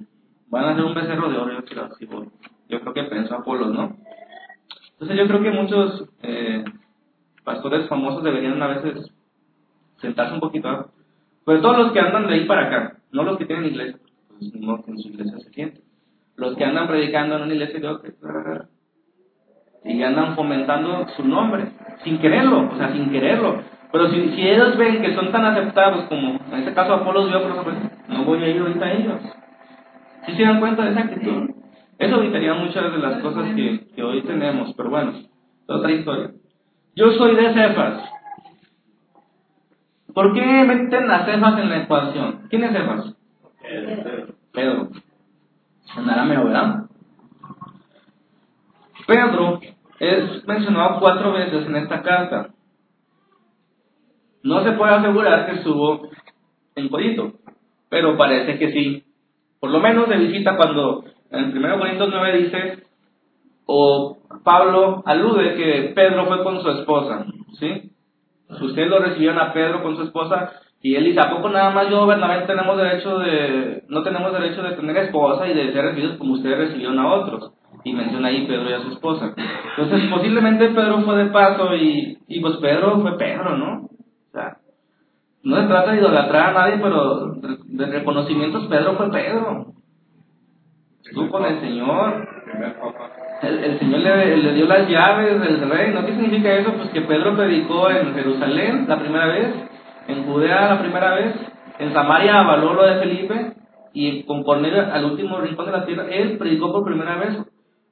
van 0.49 0.65
a 0.65 0.71
hacer 0.71 0.85
un 0.85 0.95
becerro 0.95 1.29
de 1.31 1.37
oro. 1.37 1.53
Yo 1.53 1.65
creo, 1.67 1.91
voy. 2.11 2.31
Yo 2.71 2.81
creo 2.81 2.95
que 2.95 3.03
pensó 3.05 3.35
Apolo, 3.35 3.67
¿no? 3.67 3.99
Entonces 4.93 5.19
yo 5.19 5.27
creo 5.27 5.43
que 5.43 5.51
muchos 5.51 6.09
eh, 6.23 6.65
pastores 7.45 7.87
famosos 7.87 8.25
deberían 8.25 8.63
a 8.63 8.69
veces 8.69 9.13
sentarse 10.01 10.33
un 10.33 10.41
poquito. 10.41 10.89
Pero 11.45 11.61
todos 11.61 11.77
los 11.77 11.93
que 11.93 12.01
andan 12.01 12.29
de 12.29 12.35
ahí 12.35 12.47
para 12.47 12.69
acá, 12.69 12.97
no 13.11 13.25
los 13.25 13.37
que 13.37 13.45
tienen 13.45 13.67
iglesia 13.67 13.99
que 14.51 14.91
en 14.91 14.99
su 14.99 15.09
iglesia 15.09 15.39
se 15.39 15.51
siente. 15.51 15.81
Los 16.37 16.57
que 16.57 16.65
andan 16.65 16.89
predicando 16.89 17.37
en 17.37 17.43
una 17.43 17.55
iglesia 17.55 17.79
de 17.79 18.73
y 19.85 20.03
andan 20.03 20.37
fomentando 20.37 21.07
su 21.17 21.25
nombre, 21.25 21.67
sin 22.05 22.19
quererlo, 22.19 22.71
o 22.73 22.77
sea, 22.77 22.93
sin 22.93 23.11
quererlo. 23.11 23.63
Pero 23.91 24.11
si, 24.11 24.31
si 24.31 24.49
ellos 24.49 24.77
ven 24.79 25.03
que 25.03 25.15
son 25.15 25.33
tan 25.33 25.45
aceptados 25.45 26.05
como 26.05 26.39
en 26.53 26.59
este 26.59 26.73
caso 26.73 26.95
Apolo 26.95 27.27
vio, 27.27 27.43
por 27.43 27.75
no 28.09 28.25
voy 28.25 28.43
a 28.43 28.49
ir 28.49 28.61
ahorita 28.61 28.85
a 28.85 28.93
ellos. 28.93 29.21
Si 30.27 30.33
se 30.37 30.43
dan 30.43 30.61
cuenta 30.61 30.85
de 30.85 30.93
esa 30.93 31.01
actitud? 31.01 31.51
Eso 31.99 32.23
evitaría 32.23 32.55
muchas 32.55 32.93
de 32.93 32.99
las 32.99 33.21
cosas 33.23 33.55
que, 33.55 33.87
que 33.95 34.03
hoy 34.03 34.23
tenemos, 34.23 34.73
pero 34.75 34.91
bueno, 34.91 35.13
es 35.13 35.29
otra 35.67 35.93
historia. 35.93 36.31
Yo 36.95 37.13
soy 37.13 37.37
de 37.37 37.53
Cefas. 37.53 38.03
¿Por 40.15 40.33
qué 40.35 40.65
meten 40.65 41.11
a 41.11 41.25
Cefas 41.25 41.59
en 41.59 41.69
la 41.69 41.83
ecuación? 41.83 42.47
¿Quién 42.49 42.65
es 42.65 42.73
Cefas? 42.73 43.15
Pedro. 44.53 44.89
Arameo, 45.97 46.45
¿verdad? 46.45 46.87
Pedro 49.07 49.61
es 49.99 50.47
mencionado 50.47 51.01
cuatro 51.01 51.33
veces 51.33 51.67
en 51.67 51.77
esta 51.77 52.03
carta. 52.03 52.51
No 54.43 54.65
se 54.65 54.73
puede 54.73 54.95
asegurar 54.95 55.47
que 55.47 55.59
estuvo 55.59 56.09
en 56.75 56.89
Corinto, 56.89 57.33
pero 57.89 58.17
parece 58.17 58.59
que 58.59 58.73
sí. 58.73 59.05
Por 59.61 59.71
lo 59.71 59.81
menos 59.81 60.09
de 60.09 60.17
visita 60.17 60.57
cuando 60.57 61.05
en 61.31 61.57
1 61.57 61.79
Corintios 61.79 62.09
9 62.11 62.39
dice, 62.39 62.83
o 63.67 64.19
Pablo 64.43 65.03
alude 65.07 65.55
que 65.55 65.93
Pedro 65.95 66.27
fue 66.27 66.43
con 66.43 66.61
su 66.61 66.69
esposa, 66.71 67.27
¿sí? 67.59 67.93
Ustedes 68.49 68.89
lo 68.89 68.99
recibieron 68.99 69.39
a 69.39 69.53
Pedro 69.53 69.83
con 69.83 69.97
su 69.97 70.03
esposa, 70.03 70.53
y 70.83 70.97
él 70.97 71.05
dice, 71.05 71.21
¿a 71.21 71.31
poco 71.31 71.49
nada 71.49 71.71
más 71.71 71.89
yo, 71.89 72.07
Bernabé, 72.07 72.45
tenemos 72.45 72.77
derecho 72.77 73.19
de, 73.21 73.85
no 73.89 74.03
tenemos 74.03 74.33
derecho 74.33 74.63
de 74.65 74.73
tener 74.73 74.97
esposa 74.97 75.47
y 75.47 75.55
de 75.55 75.73
ser 75.73 75.85
recibidos 75.85 76.17
como 76.17 76.35
ustedes 76.35 76.59
recibieron 76.59 76.99
a 76.99 77.13
otros? 77.13 77.53
Y 77.85 77.93
menciona 77.93 78.29
ahí 78.29 78.47
Pedro 78.47 78.69
y 78.69 78.73
a 78.73 78.81
su 78.81 78.91
esposa. 78.91 79.33
Entonces, 79.77 80.11
posiblemente 80.11 80.69
Pedro 80.69 81.01
fue 81.03 81.17
de 81.17 81.31
paso 81.31 81.75
y, 81.77 82.19
y 82.27 82.41
pues 82.41 82.57
Pedro 82.57 83.01
fue 83.01 83.17
Pedro, 83.17 83.57
¿no? 83.57 83.83
O 83.85 84.33
sea, 84.33 84.57
No 85.45 85.57
se 85.57 85.69
trata 85.69 85.93
de 85.93 85.99
idolatrar 85.99 86.51
a 86.51 86.53
nadie, 86.53 86.79
pero 86.83 87.33
de 87.37 87.87
reconocimientos, 87.87 88.67
Pedro 88.67 88.95
fue 88.95 89.11
Pedro. 89.11 89.67
Estuvo 91.05 91.31
con 91.31 91.45
el 91.45 91.61
Señor. 91.61 92.29
El, 93.43 93.65
el 93.65 93.79
Señor 93.79 94.01
le, 94.01 94.37
le 94.37 94.53
dio 94.55 94.67
las 94.67 94.89
llaves 94.89 95.41
del 95.41 95.69
reino. 95.69 96.07
¿Qué 96.07 96.13
significa 96.13 96.55
eso? 96.55 96.73
Pues 96.75 96.91
que 96.91 97.03
Pedro 97.03 97.37
predicó 97.37 97.91
en 97.91 98.15
Jerusalén 98.15 98.85
la 98.89 98.99
primera 98.99 99.27
vez, 99.27 99.55
en 100.09 100.25
Judea 100.25 100.75
la 100.75 100.81
primera 100.81 101.15
vez, 101.15 101.35
en 101.79 101.93
Samaria 101.93 102.41
avaló 102.41 102.75
lo 102.75 102.85
de 102.85 103.01
Felipe 103.01 103.53
y 103.93 104.23
con 104.25 104.43
Cornelio 104.43 104.87
al 104.93 105.05
último 105.05 105.39
rincón 105.39 105.67
de 105.67 105.73
la 105.73 105.85
tierra, 105.85 106.07
él 106.11 106.39
predicó 106.39 106.73
por 106.73 106.85
primera 106.85 107.17
vez 107.17 107.39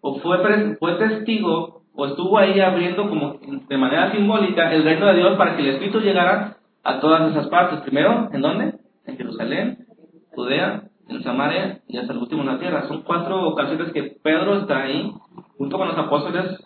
o 0.01 0.19
fue, 0.21 0.77
fue 0.79 0.95
testigo 0.95 1.83
o 1.95 2.07
estuvo 2.07 2.39
ahí 2.39 2.61
abriendo 2.61 3.09
como 3.09 3.35
de 3.69 3.77
manera 3.77 4.13
simbólica 4.13 4.73
el 4.73 4.85
reino 4.85 5.07
de 5.07 5.17
Dios 5.17 5.37
para 5.37 5.57
que 5.57 5.63
el 5.63 5.69
Espíritu 5.71 6.01
llegara 6.01 6.57
a 6.83 7.01
todas 7.01 7.31
esas 7.31 7.49
partes. 7.49 7.81
Primero, 7.81 8.29
¿en 8.33 8.41
dónde? 8.41 8.75
En 9.07 9.17
Jerusalén, 9.17 9.87
Judea, 10.31 10.85
en 11.09 11.23
Samaria 11.23 11.81
y 11.89 11.99
hasta 11.99 12.13
el 12.13 12.21
último 12.21 12.43
en 12.43 12.49
la 12.49 12.59
tierra. 12.59 12.87
Son 12.89 13.03
cuatro 13.03 13.49
ocasiones 13.49 13.93
que 13.93 14.17
Pedro 14.23 14.61
está 14.61 14.83
ahí, 14.83 15.13
junto 15.59 15.77
con 15.77 15.89
los 15.89 15.99
apóstoles, 15.99 16.65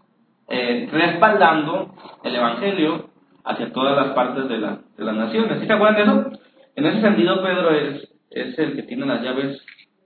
eh, 0.48 0.88
respaldando 0.92 1.94
el 2.22 2.36
Evangelio 2.36 3.06
hacia 3.44 3.72
todas 3.72 3.96
las 3.96 4.14
partes 4.14 4.48
de, 4.48 4.58
la, 4.58 4.78
de 4.96 5.04
las 5.04 5.14
naciones. 5.14 5.60
¿Sí 5.60 5.66
se 5.66 5.72
acuerdan 5.72 5.96
de 5.96 6.02
eso? 6.02 6.40
En 6.76 6.86
ese 6.86 7.00
sentido, 7.00 7.42
Pedro 7.42 7.70
es, 7.70 8.08
es 8.30 8.58
el 8.58 8.74
que 8.74 8.82
tiene 8.84 9.06
las 9.06 9.22
llaves 9.22 9.60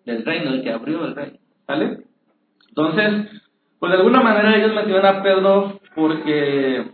del 0.04 0.24
reino, 0.24 0.50
el 0.50 0.62
que 0.62 0.72
abrió 0.72 1.04
el 1.04 1.14
reino. 1.14 1.38
¿Sale? 1.66 1.98
Entonces, 2.68 3.42
pues 3.78 3.92
de 3.92 3.98
alguna 3.98 4.20
manera 4.20 4.56
ellos 4.56 4.74
metieron 4.74 5.06
a 5.06 5.22
Pedro 5.22 5.80
porque 5.94 6.90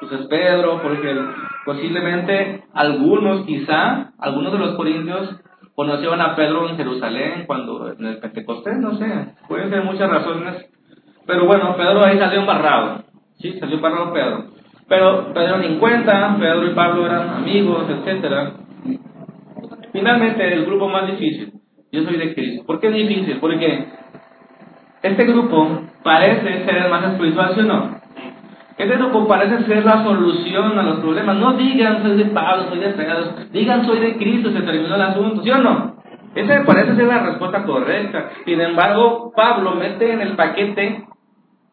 pues 0.00 0.20
es 0.20 0.26
Pedro, 0.26 0.80
porque 0.82 1.16
posiblemente 1.64 2.64
algunos, 2.74 3.46
quizá, 3.46 4.12
algunos 4.18 4.52
de 4.52 4.58
los 4.58 4.74
corintios 4.74 5.36
conocieron 5.76 6.20
a 6.20 6.34
Pedro 6.34 6.68
en 6.68 6.76
Jerusalén 6.76 7.44
cuando 7.46 7.92
en 7.92 8.04
el 8.04 8.18
Pentecostés, 8.18 8.78
no 8.78 8.96
sé, 8.98 9.34
pueden 9.48 9.70
ser 9.70 9.84
muchas 9.84 10.10
razones, 10.10 10.66
pero 11.24 11.46
bueno, 11.46 11.76
Pedro 11.76 12.04
ahí 12.04 12.18
salió 12.18 12.40
embarrado, 12.40 13.04
sí, 13.38 13.58
salió 13.60 13.76
embarrado 13.76 14.12
Pedro, 14.12 14.51
pero 14.92 15.32
Pedro 15.32 15.56
ni 15.56 15.68
en 15.68 15.78
cuenta, 15.78 16.36
Pedro 16.38 16.66
y 16.66 16.74
Pablo 16.74 17.06
eran 17.06 17.30
amigos, 17.30 17.86
etcétera. 17.88 18.52
Finalmente, 19.90 20.52
el 20.52 20.66
grupo 20.66 20.86
más 20.86 21.06
difícil, 21.06 21.50
yo 21.90 22.02
soy 22.02 22.18
de 22.18 22.34
Cristo. 22.34 22.64
¿Por 22.66 22.78
qué 22.78 22.88
es 22.88 22.92
difícil? 22.92 23.38
Porque 23.40 23.86
este 25.02 25.24
grupo 25.24 25.80
parece 26.02 26.66
ser 26.66 26.76
el 26.76 26.90
más 26.90 27.04
espiritual, 27.10 27.54
¿sí 27.54 27.60
o 27.60 27.62
no? 27.62 28.02
Este 28.76 28.96
grupo 28.98 29.26
parece 29.26 29.64
ser 29.64 29.82
la 29.82 30.04
solución 30.04 30.78
a 30.78 30.82
los 30.82 30.98
problemas. 30.98 31.38
No 31.38 31.54
digan 31.54 32.02
soy 32.02 32.18
de 32.18 32.26
Pablo, 32.26 32.68
soy 32.68 32.80
de 32.80 32.88
Pedro, 32.88 33.34
digan 33.50 33.86
soy 33.86 33.98
de 33.98 34.16
Cristo, 34.18 34.50
se 34.50 34.60
terminó 34.60 34.94
el 34.94 35.00
asunto, 35.00 35.42
¿sí 35.42 35.50
o 35.52 35.56
no? 35.56 35.96
Esa 36.34 36.64
parece 36.66 36.96
ser 36.96 37.06
la 37.06 37.22
respuesta 37.22 37.62
correcta. 37.62 38.28
Sin 38.44 38.60
embargo, 38.60 39.32
Pablo 39.34 39.74
mete 39.74 40.12
en 40.12 40.20
el 40.20 40.36
paquete 40.36 41.06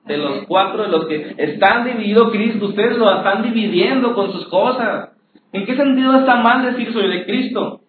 de 0.10 0.18
los 0.18 0.46
cuatro 0.48 0.84
de 0.84 0.90
los 0.90 1.06
que 1.06 1.36
están 1.38 1.86
dividido 1.86 2.32
Cristo, 2.32 2.66
ustedes 2.66 2.98
lo 2.98 3.16
están 3.16 3.44
dividiendo 3.44 4.14
con 4.16 4.32
sus 4.32 4.48
cosas. 4.48 5.12
¿En 5.54 5.66
qué 5.66 5.76
sentido 5.76 6.18
está 6.18 6.38
mal 6.38 6.66
decir 6.66 6.92
soy 6.92 7.08
de 7.10 7.26
Cristo? 7.26 7.82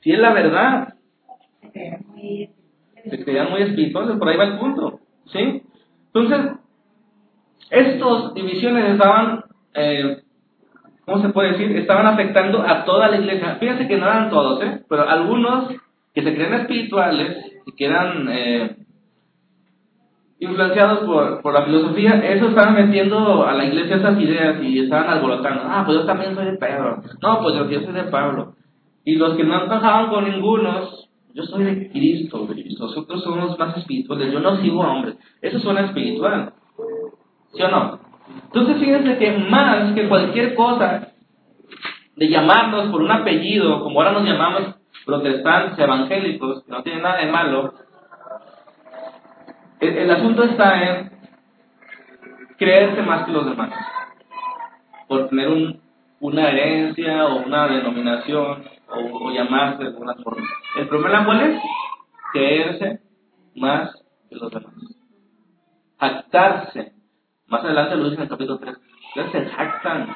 Si 0.00 0.12
es 0.12 0.18
la 0.18 0.32
verdad. 0.32 0.94
Se 1.74 3.24
creían 3.24 3.50
muy 3.50 3.62
espirituales, 3.62 4.16
por 4.16 4.28
ahí 4.28 4.36
va 4.36 4.44
el 4.44 4.58
punto. 4.58 5.00
¿Sí? 5.26 5.62
Entonces, 6.14 6.52
estas 7.70 8.34
divisiones 8.34 8.92
estaban, 8.92 9.44
eh, 9.74 10.22
¿cómo 11.04 11.22
se 11.22 11.28
puede 11.30 11.52
decir? 11.52 11.76
Estaban 11.76 12.06
afectando 12.06 12.62
a 12.62 12.84
toda 12.84 13.08
la 13.08 13.18
iglesia. 13.18 13.56
Fíjense 13.60 13.88
que 13.88 13.98
no 13.98 14.06
eran 14.06 14.30
todos, 14.30 14.62
¿eh? 14.62 14.82
Pero 14.88 15.08
algunos 15.08 15.68
que 16.14 16.22
se 16.22 16.34
creen 16.34 16.54
espirituales 16.54 17.36
y 17.66 17.72
que 17.72 17.84
eran 17.84 18.28
eh, 18.30 18.76
influenciados 20.42 21.00
por, 21.00 21.40
por 21.40 21.54
la 21.54 21.64
filosofía, 21.64 22.14
eso 22.32 22.48
estaban 22.48 22.74
metiendo 22.74 23.46
a 23.46 23.52
la 23.52 23.64
iglesia 23.64 23.96
esas 23.96 24.20
ideas 24.20 24.62
y 24.62 24.80
estaban 24.80 25.08
alborotando. 25.08 25.62
Ah, 25.64 25.84
pues 25.86 25.98
yo 25.98 26.04
también 26.04 26.34
soy 26.34 26.46
de 26.46 26.58
Pedro. 26.58 27.00
No, 27.22 27.40
pues 27.40 27.54
yo, 27.54 27.70
yo 27.70 27.80
soy 27.80 27.92
de 27.92 28.04
Pablo. 28.04 28.54
Y 29.04 29.14
los 29.16 29.36
que 29.36 29.44
no 29.44 29.64
encajaban 29.64 30.10
con 30.10 30.24
ningunos, 30.24 31.08
yo 31.32 31.44
soy 31.44 31.64
de 31.64 31.90
Cristo, 31.90 32.46
Cristo. 32.46 32.86
Nosotros 32.86 33.22
somos 33.22 33.58
más 33.58 33.76
espirituales. 33.76 34.32
Yo 34.32 34.40
no 34.40 34.56
sigo 34.56 34.82
a 34.82 34.92
hombres. 34.92 35.16
Eso 35.40 35.60
suena 35.60 35.82
espiritual. 35.82 36.52
¿Sí 37.54 37.62
o 37.62 37.68
no? 37.68 38.00
Entonces 38.46 38.78
fíjense 38.78 39.18
que 39.18 39.38
más 39.38 39.92
que 39.94 40.08
cualquier 40.08 40.54
cosa 40.54 41.08
de 42.16 42.28
llamarnos 42.28 42.88
por 42.90 43.02
un 43.02 43.10
apellido, 43.10 43.82
como 43.82 44.00
ahora 44.00 44.12
nos 44.12 44.24
llamamos 44.24 44.76
protestantes 45.06 45.78
evangélicos, 45.78 46.64
que 46.64 46.70
no 46.70 46.82
tiene 46.82 47.00
nada 47.00 47.18
de 47.18 47.30
malo, 47.30 47.74
el, 49.82 50.10
asunto 50.10 50.44
está 50.44 50.80
en 50.80 51.10
creerse 52.56 53.02
más 53.02 53.24
que 53.24 53.32
los 53.32 53.44
demás, 53.46 53.70
por 55.08 55.28
tener 55.28 55.48
un, 55.48 55.80
una 56.20 56.48
herencia 56.50 57.26
o 57.26 57.44
una 57.44 57.66
denominación 57.66 58.64
o, 58.88 59.26
o 59.26 59.32
llamarse 59.32 59.82
de 59.82 59.88
alguna 59.88 60.14
forma. 60.22 60.46
El 60.76 60.88
problema 60.88 61.24
cuál 61.24 61.40
es? 61.40 61.62
Creerse 62.32 63.00
más 63.56 63.92
que 64.30 64.36
los 64.36 64.52
demás. 64.52 64.72
Jactarse. 65.98 66.92
Más 67.48 67.64
adelante 67.64 67.96
lo 67.96 68.04
dice 68.04 68.16
en 68.16 68.22
el 68.22 68.28
capítulo 68.28 68.58
3. 68.58 68.76
Ustedes 69.08 69.32
se 69.32 69.50
jactan 69.50 70.14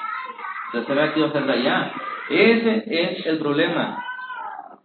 de 0.73 0.85
ser 0.85 1.01
aquí 1.01 1.21
o 1.23 1.33
ser 1.33 1.45
de 1.45 1.53
allá. 1.53 1.93
Ese 2.31 2.85
es 2.87 3.27
el 3.27 3.39
problema. 3.39 4.03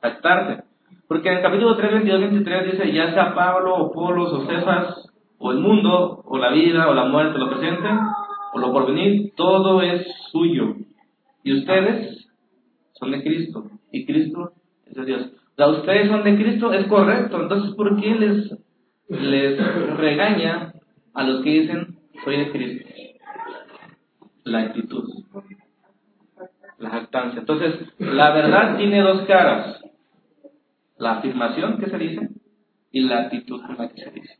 Jactarse. 0.02 0.71
Porque 1.12 1.28
en 1.28 1.40
el 1.40 1.42
capítulo 1.42 1.76
3, 1.76 1.92
22, 1.92 2.22
23 2.22 2.72
dice, 2.72 2.94
ya 2.94 3.14
sea 3.14 3.36
Pablo 3.36 3.76
o 3.76 3.92
Polos 3.92 4.32
o 4.32 4.46
Cefas 4.46 5.12
o 5.40 5.52
el 5.52 5.58
mundo 5.58 6.24
o 6.24 6.38
la 6.38 6.54
vida 6.54 6.88
o 6.88 6.94
la 6.94 7.04
muerte 7.04 7.38
lo 7.38 7.50
presente 7.50 7.86
o 8.54 8.58
lo 8.58 8.72
porvenir, 8.72 9.34
todo 9.36 9.82
es 9.82 10.08
suyo. 10.32 10.74
Y 11.44 11.52
ustedes 11.52 12.30
son 12.94 13.12
de 13.12 13.24
Cristo 13.24 13.66
y 13.92 14.06
Cristo 14.06 14.54
es 14.86 14.96
de 14.96 15.04
Dios. 15.06 15.34
O 15.52 15.56
sea, 15.58 15.68
ustedes 15.68 16.08
son 16.08 16.24
de 16.24 16.38
Cristo, 16.38 16.72
es 16.72 16.88
correcto. 16.88 17.42
Entonces, 17.42 17.76
¿por 17.76 18.00
qué 18.00 18.16
les, 18.16 18.58
les 19.10 19.98
regaña 19.98 20.72
a 21.14 21.24
los 21.24 21.44
que 21.44 21.50
dicen 21.50 21.98
soy 22.24 22.38
de 22.38 22.52
Cristo? 22.54 22.88
La 24.46 24.60
actitud, 24.62 25.10
la 26.78 26.90
jactancia. 26.90 27.42
Entonces, 27.42 27.76
la 28.00 28.32
verdad 28.32 28.78
tiene 28.78 29.02
dos 29.02 29.24
caras. 29.24 29.82
La 31.02 31.14
afirmación 31.14 31.80
que 31.80 31.90
se 31.90 31.98
dice 31.98 32.30
y 32.92 33.02
la 33.02 33.22
actitud 33.22 33.60
con 33.66 33.76
la 33.76 33.90
que 33.90 34.04
se 34.04 34.12
dice. 34.12 34.38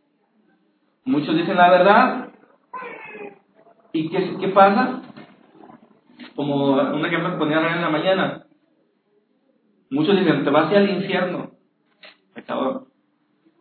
Muchos 1.06 1.36
dicen 1.36 1.58
la 1.58 1.72
verdad. 1.72 2.30
¿Y 3.92 4.10
qué, 4.10 4.38
qué 4.40 4.48
pasa? 4.50 5.02
Como 6.36 6.74
un 6.74 7.04
ejemplo 7.04 7.32
que 7.32 7.38
ponía 7.38 7.58
en 7.58 7.82
la 7.82 7.90
mañana. 7.90 8.44
Muchos 9.90 10.16
dicen, 10.20 10.44
te 10.44 10.52
vas 10.52 10.72
al 10.72 10.88
infierno. 10.88 11.50
Pecador. 12.36 12.86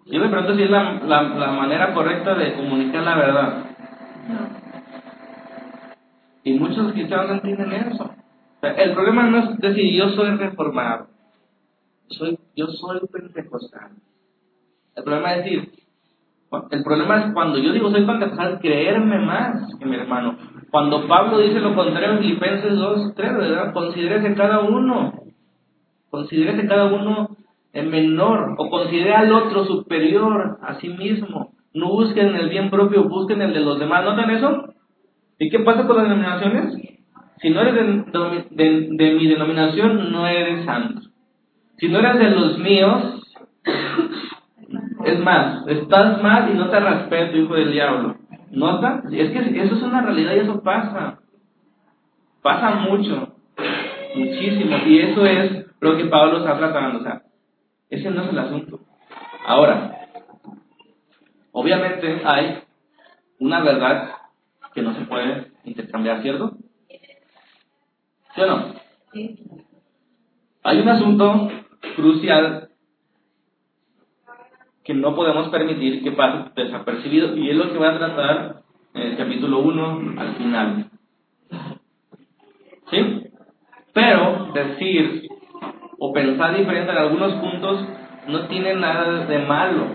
Yo 0.05 0.20
me 0.20 0.28
pregunto 0.28 0.55
si 0.57 0.64
es 0.64 0.70
la, 0.70 1.01
la, 1.01 1.22
la 1.22 1.53
manera 1.53 1.94
correcta 1.94 2.34
de 2.34 2.53
comunicar 2.53 3.03
la 3.03 3.16
verdad. 3.16 3.64
Y 6.44 6.59
muchos 6.59 6.92
cristianos 6.92 7.28
no 7.28 7.34
entienden 7.36 7.72
eso. 7.72 8.05
O 8.05 8.61
sea, 8.61 8.72
el 8.72 8.92
problema 8.92 9.22
no 9.22 9.38
es 9.38 9.59
decir 9.59 9.90
yo 9.96 10.11
soy 10.11 10.36
reformado. 10.36 11.09
Soy, 12.09 12.38
yo 12.61 12.66
soy 12.66 13.00
pentecostal. 13.11 13.92
El 14.94 15.04
problema 15.04 15.34
es 15.34 15.44
decir, 15.44 15.72
el 16.70 16.82
problema 16.82 17.24
es 17.24 17.32
cuando 17.32 17.58
yo 17.58 17.72
digo 17.72 17.90
soy 17.90 18.04
pentecostal, 18.04 18.58
creerme 18.61 19.18
más 19.18 19.74
que 19.78 19.86
mi 19.86 19.96
hermano. 19.96 20.36
Cuando 20.70 21.08
Pablo 21.08 21.38
dice 21.38 21.61
lo 21.61 21.74
contrario 21.74 22.12
en 22.12 22.18
Filipenses 22.18 22.76
2, 22.76 23.14
3, 23.14 23.36
¿verdad? 23.38 23.72
Considérese 23.72 24.34
cada 24.34 24.61
uno. 24.61 25.14
Considérese 26.11 26.68
cada 26.68 26.86
uno 26.86 27.36
el 27.72 27.86
menor 27.86 28.56
o 28.58 28.68
considere 28.68 29.14
al 29.14 29.32
otro 29.32 29.64
superior 29.64 30.58
a 30.62 30.74
sí 30.80 30.88
mismo. 30.88 31.52
No 31.72 31.88
busquen 31.88 32.34
el 32.34 32.50
bien 32.50 32.68
propio, 32.68 33.08
busquen 33.08 33.40
el 33.40 33.54
de 33.54 33.61
los 33.61 33.78
demás. 33.78 34.04
¿Notan 34.04 34.30
eso? 34.30 34.74
¿Y 35.38 35.48
qué 35.48 35.61
pasa 35.61 35.86
con 35.86 35.96
las 35.96 36.08
denominaciones? 36.08 36.74
Si 37.40 37.48
no 37.48 37.62
eres 37.62 37.74
de, 37.74 38.44
de, 38.50 38.88
de 38.90 39.14
mi 39.14 39.26
denominación, 39.28 40.12
no 40.12 40.26
eres 40.26 40.66
santo. 40.66 41.09
Si 41.81 41.89
no 41.89 41.99
eres 41.99 42.18
de 42.18 42.31
los 42.31 42.59
míos, 42.59 43.26
es 45.05 45.18
más, 45.20 45.66
estás 45.66 46.22
mal 46.22 46.51
y 46.51 46.55
no 46.55 46.68
te 46.68 46.78
respeto, 46.78 47.39
hijo 47.39 47.55
del 47.55 47.72
diablo. 47.72 48.16
¿Nota? 48.51 49.03
Es 49.11 49.31
que 49.31 49.62
eso 49.62 49.76
es 49.76 49.83
una 49.83 50.03
realidad 50.03 50.35
y 50.35 50.41
eso 50.41 50.62
pasa. 50.62 51.20
Pasa 52.43 52.70
mucho, 52.72 53.35
muchísimo. 54.14 54.76
Y 54.87 54.99
eso 54.99 55.24
es 55.24 55.66
lo 55.81 55.97
que 55.97 56.05
Pablo 56.05 56.39
está 56.39 56.59
tratando. 56.59 56.99
O 56.99 57.03
sea, 57.03 57.22
ese 57.89 58.11
no 58.11 58.24
es 58.24 58.28
el 58.28 58.39
asunto. 58.39 58.81
Ahora, 59.47 60.09
obviamente 61.53 62.20
hay 62.24 62.59
una 63.39 63.61
verdad 63.61 64.11
que 64.74 64.83
no 64.83 64.95
se 64.95 65.07
puede 65.07 65.53
intercambiar, 65.64 66.20
¿cierto? 66.20 66.57
¿Sí 68.35 68.41
o 68.43 68.47
no? 68.47 68.74
Hay 70.62 70.78
un 70.78 70.89
asunto 70.89 71.51
crucial 71.97 72.68
que 74.85 74.95
no 74.95 75.14
podemos 75.14 75.49
permitir 75.49 76.03
que 76.03 76.12
pase 76.12 76.51
desapercibido 76.57 77.37
y 77.37 77.51
es 77.51 77.57
lo 77.57 77.70
que 77.70 77.78
voy 77.78 77.89
a 77.89 77.99
tratar 77.99 78.62
en 78.95 79.03
el 79.03 79.16
capítulo 79.16 79.61
1 79.61 80.20
al 80.20 80.35
final. 80.37 80.91
¿Sí? 82.91 83.26
Pero 83.93 84.53
decir 84.53 85.28
o 85.99 86.12
pensar 86.12 86.57
diferente 86.57 86.91
en 86.91 86.99
algunos 86.99 87.35
puntos 87.35 87.85
no 88.26 88.47
tiene 88.49 88.74
nada 88.74 89.26
de 89.26 89.39
malo. 89.41 89.87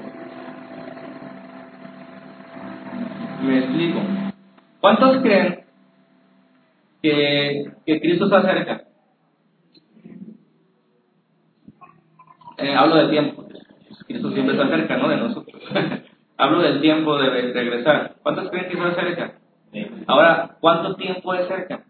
Me 3.43 3.59
explico. 3.59 3.99
¿Cuántos 4.79 5.17
creen 5.21 5.65
que, 7.01 7.71
que 7.85 7.99
Cristo 7.99 8.29
se 8.29 8.35
acerca? 8.35 8.84
Eh, 12.57 12.73
hablo 12.75 12.95
del 12.95 13.09
tiempo. 13.09 13.45
Cristo 14.07 14.31
siempre 14.31 14.55
se 14.55 14.61
acerca, 14.61 14.97
¿no? 14.97 15.09
De 15.09 15.17
nosotros. 15.17 15.61
hablo 16.37 16.61
del 16.61 16.81
tiempo 16.81 17.17
de 17.17 17.51
regresar. 17.53 18.15
¿Cuántos 18.21 18.49
creen 18.49 18.69
que 18.69 18.77
se 18.77 18.83
acerca? 18.83 19.39
Ahora, 20.07 20.57
¿cuánto 20.59 20.95
tiempo 20.95 21.33
es 21.33 21.47
cerca? 21.47 21.83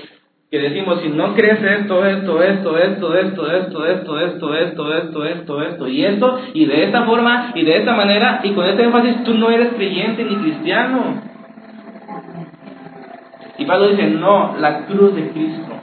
que 0.53 0.59
decimos, 0.59 1.01
si 1.01 1.09
no 1.09 1.33
crees 1.33 1.63
esto, 1.63 2.05
esto, 2.05 2.43
esto, 2.43 2.77
esto, 2.77 3.17
esto, 3.17 3.51
esto, 3.51 3.85
esto, 3.87 4.19
esto, 4.19 4.53
esto, 4.55 4.93
esto, 4.93 5.25
esto, 5.25 5.61
esto, 5.63 5.87
y 5.87 6.05
esto, 6.05 6.39
y 6.53 6.65
de 6.65 6.83
esta 6.83 7.05
forma, 7.05 7.53
y 7.55 7.65
de 7.65 7.77
esta 7.77 7.95
manera, 7.95 8.39
y 8.43 8.51
con 8.51 8.63
este 8.67 8.83
énfasis, 8.83 9.23
tú 9.23 9.33
no 9.33 9.49
eres 9.49 9.73
creyente 9.73 10.23
ni 10.23 10.35
cristiano. 10.35 11.23
Y 13.57 13.65
Pablo 13.65 13.87
dice, 13.87 14.07
no, 14.11 14.55
la 14.59 14.85
cruz 14.85 15.15
de 15.15 15.29
Cristo 15.29 15.73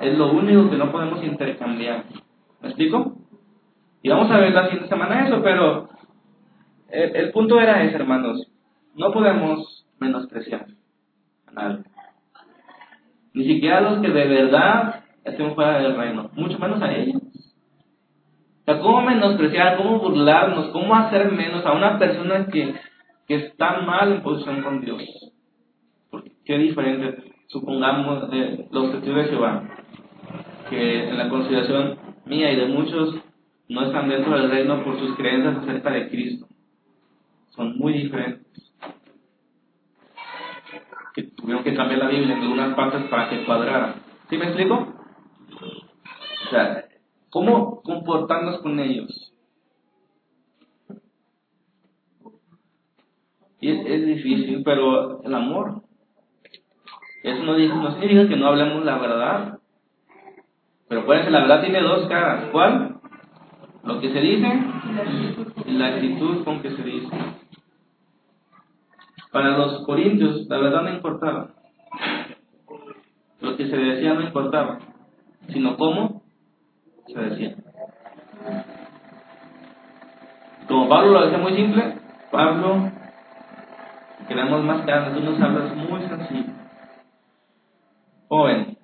es 0.00 0.18
lo 0.18 0.32
único 0.32 0.68
que 0.68 0.78
no 0.78 0.90
podemos 0.90 1.22
intercambiar. 1.22 2.02
¿Me 2.60 2.70
explico? 2.70 3.21
Y 4.02 4.08
vamos 4.08 4.30
a 4.30 4.38
ver 4.38 4.52
la 4.52 4.64
siguiente 4.64 4.88
semana 4.88 5.26
eso, 5.26 5.40
pero 5.42 5.88
el, 6.88 7.30
punto 7.30 7.60
era 7.60 7.84
ese, 7.84 7.94
hermanos. 7.94 8.48
No 8.94 9.12
podemos 9.12 9.86
menospreciar 10.00 10.66
a 11.46 11.52
nadie. 11.52 11.84
Ni 13.32 13.44
siquiera 13.44 13.78
a 13.78 13.80
los 13.80 14.00
que 14.00 14.08
de 14.08 14.26
verdad 14.26 15.04
estén 15.24 15.54
fuera 15.54 15.78
del 15.78 15.96
reino, 15.96 16.30
mucho 16.34 16.58
menos 16.58 16.82
a 16.82 16.92
ellos. 16.92 17.22
O 17.22 18.64
sea, 18.64 18.80
¿cómo 18.80 19.02
menospreciar, 19.02 19.76
cómo 19.76 20.00
burlarnos, 20.00 20.68
cómo 20.68 20.94
hacer 20.94 21.30
menos 21.32 21.64
a 21.64 21.72
una 21.72 21.98
persona 21.98 22.46
que, 22.46 22.74
que 23.26 23.34
está 23.36 23.80
mal 23.80 24.12
en 24.12 24.22
posición 24.22 24.62
con 24.62 24.80
Dios? 24.80 25.02
Porque 26.10 26.32
qué 26.44 26.58
diferente, 26.58 27.32
supongamos, 27.46 28.30
de 28.30 28.66
los 28.70 28.92
testigos 28.92 29.24
de 29.24 29.30
Jehová, 29.30 29.62
que 30.68 31.08
en 31.08 31.16
la 31.16 31.28
consideración 31.28 31.98
mía 32.26 32.52
y 32.52 32.56
de 32.56 32.66
muchos 32.66 33.16
no 33.68 33.86
están 33.86 34.08
dentro 34.08 34.36
del 34.36 34.50
reino 34.50 34.84
por 34.84 34.98
sus 34.98 35.16
creencias 35.16 35.58
acerca 35.58 35.90
de 35.90 36.08
Cristo. 36.08 36.46
Son 37.50 37.76
muy 37.78 37.92
diferentes 37.94 38.52
que 41.14 41.24
tuvieron 41.24 41.62
que 41.62 41.74
cambiar 41.74 42.00
la 42.00 42.08
Biblia 42.08 42.36
en 42.36 42.42
algunas 42.42 42.74
partes 42.74 43.04
para 43.10 43.28
que 43.28 43.44
cuadrara. 43.44 43.96
¿Sí 44.30 44.36
me 44.36 44.46
explico? 44.46 44.94
O 46.46 46.50
sea, 46.50 46.84
¿cómo 47.30 47.82
comportarnos 47.82 48.60
con 48.60 48.80
ellos? 48.80 49.32
Y 53.60 53.70
es, 53.70 54.06
difícil, 54.06 54.62
pero 54.64 55.22
el 55.22 55.34
amor. 55.34 55.82
Eso 57.22 57.44
no, 57.44 57.56
no 57.56 57.92
significa 57.92 58.28
que 58.28 58.36
no 58.36 58.48
hablemos 58.48 58.84
la 58.84 58.98
verdad. 58.98 59.58
Pero 60.88 61.06
puede 61.06 61.22
ser, 61.22 61.30
la 61.30 61.42
verdad 61.42 61.62
tiene 61.62 61.80
dos 61.80 62.08
caras. 62.08 62.50
¿Cuál? 62.50 62.91
Lo 63.92 64.00
que 64.00 64.10
se 64.10 64.20
dice 64.20 64.48
y 65.66 65.72
la 65.72 65.88
actitud 65.88 66.44
con 66.44 66.62
que 66.62 66.70
se 66.70 66.82
dice. 66.82 67.14
Para 69.30 69.58
los 69.58 69.84
corintios, 69.84 70.46
la 70.48 70.56
verdad 70.56 70.82
no 70.82 70.94
importaba. 70.94 71.50
Lo 73.40 73.54
que 73.54 73.68
se 73.68 73.76
decía 73.76 74.14
no 74.14 74.22
importaba, 74.22 74.78
sino 75.48 75.76
cómo 75.76 76.22
se 77.06 77.20
decía. 77.20 77.56
Como 80.68 80.88
Pablo 80.88 81.12
lo 81.12 81.24
decía 81.26 81.38
muy 81.38 81.54
simple, 81.54 81.98
Pablo, 82.30 82.90
queremos 84.26 84.64
más 84.64 84.86
carne, 84.86 85.20
tú 85.20 85.22
nos 85.22 85.38
hablas 85.38 85.76
muy 85.76 86.00
sencillo. 86.00 86.52
Joven. 88.28 88.78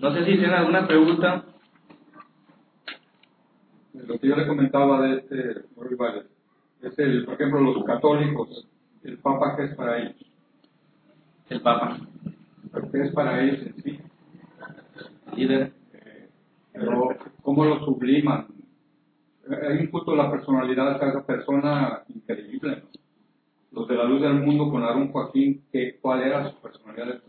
No 0.00 0.14
sé 0.14 0.20
si 0.20 0.32
tienen 0.32 0.52
alguna 0.52 0.86
pregunta. 0.86 1.44
Lo 3.92 4.18
que 4.18 4.28
yo 4.28 4.36
le 4.36 4.46
comentaba 4.46 5.02
de 5.02 5.18
este 5.18 5.50
es 6.80 6.98
el, 6.98 7.24
por 7.26 7.34
ejemplo, 7.34 7.60
los 7.60 7.84
católicos, 7.84 8.66
el 9.04 9.18
Papa 9.18 9.56
que 9.56 9.64
es 9.64 9.74
para 9.74 9.98
ellos. 9.98 10.16
El 11.50 11.60
Papa. 11.60 11.98
¿Qué 12.90 13.02
es 13.02 13.12
para 13.12 13.42
ellos 13.42 13.60
en 13.66 13.82
sí? 13.82 14.00
Líder. 15.36 15.72
Eh, 15.92 16.28
pero, 16.72 17.10
¿cómo 17.42 17.66
lo 17.66 17.84
subliman? 17.84 18.46
Hay 19.50 19.80
un 19.80 19.90
punto 19.90 20.12
de 20.12 20.16
la 20.16 20.30
personalidad 20.30 20.98
de 20.98 21.08
esa 21.08 21.26
persona 21.26 22.04
increíble. 22.08 22.84
Los 23.72 23.86
de 23.86 23.96
la 23.96 24.04
luz 24.04 24.22
del 24.22 24.34
mundo 24.34 24.70
con 24.70 24.82
Aaron 24.82 25.12
Joaquín, 25.12 25.62
que, 25.70 25.98
¿cuál 26.00 26.22
era 26.22 26.50
su 26.50 26.56
personalidad? 26.56 27.20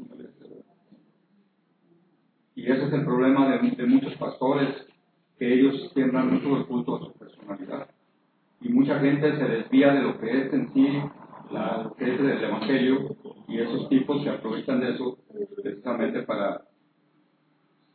Y 2.61 2.71
ese 2.71 2.85
es 2.85 2.93
el 2.93 3.03
problema 3.03 3.57
de, 3.57 3.85
muchos 3.87 4.13
pastores, 4.17 4.69
que 5.39 5.51
ellos 5.51 5.91
tienen 5.95 6.27
mucho 6.27 6.57
el 6.57 6.65
culto 6.67 6.95
a 6.95 6.99
su 6.99 7.13
personalidad. 7.13 7.87
Y 8.61 8.69
mucha 8.69 8.99
gente 8.99 9.35
se 9.35 9.43
desvía 9.45 9.91
de 9.93 10.03
lo 10.03 10.19
que 10.19 10.29
es 10.29 10.53
en 10.53 10.71
sí, 10.71 10.87
la, 11.49 11.81
lo 11.83 11.95
que 11.95 12.13
es 12.13 12.19
el 12.19 12.43
Evangelio, 12.43 13.15
y 13.47 13.59
esos 13.59 13.89
tipos 13.89 14.21
se 14.23 14.29
aprovechan 14.29 14.79
de 14.79 14.91
eso 14.91 15.17
precisamente 15.63 16.21
para 16.21 16.61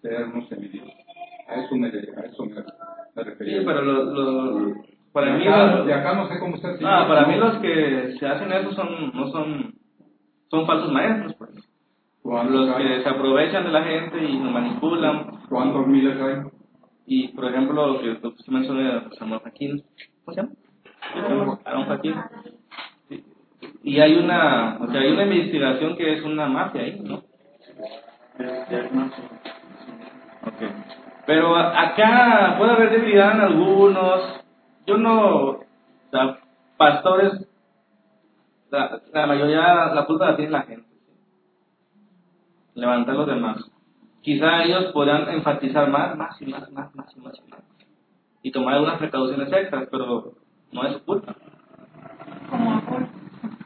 ser 0.02 0.24
unos. 0.24 0.50
A 0.50 1.54
eso 1.54 1.76
me, 1.76 1.86
a 1.86 2.24
eso 2.24 2.44
me, 2.44 3.22
refería. 3.22 3.60
Sí, 3.60 3.64
pero 3.64 3.82
lo, 3.82 4.74
para 5.12 5.32
de 5.32 5.38
mí 5.38 5.46
acá, 5.46 5.84
de 5.84 5.94
acá 5.94 6.14
no 6.16 6.28
sé 6.28 6.40
cómo 6.40 6.56
usted 6.56 6.76
Ah, 6.82 7.06
para 7.06 7.28
mí 7.28 7.36
los 7.36 7.58
que 7.58 8.16
se 8.18 8.26
hacen 8.26 8.50
eso 8.50 8.72
son 8.72 9.12
no 9.14 9.30
son 9.30 9.74
son 10.50 10.66
falsos 10.66 10.92
maestros 10.92 11.34
pues 11.38 11.50
los 12.26 12.76
que 12.76 13.02
se 13.02 13.08
aprovechan 13.08 13.64
de 13.64 13.70
la 13.70 13.84
gente 13.84 14.24
y 14.24 14.38
nos 14.38 14.52
manipulan. 14.52 15.38
¿Cuántos 15.48 15.86
miles 15.86 16.20
hay? 16.20 16.36
Y, 17.06 17.28
por 17.28 17.44
ejemplo, 17.44 17.86
lo 17.86 18.00
que 18.00 18.10
usted 18.10 18.52
menciona 18.52 19.00
de 19.00 19.16
Samuel 19.16 19.40
Joaquín, 19.40 19.82
¿cómo 20.24 20.34
se 20.34 20.42
llama? 20.42 21.58
Aaron 21.64 21.84
Joaquín. 21.86 22.14
Y 23.84 24.00
hay 24.00 24.14
una, 24.16 24.78
o 24.80 24.90
sea, 24.90 25.00
hay 25.00 25.12
una 25.12 25.22
investigación 25.22 25.96
que 25.96 26.14
es 26.14 26.24
una 26.24 26.46
mafia 26.46 26.82
ahí, 26.82 27.00
¿no? 27.00 27.22
Okay. 30.42 30.68
Pero 31.26 31.56
acá 31.56 32.56
puede 32.58 32.72
haber 32.72 32.90
debilidad 32.90 33.36
en 33.36 33.40
algunos. 33.40 34.44
Yo 34.86 34.96
no, 34.96 35.44
o 35.46 35.64
sea, 36.10 36.38
pastores, 36.76 37.48
la, 38.70 39.00
la 39.12 39.26
mayoría, 39.26 39.94
la 39.94 40.04
culpa 40.06 40.30
la 40.30 40.36
tiene 40.36 40.50
la 40.50 40.62
gente 40.62 40.95
levantar 42.76 43.14
a 43.14 43.18
los 43.18 43.26
demás. 43.26 43.70
Quizá 44.20 44.64
ellos 44.64 44.92
podrán 44.92 45.28
enfatizar 45.30 45.90
más, 45.90 46.16
más 46.16 46.40
y 46.40 46.46
más, 46.46 46.70
más, 46.72 46.94
más 46.94 47.16
y 47.16 47.20
más 47.20 47.34
y 47.38 47.50
más. 47.50 47.60
Y 48.42 48.50
tomar 48.52 48.74
algunas 48.74 48.98
precauciones 48.98 49.52
extras, 49.52 49.88
pero 49.90 50.34
no 50.72 50.84
es 50.84 50.92
su 50.94 51.04
culpa. 51.04 51.34
Como 52.50 52.72
Apolo. 52.72 53.08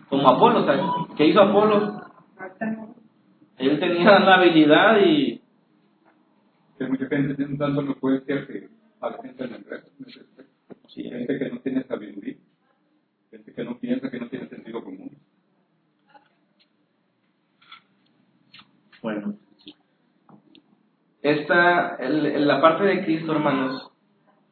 Como 0.09 0.29
Apolo, 0.29 0.61
o 0.61 0.65
sea, 0.65 0.81
¿qué 1.17 1.27
hizo 1.27 1.43
Apolo? 1.43 2.01
Él 3.59 3.79
tenía 3.79 4.19
la 4.21 4.37
habilidad 4.37 4.99
y 5.05 5.43
Que 6.79 6.87
mucha 6.87 7.07
gente 7.09 7.45
un 7.45 7.59
tanto 7.59 7.83
no 7.83 7.95
puede 7.95 8.21
ser 8.25 8.47
que 8.47 8.69
a 9.01 9.11
la 9.11 9.23
gente 9.23 9.47
le. 9.47 9.61
Gente 10.89 11.39
que 11.39 11.51
no 11.51 11.61
tiene 11.61 11.83
sabiduría. 11.85 12.37
Gente 13.31 13.53
que 13.53 13.65
no 13.65 13.79
piensa, 13.79 14.11
que 14.11 14.19
no 14.19 14.29
tiene 14.29 14.49
sentido 14.49 14.83
común. 14.83 15.11
Bueno. 19.03 19.35
Esta, 21.23 21.97
el- 21.97 22.47
la 22.47 22.61
parte 22.61 22.85
de 22.85 23.05
Cristo, 23.05 23.33
hermanos, 23.33 23.91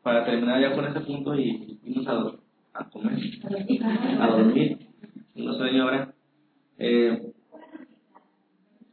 para 0.03 0.25
terminar 0.25 0.61
ya 0.61 0.75
con 0.75 0.85
este 0.87 1.01
punto 1.01 1.35
y 1.35 1.79
irnos 1.83 2.07
a, 2.09 2.81
a 2.81 2.89
comer, 2.91 3.19
a 4.21 4.27
dormir, 4.29 4.79
no 5.35 5.55
sueño 5.55 5.83
ahora. 5.85 6.13
Eh, 6.79 7.33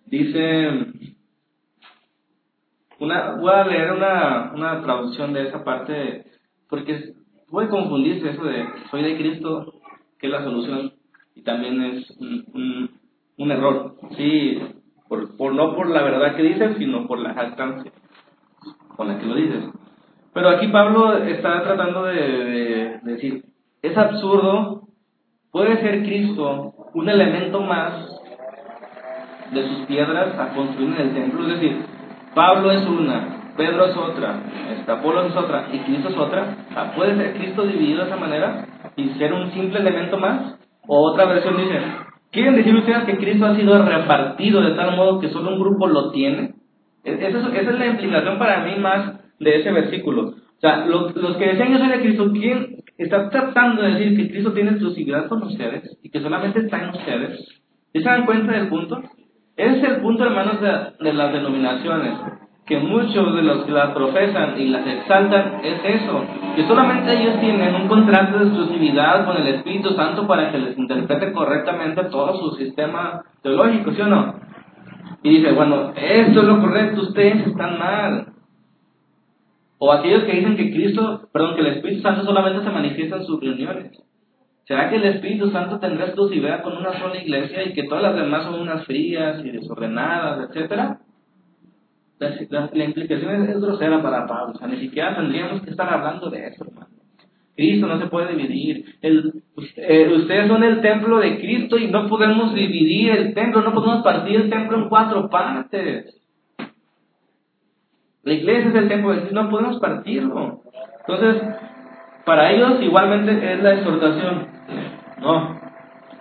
dice, 0.05 0.69
una, 2.99 3.35
voy 3.35 3.51
a 3.51 3.65
leer 3.65 3.91
una, 3.91 4.51
una 4.55 4.81
traducción 4.81 5.33
de 5.33 5.47
esa 5.47 5.63
parte, 5.63 6.25
porque 6.69 7.13
puede 7.49 7.69
confundirse 7.69 8.29
eso 8.31 8.43
de 8.45 8.65
soy 8.89 9.03
de 9.03 9.17
Cristo, 9.17 9.73
que 10.17 10.27
es 10.27 10.31
la 10.31 10.43
solución, 10.43 10.93
y 11.35 11.41
también 11.43 11.81
es 11.81 12.09
un, 12.11 12.45
un, 12.53 12.89
un 13.37 13.51
error, 13.51 13.95
sí, 14.15 14.57
por, 15.07 15.37
por, 15.37 15.53
no 15.53 15.75
por 15.75 15.89
la 15.89 16.01
verdad 16.03 16.35
que 16.35 16.43
dices, 16.43 16.77
sino 16.77 17.07
por 17.07 17.19
la 17.19 17.33
jactancia 17.33 17.91
con 18.95 19.07
la 19.07 19.17
que 19.19 19.25
lo 19.25 19.35
dices. 19.35 19.63
Pero 20.33 20.49
aquí 20.49 20.67
Pablo 20.67 21.17
está 21.17 21.63
tratando 21.63 22.03
de, 22.05 22.15
de- 22.15 22.99
de 23.03 23.11
decir, 23.11 23.43
es 23.81 23.97
absurdo, 23.97 24.81
puede 25.51 25.79
ser 25.81 26.03
Cristo 26.03 26.73
un 26.93 27.09
elemento 27.09 27.61
más 27.61 27.93
de 29.51 29.67
sus 29.67 29.85
piedras 29.85 30.37
a 30.39 30.49
construir 30.55 30.89
en 30.99 31.07
el 31.07 31.13
templo, 31.13 31.41
es 31.43 31.59
decir, 31.59 31.77
Pablo 32.33 32.71
es 32.71 32.85
una, 32.87 33.53
Pedro 33.55 33.85
es 33.85 33.95
otra, 33.95 34.41
Apolo 34.87 35.23
es 35.25 35.35
otra 35.35 35.67
y 35.71 35.79
Cristo 35.79 36.09
es 36.09 36.17
otra. 36.17 36.55
¿Puede 36.95 37.15
ser 37.15 37.33
Cristo 37.37 37.63
dividido 37.65 38.01
de 38.01 38.07
esa 38.07 38.17
manera 38.17 38.65
y 38.95 39.09
ser 39.11 39.33
un 39.33 39.51
simple 39.51 39.79
elemento 39.79 40.17
más? 40.17 40.57
O 40.87 41.11
otra 41.11 41.25
versión 41.25 41.55
dice, 41.57 41.79
¿quieren 42.35 42.55
decir 42.55 42.75
ustedes 42.75 43.05
que 43.05 43.17
Cristo 43.17 43.45
ha 43.47 43.55
sido 43.55 43.83
repartido 43.83 44.61
de 44.61 44.75
tal 44.75 44.95
modo 44.95 45.19
que 45.19 45.29
solo 45.29 45.53
un 45.53 45.59
grupo 45.59 45.87
lo 45.87 46.11
tiene? 46.11 46.53
Es- 47.03 47.19
Esa 47.19 47.39
es, 47.39 47.45
esa 47.61 47.71
es 47.71 47.79
la 47.79 47.85
implicación 47.87 48.37
para 48.37 48.63
mí 48.65 48.75
más 48.79 49.19
de 49.39 49.55
ese 49.61 49.71
versículo. 49.71 50.21
O 50.57 50.59
sea, 50.61 50.85
lo- 50.85 51.09
los 51.09 51.37
que 51.37 51.47
decían 51.47 51.71
yo 51.77 51.87
de 51.87 52.01
Cristo, 52.01 52.31
¿quién 52.31 52.77
está 52.97 53.29
tratando 53.29 53.81
de 53.81 53.91
decir 53.95 54.17
que 54.17 54.29
Cristo 54.29 54.53
tiene 54.53 54.71
exclusividad 54.71 55.27
con 55.27 55.41
ustedes 55.43 55.97
y 56.03 56.09
que 56.09 56.19
solamente 56.21 56.59
está 56.59 56.83
en 56.83 56.89
ustedes? 56.89 57.39
¿Sí 57.93 57.99
¿Se 58.01 58.09
dan 58.09 58.25
cuenta 58.25 58.51
del 58.53 58.67
punto? 58.67 59.01
Ese 59.57 59.77
es 59.77 59.83
el 59.85 60.01
punto, 60.01 60.25
hermanos, 60.25 60.59
de, 60.61 61.03
de 61.05 61.13
las 61.13 61.31
denominaciones. 61.33 62.13
Que 62.65 62.79
muchos 62.79 63.35
de 63.35 63.43
los 63.43 63.63
que 63.65 63.71
las 63.71 63.91
profesan 63.91 64.59
y 64.59 64.69
las 64.69 64.87
exaltan 64.87 65.61
es 65.63 65.79
eso. 65.83 66.23
Que 66.55 66.67
solamente 66.67 67.13
ellos 67.13 67.39
tienen 67.39 67.75
un 67.75 67.87
contrato 67.87 68.39
de 68.39 68.45
exclusividad 68.45 69.25
con 69.25 69.37
el 69.37 69.47
Espíritu 69.47 69.91
Santo 69.91 70.25
para 70.25 70.51
que 70.51 70.57
les 70.57 70.77
interprete 70.77 71.31
correctamente 71.31 72.05
todo 72.05 72.39
su 72.39 72.55
sistema 72.57 73.23
teológico, 73.43 73.91
¿sí 73.91 74.01
o 74.01 74.07
no? 74.07 74.35
Y 75.21 75.37
dice, 75.37 75.51
bueno, 75.51 75.91
esto 75.95 76.41
es 76.41 76.47
lo 76.47 76.59
correcto, 76.59 77.01
ustedes 77.01 77.47
están 77.47 77.77
mal. 77.77 78.27
O 79.77 79.91
aquellos 79.91 80.23
que 80.23 80.33
dicen 80.33 80.55
que 80.55 80.71
Cristo, 80.71 81.27
perdón, 81.31 81.55
que 81.55 81.61
el 81.61 81.67
Espíritu 81.67 82.01
Santo 82.01 82.23
solamente 82.23 82.63
se 82.63 82.71
manifiesta 82.71 83.17
en 83.17 83.23
sus 83.25 83.39
reuniones. 83.39 83.91
¿Será 84.63 84.89
que 84.89 84.95
el 84.95 85.03
Espíritu 85.03 85.51
Santo 85.51 85.79
tendrá 85.79 86.05
exclusividad 86.05 86.63
con 86.63 86.77
una 86.77 86.99
sola 86.99 87.21
iglesia 87.21 87.63
y 87.63 87.73
que 87.73 87.83
todas 87.83 88.01
las 88.01 88.15
demás 88.15 88.45
son 88.45 88.61
unas 88.61 88.83
frías 88.85 89.43
y 89.45 89.51
desordenadas, 89.51 90.49
etcétera? 90.49 90.99
La, 92.19 92.29
la- 92.49 92.69
la 92.73 92.83
implicación 92.85 93.43
es, 93.43 93.49
es 93.49 93.61
grosera 93.61 94.01
para 94.01 94.25
Pablo. 94.25 94.53
O 94.55 94.57
sea, 94.57 94.67
ni 94.67 94.77
siquiera 94.77 95.15
tendríamos 95.15 95.61
que 95.61 95.71
estar 95.71 95.91
hablando 95.93 96.29
de 96.29 96.47
eso, 96.47 96.65
hermano. 96.65 96.87
Cristo 97.55 97.87
no 97.87 97.99
se 97.99 98.07
puede 98.07 98.35
dividir. 98.35 98.85
El- 99.01 99.41
eh, 99.77 100.13
ustedes 100.15 100.47
son 100.47 100.63
el 100.63 100.81
templo 100.81 101.19
de 101.19 101.37
Cristo 101.39 101.77
y 101.77 101.87
no 101.89 102.07
podemos 102.09 102.53
dividir 102.53 103.11
el 103.11 103.33
templo, 103.33 103.61
no 103.61 103.73
podemos 103.73 104.03
partir 104.03 104.35
el 104.35 104.49
templo 104.49 104.77
en 104.77 104.89
cuatro 104.89 105.29
partes. 105.29 106.21
La 108.23 108.33
iglesia 108.33 108.69
es 108.69 108.75
el 108.75 108.87
templo 108.87 109.11
de 109.11 109.19
Cristo, 109.21 109.41
no 109.43 109.49
podemos 109.49 109.79
partirlo. 109.79 110.61
Entonces, 111.07 111.43
para 112.25 112.51
ellos 112.51 112.81
igualmente 112.81 113.53
es 113.53 113.61
la 113.61 113.73
exhortación. 113.75 114.47
No, 115.21 115.59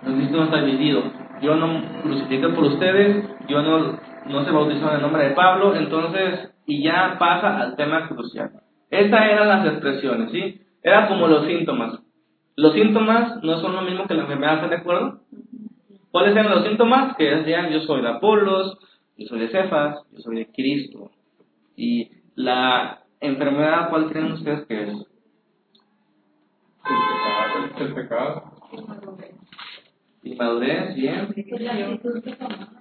Cristo 0.03 0.37
no 0.37 0.43
está 0.45 0.61
dividido. 0.63 1.03
Yo 1.41 1.55
no 1.55 1.81
crucifiqué 2.03 2.47
por 2.49 2.63
ustedes, 2.65 3.25
yo 3.47 3.61
no, 3.61 3.99
no 4.27 4.43
se 4.43 4.51
bautizó 4.51 4.89
en 4.89 4.95
el 4.95 5.01
nombre 5.01 5.29
de 5.29 5.35
Pablo, 5.35 5.75
entonces, 5.75 6.53
y 6.65 6.83
ya 6.83 7.17
pasa 7.19 7.59
al 7.59 7.75
tema 7.75 8.07
crucial. 8.07 8.51
Estas 8.89 9.25
eran 9.25 9.47
las 9.47 9.65
expresiones, 9.67 10.31
¿sí? 10.31 10.61
Era 10.81 11.07
como 11.07 11.27
los 11.27 11.45
síntomas. 11.45 11.99
Los 12.55 12.73
síntomas 12.73 13.43
no 13.43 13.59
son 13.59 13.75
lo 13.75 13.81
mismo 13.81 14.07
que 14.07 14.13
la 14.13 14.21
enfermedad, 14.21 14.55
¿están 14.55 14.69
de 14.69 14.77
acuerdo? 14.77 15.19
¿Cuáles 16.11 16.31
eran 16.31 16.51
los 16.51 16.63
síntomas? 16.63 17.15
Que 17.17 17.35
decían, 17.35 17.71
yo 17.71 17.81
soy 17.81 18.01
de 18.01 18.09
Apolos, 18.09 18.77
yo 19.17 19.27
soy 19.27 19.39
de 19.39 19.49
Cefas, 19.49 19.99
yo 20.11 20.19
soy 20.19 20.37
de 20.37 20.51
Cristo. 20.51 21.11
Y 21.75 22.09
la 22.35 23.01
enfermedad, 23.19 23.89
¿cuál 23.89 24.09
creen 24.09 24.31
ustedes 24.31 24.65
que 24.65 24.83
es? 24.83 24.89
El 26.85 26.93
pecado, 27.73 27.85
el 27.85 27.93
pecado. 27.93 28.43
Inmadurez, 30.23 30.95
bien. 30.95 31.27
Es 31.35 31.61
la 31.61 31.73
actitud 31.73 32.23
que 32.23 32.31
tomamos. 32.35 32.75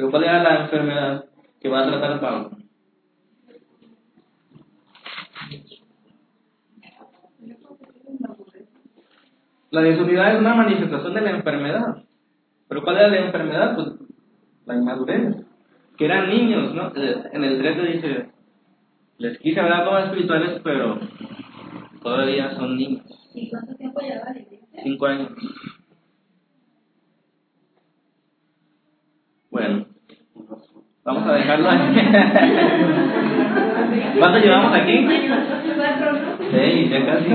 Pero 0.00 0.10
¿cuál 0.10 0.24
era 0.24 0.42
la 0.42 0.62
enfermedad 0.62 1.26
que 1.60 1.68
va 1.68 1.80
a 1.80 1.86
tratar 1.86 2.20
Pablo? 2.20 2.50
La 9.70 9.82
desunidad 9.82 10.32
es 10.32 10.40
una 10.40 10.54
manifestación 10.54 11.12
de 11.12 11.20
la 11.20 11.30
enfermedad. 11.32 12.02
¿Pero 12.66 12.82
cuál 12.82 12.96
era 12.96 13.08
la 13.08 13.26
enfermedad? 13.26 13.74
Pues 13.74 13.88
la 14.64 14.76
inmadurez. 14.76 15.36
Que 15.98 16.06
eran 16.06 16.30
niños, 16.30 16.74
¿no? 16.74 16.94
En 16.96 17.44
el 17.44 17.58
13 17.58 17.82
dice, 17.82 18.30
les 19.18 19.38
quise 19.38 19.60
hablar 19.60 19.84
como 19.84 19.98
espirituales, 19.98 20.62
pero 20.64 20.98
todavía 22.02 22.54
son 22.54 22.74
niños. 22.74 23.04
¿Y 23.34 23.50
cuánto 23.50 23.74
tiempo 23.74 24.00
lleva 24.00 24.32
la 24.32 24.40
iglesia? 24.40 24.80
Cinco 24.82 25.04
años. 25.04 25.32
Bueno, 29.50 29.89
vamos 31.04 31.26
a 31.26 31.32
dejarlo 31.32 31.70
ahí. 31.70 31.78
¿Cuánto 34.18 34.38
llevamos 34.38 34.74
aquí? 34.74 35.06
Sí, 36.50 36.88
ya 36.88 37.06
casi. 37.06 37.26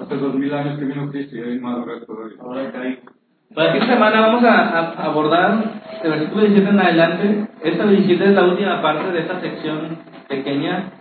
Hace 0.00 0.16
dos 0.16 0.34
mil 0.34 0.52
años 0.54 0.78
que 0.78 0.84
vino 0.84 1.10
Cristo 1.10 1.36
y 1.36 1.40
hay 1.40 1.58
madurez 1.58 2.06
todavía. 2.06 2.38
Pues 3.54 3.74
esta 3.74 3.86
semana 3.86 4.20
vamos 4.20 4.44
a, 4.44 4.68
a 4.68 5.04
abordar 5.06 5.64
el 6.02 6.10
versículo 6.10 6.42
17 6.42 6.70
en 6.70 6.80
adelante. 6.80 7.48
Esta 7.64 7.86
17 7.86 8.24
es 8.24 8.34
la 8.34 8.44
última 8.44 8.82
parte 8.82 9.10
de 9.10 9.20
esta 9.20 9.40
sección 9.40 9.98
pequeña. 10.28 10.92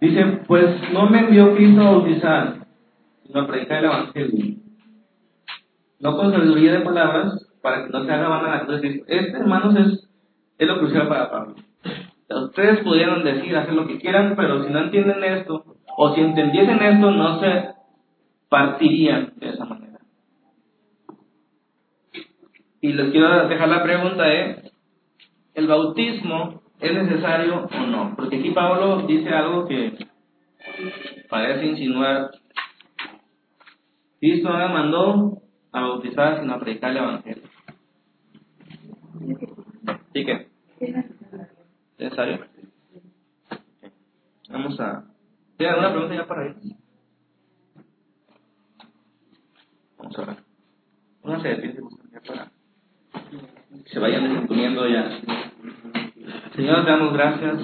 Dice, 0.00 0.24
pues 0.46 0.66
no 0.92 1.08
me 1.08 1.20
envió 1.20 1.54
Cristo 1.54 1.80
a 1.80 1.90
bautizar, 1.92 2.54
sino 3.26 3.40
a 3.40 3.46
predicar 3.46 3.78
el 3.78 3.84
Evangelio. 3.84 4.56
No 6.00 6.16
con 6.16 6.32
sabiduría 6.32 6.72
de 6.72 6.80
palabras, 6.80 7.48
para 7.62 7.84
que 7.84 7.90
no 7.90 8.04
se 8.04 8.12
haga 8.12 8.28
vana 8.28 8.56
la 8.56 8.66
cruz 8.66 8.80
de 8.80 8.88
Cristo. 8.88 9.06
Este, 9.08 9.38
hermanos, 9.38 9.76
es, 9.76 10.03
es 10.58 10.68
lo 10.68 10.78
crucial 10.78 11.08
para 11.08 11.30
Pablo. 11.30 11.54
Ustedes 12.28 12.80
pudieron 12.80 13.22
decir, 13.22 13.56
hacer 13.56 13.74
lo 13.74 13.86
que 13.86 13.98
quieran, 13.98 14.34
pero 14.36 14.64
si 14.64 14.72
no 14.72 14.80
entienden 14.80 15.22
esto, 15.22 15.64
o 15.96 16.14
si 16.14 16.20
entendiesen 16.20 16.82
esto, 16.82 17.10
no 17.10 17.40
se 17.40 17.68
partirían 18.48 19.32
de 19.36 19.50
esa 19.50 19.64
manera. 19.64 19.98
Y 22.80 22.92
les 22.92 23.10
quiero 23.10 23.48
dejar 23.48 23.68
la 23.68 23.82
pregunta 23.82 24.32
¿eh? 24.32 24.70
¿el 25.54 25.66
bautismo 25.66 26.62
es 26.80 26.92
necesario 26.92 27.66
o 27.66 27.86
no? 27.86 28.14
Porque 28.16 28.36
aquí 28.36 28.50
Pablo 28.50 29.06
dice 29.06 29.30
algo 29.30 29.66
que 29.66 29.96
parece 31.30 31.66
insinuar. 31.66 32.30
Cristo 34.20 34.50
no 34.50 34.58
me 34.58 34.68
mandó 34.68 35.38
a 35.72 35.80
bautizar, 35.80 36.40
sino 36.40 36.54
a 36.54 36.60
predicar 36.60 36.90
el 36.90 36.96
Evangelio. 36.98 37.42
¿Sí 40.14 40.24
que? 40.24 40.46
¿Necesario? 41.98 42.46
Vamos 44.48 44.78
a... 44.78 45.04
¿Tiene 45.56 45.72
alguna 45.72 45.90
pregunta 45.90 46.14
ya 46.14 46.26
para 46.28 46.46
ir? 46.46 46.54
Vamos 49.98 50.18
a 50.20 50.24
ver. 50.24 50.36
Pónganse 51.20 51.48
de 51.48 51.56
pie 51.56 51.72
si 51.72 51.80
gustan, 51.80 52.10
ya 52.12 52.20
para... 52.20 52.52
que 53.82 53.90
Se 53.90 53.98
vayan 53.98 54.42
de 54.42 54.46
comiendo 54.46 54.86
ya. 54.86 55.20
Señor, 56.54 56.86
damos 56.86 57.12
gracias 57.12 57.60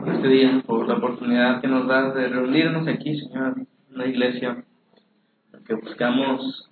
por 0.00 0.14
este 0.14 0.28
día, 0.28 0.62
por 0.66 0.86
la 0.86 0.96
oportunidad 0.96 1.62
que 1.62 1.68
nos 1.68 1.86
das 1.86 2.14
de 2.14 2.28
reunirnos 2.28 2.86
aquí, 2.86 3.18
Señor, 3.18 3.54
en 3.56 3.94
una 3.94 4.06
iglesia, 4.06 4.62
que 5.66 5.74
buscamos 5.74 6.68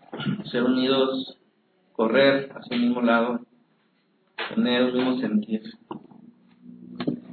ser 0.50 0.64
unidos, 0.64 1.38
correr 1.98 2.48
hacia 2.54 2.76
el 2.76 2.82
mismo 2.82 3.02
lado, 3.02 3.40
tener 4.54 4.82
el 4.82 4.94
mismo 4.94 5.18
sentir. 5.18 5.62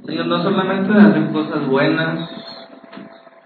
Señor, 0.04 0.26
no 0.26 0.42
solamente 0.42 0.92
hacer 0.92 1.32
cosas 1.32 1.68
buenas, 1.68 2.28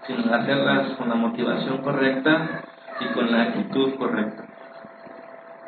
sino 0.07 0.33
hacerlas 0.33 0.97
con 0.97 1.09
la 1.09 1.15
motivación 1.15 1.77
correcta 1.83 2.63
y 3.01 3.13
con 3.13 3.31
la 3.31 3.43
actitud 3.43 3.93
correcta. 3.99 4.47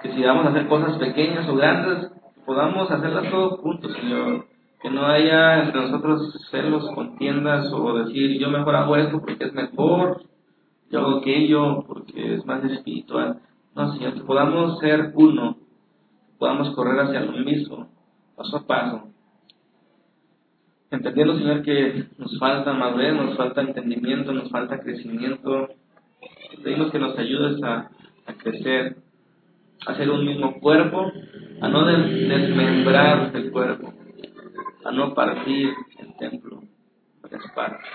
Que 0.01 0.14
si 0.14 0.24
vamos 0.24 0.47
a 0.47 0.49
hacer 0.49 0.68
cosas 0.68 0.97
pequeñas 0.97 1.47
o 1.47 1.56
grandes, 1.56 2.12
podamos 2.47 2.89
hacerlas 2.89 3.30
todos 3.30 3.60
juntos, 3.60 3.93
Señor. 3.93 4.47
Que 4.82 4.89
no 4.89 5.06
haya 5.06 5.66
entre 5.66 5.82
nosotros 5.82 6.47
celos, 6.49 6.89
contiendas 6.95 7.72
o 7.72 7.93
decir 7.99 8.39
yo 8.39 8.49
mejor 8.49 8.76
hago 8.76 8.95
esto 8.95 9.22
porque 9.22 9.45
es 9.45 9.54
mejor, 9.54 10.24
yo 10.89 10.99
hago 10.99 11.20
aquello 11.20 11.84
porque 11.84 12.34
es 12.34 12.45
más 12.47 12.64
espiritual. 12.64 13.39
No, 13.76 13.93
Señor, 13.93 14.13
que 14.13 14.21
podamos 14.21 14.80
ser 14.80 15.11
uno, 15.15 15.57
podamos 16.38 16.76
correr 16.76 16.99
hacia 16.99 17.21
lo 17.21 17.32
mismo, 17.32 17.88
paso 18.36 18.57
a 18.57 18.67
paso. 18.67 19.07
Entendiendo, 20.91 21.38
Señor, 21.38 21.63
que 21.63 22.05
nos 22.17 22.38
falta 22.38 22.74
madurez, 22.74 23.15
nos 23.15 23.36
falta 23.36 23.61
entendimiento, 23.61 24.32
nos 24.32 24.49
falta 24.49 24.80
crecimiento. 24.80 25.69
Pedimos 26.63 26.91
que 26.91 26.99
nos 26.99 27.17
ayudes 27.17 27.61
a, 27.63 27.89
a 28.28 28.34
crecer, 28.34 28.97
a 29.88 29.95
ser 29.95 30.09
un 30.11 30.26
mismo 30.26 30.59
cuerpo, 30.59 31.11
a 31.61 31.67
no 31.67 31.86
desmembrar 31.86 33.32
el 33.36 33.51
cuerpo, 33.51 33.91
a 34.86 34.91
no 34.91 35.15
partir 35.15 35.74
el 35.99 36.15
templo 36.17 36.61
las 37.34 37.51
partes. 37.51 37.89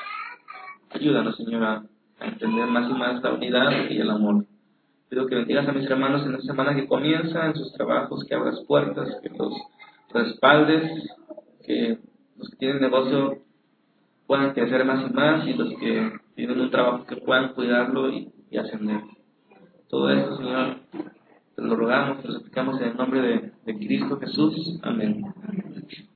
Ayúdanos, 0.90 1.36
Señor, 1.36 1.62
a 1.64 1.84
entender 2.20 2.66
más 2.66 2.90
y 2.90 2.94
más 2.94 3.22
la 3.22 3.32
unidad 3.32 3.88
y 3.88 3.98
el 3.98 4.10
amor. 4.10 4.44
Pido 5.08 5.26
que 5.26 5.36
bendigas 5.36 5.66
a 5.66 5.72
mis 5.72 5.88
hermanos 5.88 6.26
en 6.26 6.34
esta 6.34 6.46
semana 6.46 6.74
que 6.74 6.86
comienza, 6.86 7.46
en 7.46 7.54
sus 7.54 7.72
trabajos, 7.72 8.24
que 8.24 8.34
abras 8.34 8.60
puertas, 8.66 9.08
que 9.22 9.30
los 9.30 9.54
respaldes, 10.12 11.08
que 11.64 11.98
los 12.36 12.50
que 12.50 12.56
tienen 12.56 12.82
negocio 12.82 13.38
puedan 14.26 14.52
crecer 14.52 14.84
más 14.84 15.10
y 15.10 15.12
más 15.12 15.46
y 15.46 15.54
los 15.54 15.70
que 15.78 16.12
tienen 16.34 16.60
un 16.60 16.70
trabajo 16.70 17.06
que 17.06 17.16
puedan 17.16 17.54
cuidarlo 17.54 18.10
y, 18.10 18.32
ascender. 18.58 19.00
Todo 19.88 20.10
esto, 20.10 20.36
Señor, 20.36 20.76
te 21.56 21.62
lo 21.62 21.76
rogamos, 21.76 22.22
te 22.22 22.28
lo 22.28 22.34
suplicamos 22.34 22.80
en 22.80 22.88
el 22.88 22.96
nombre 22.96 23.52
de 23.64 23.78
Cristo 23.78 24.18
Jesús. 24.18 24.78
Amén. 24.82 25.24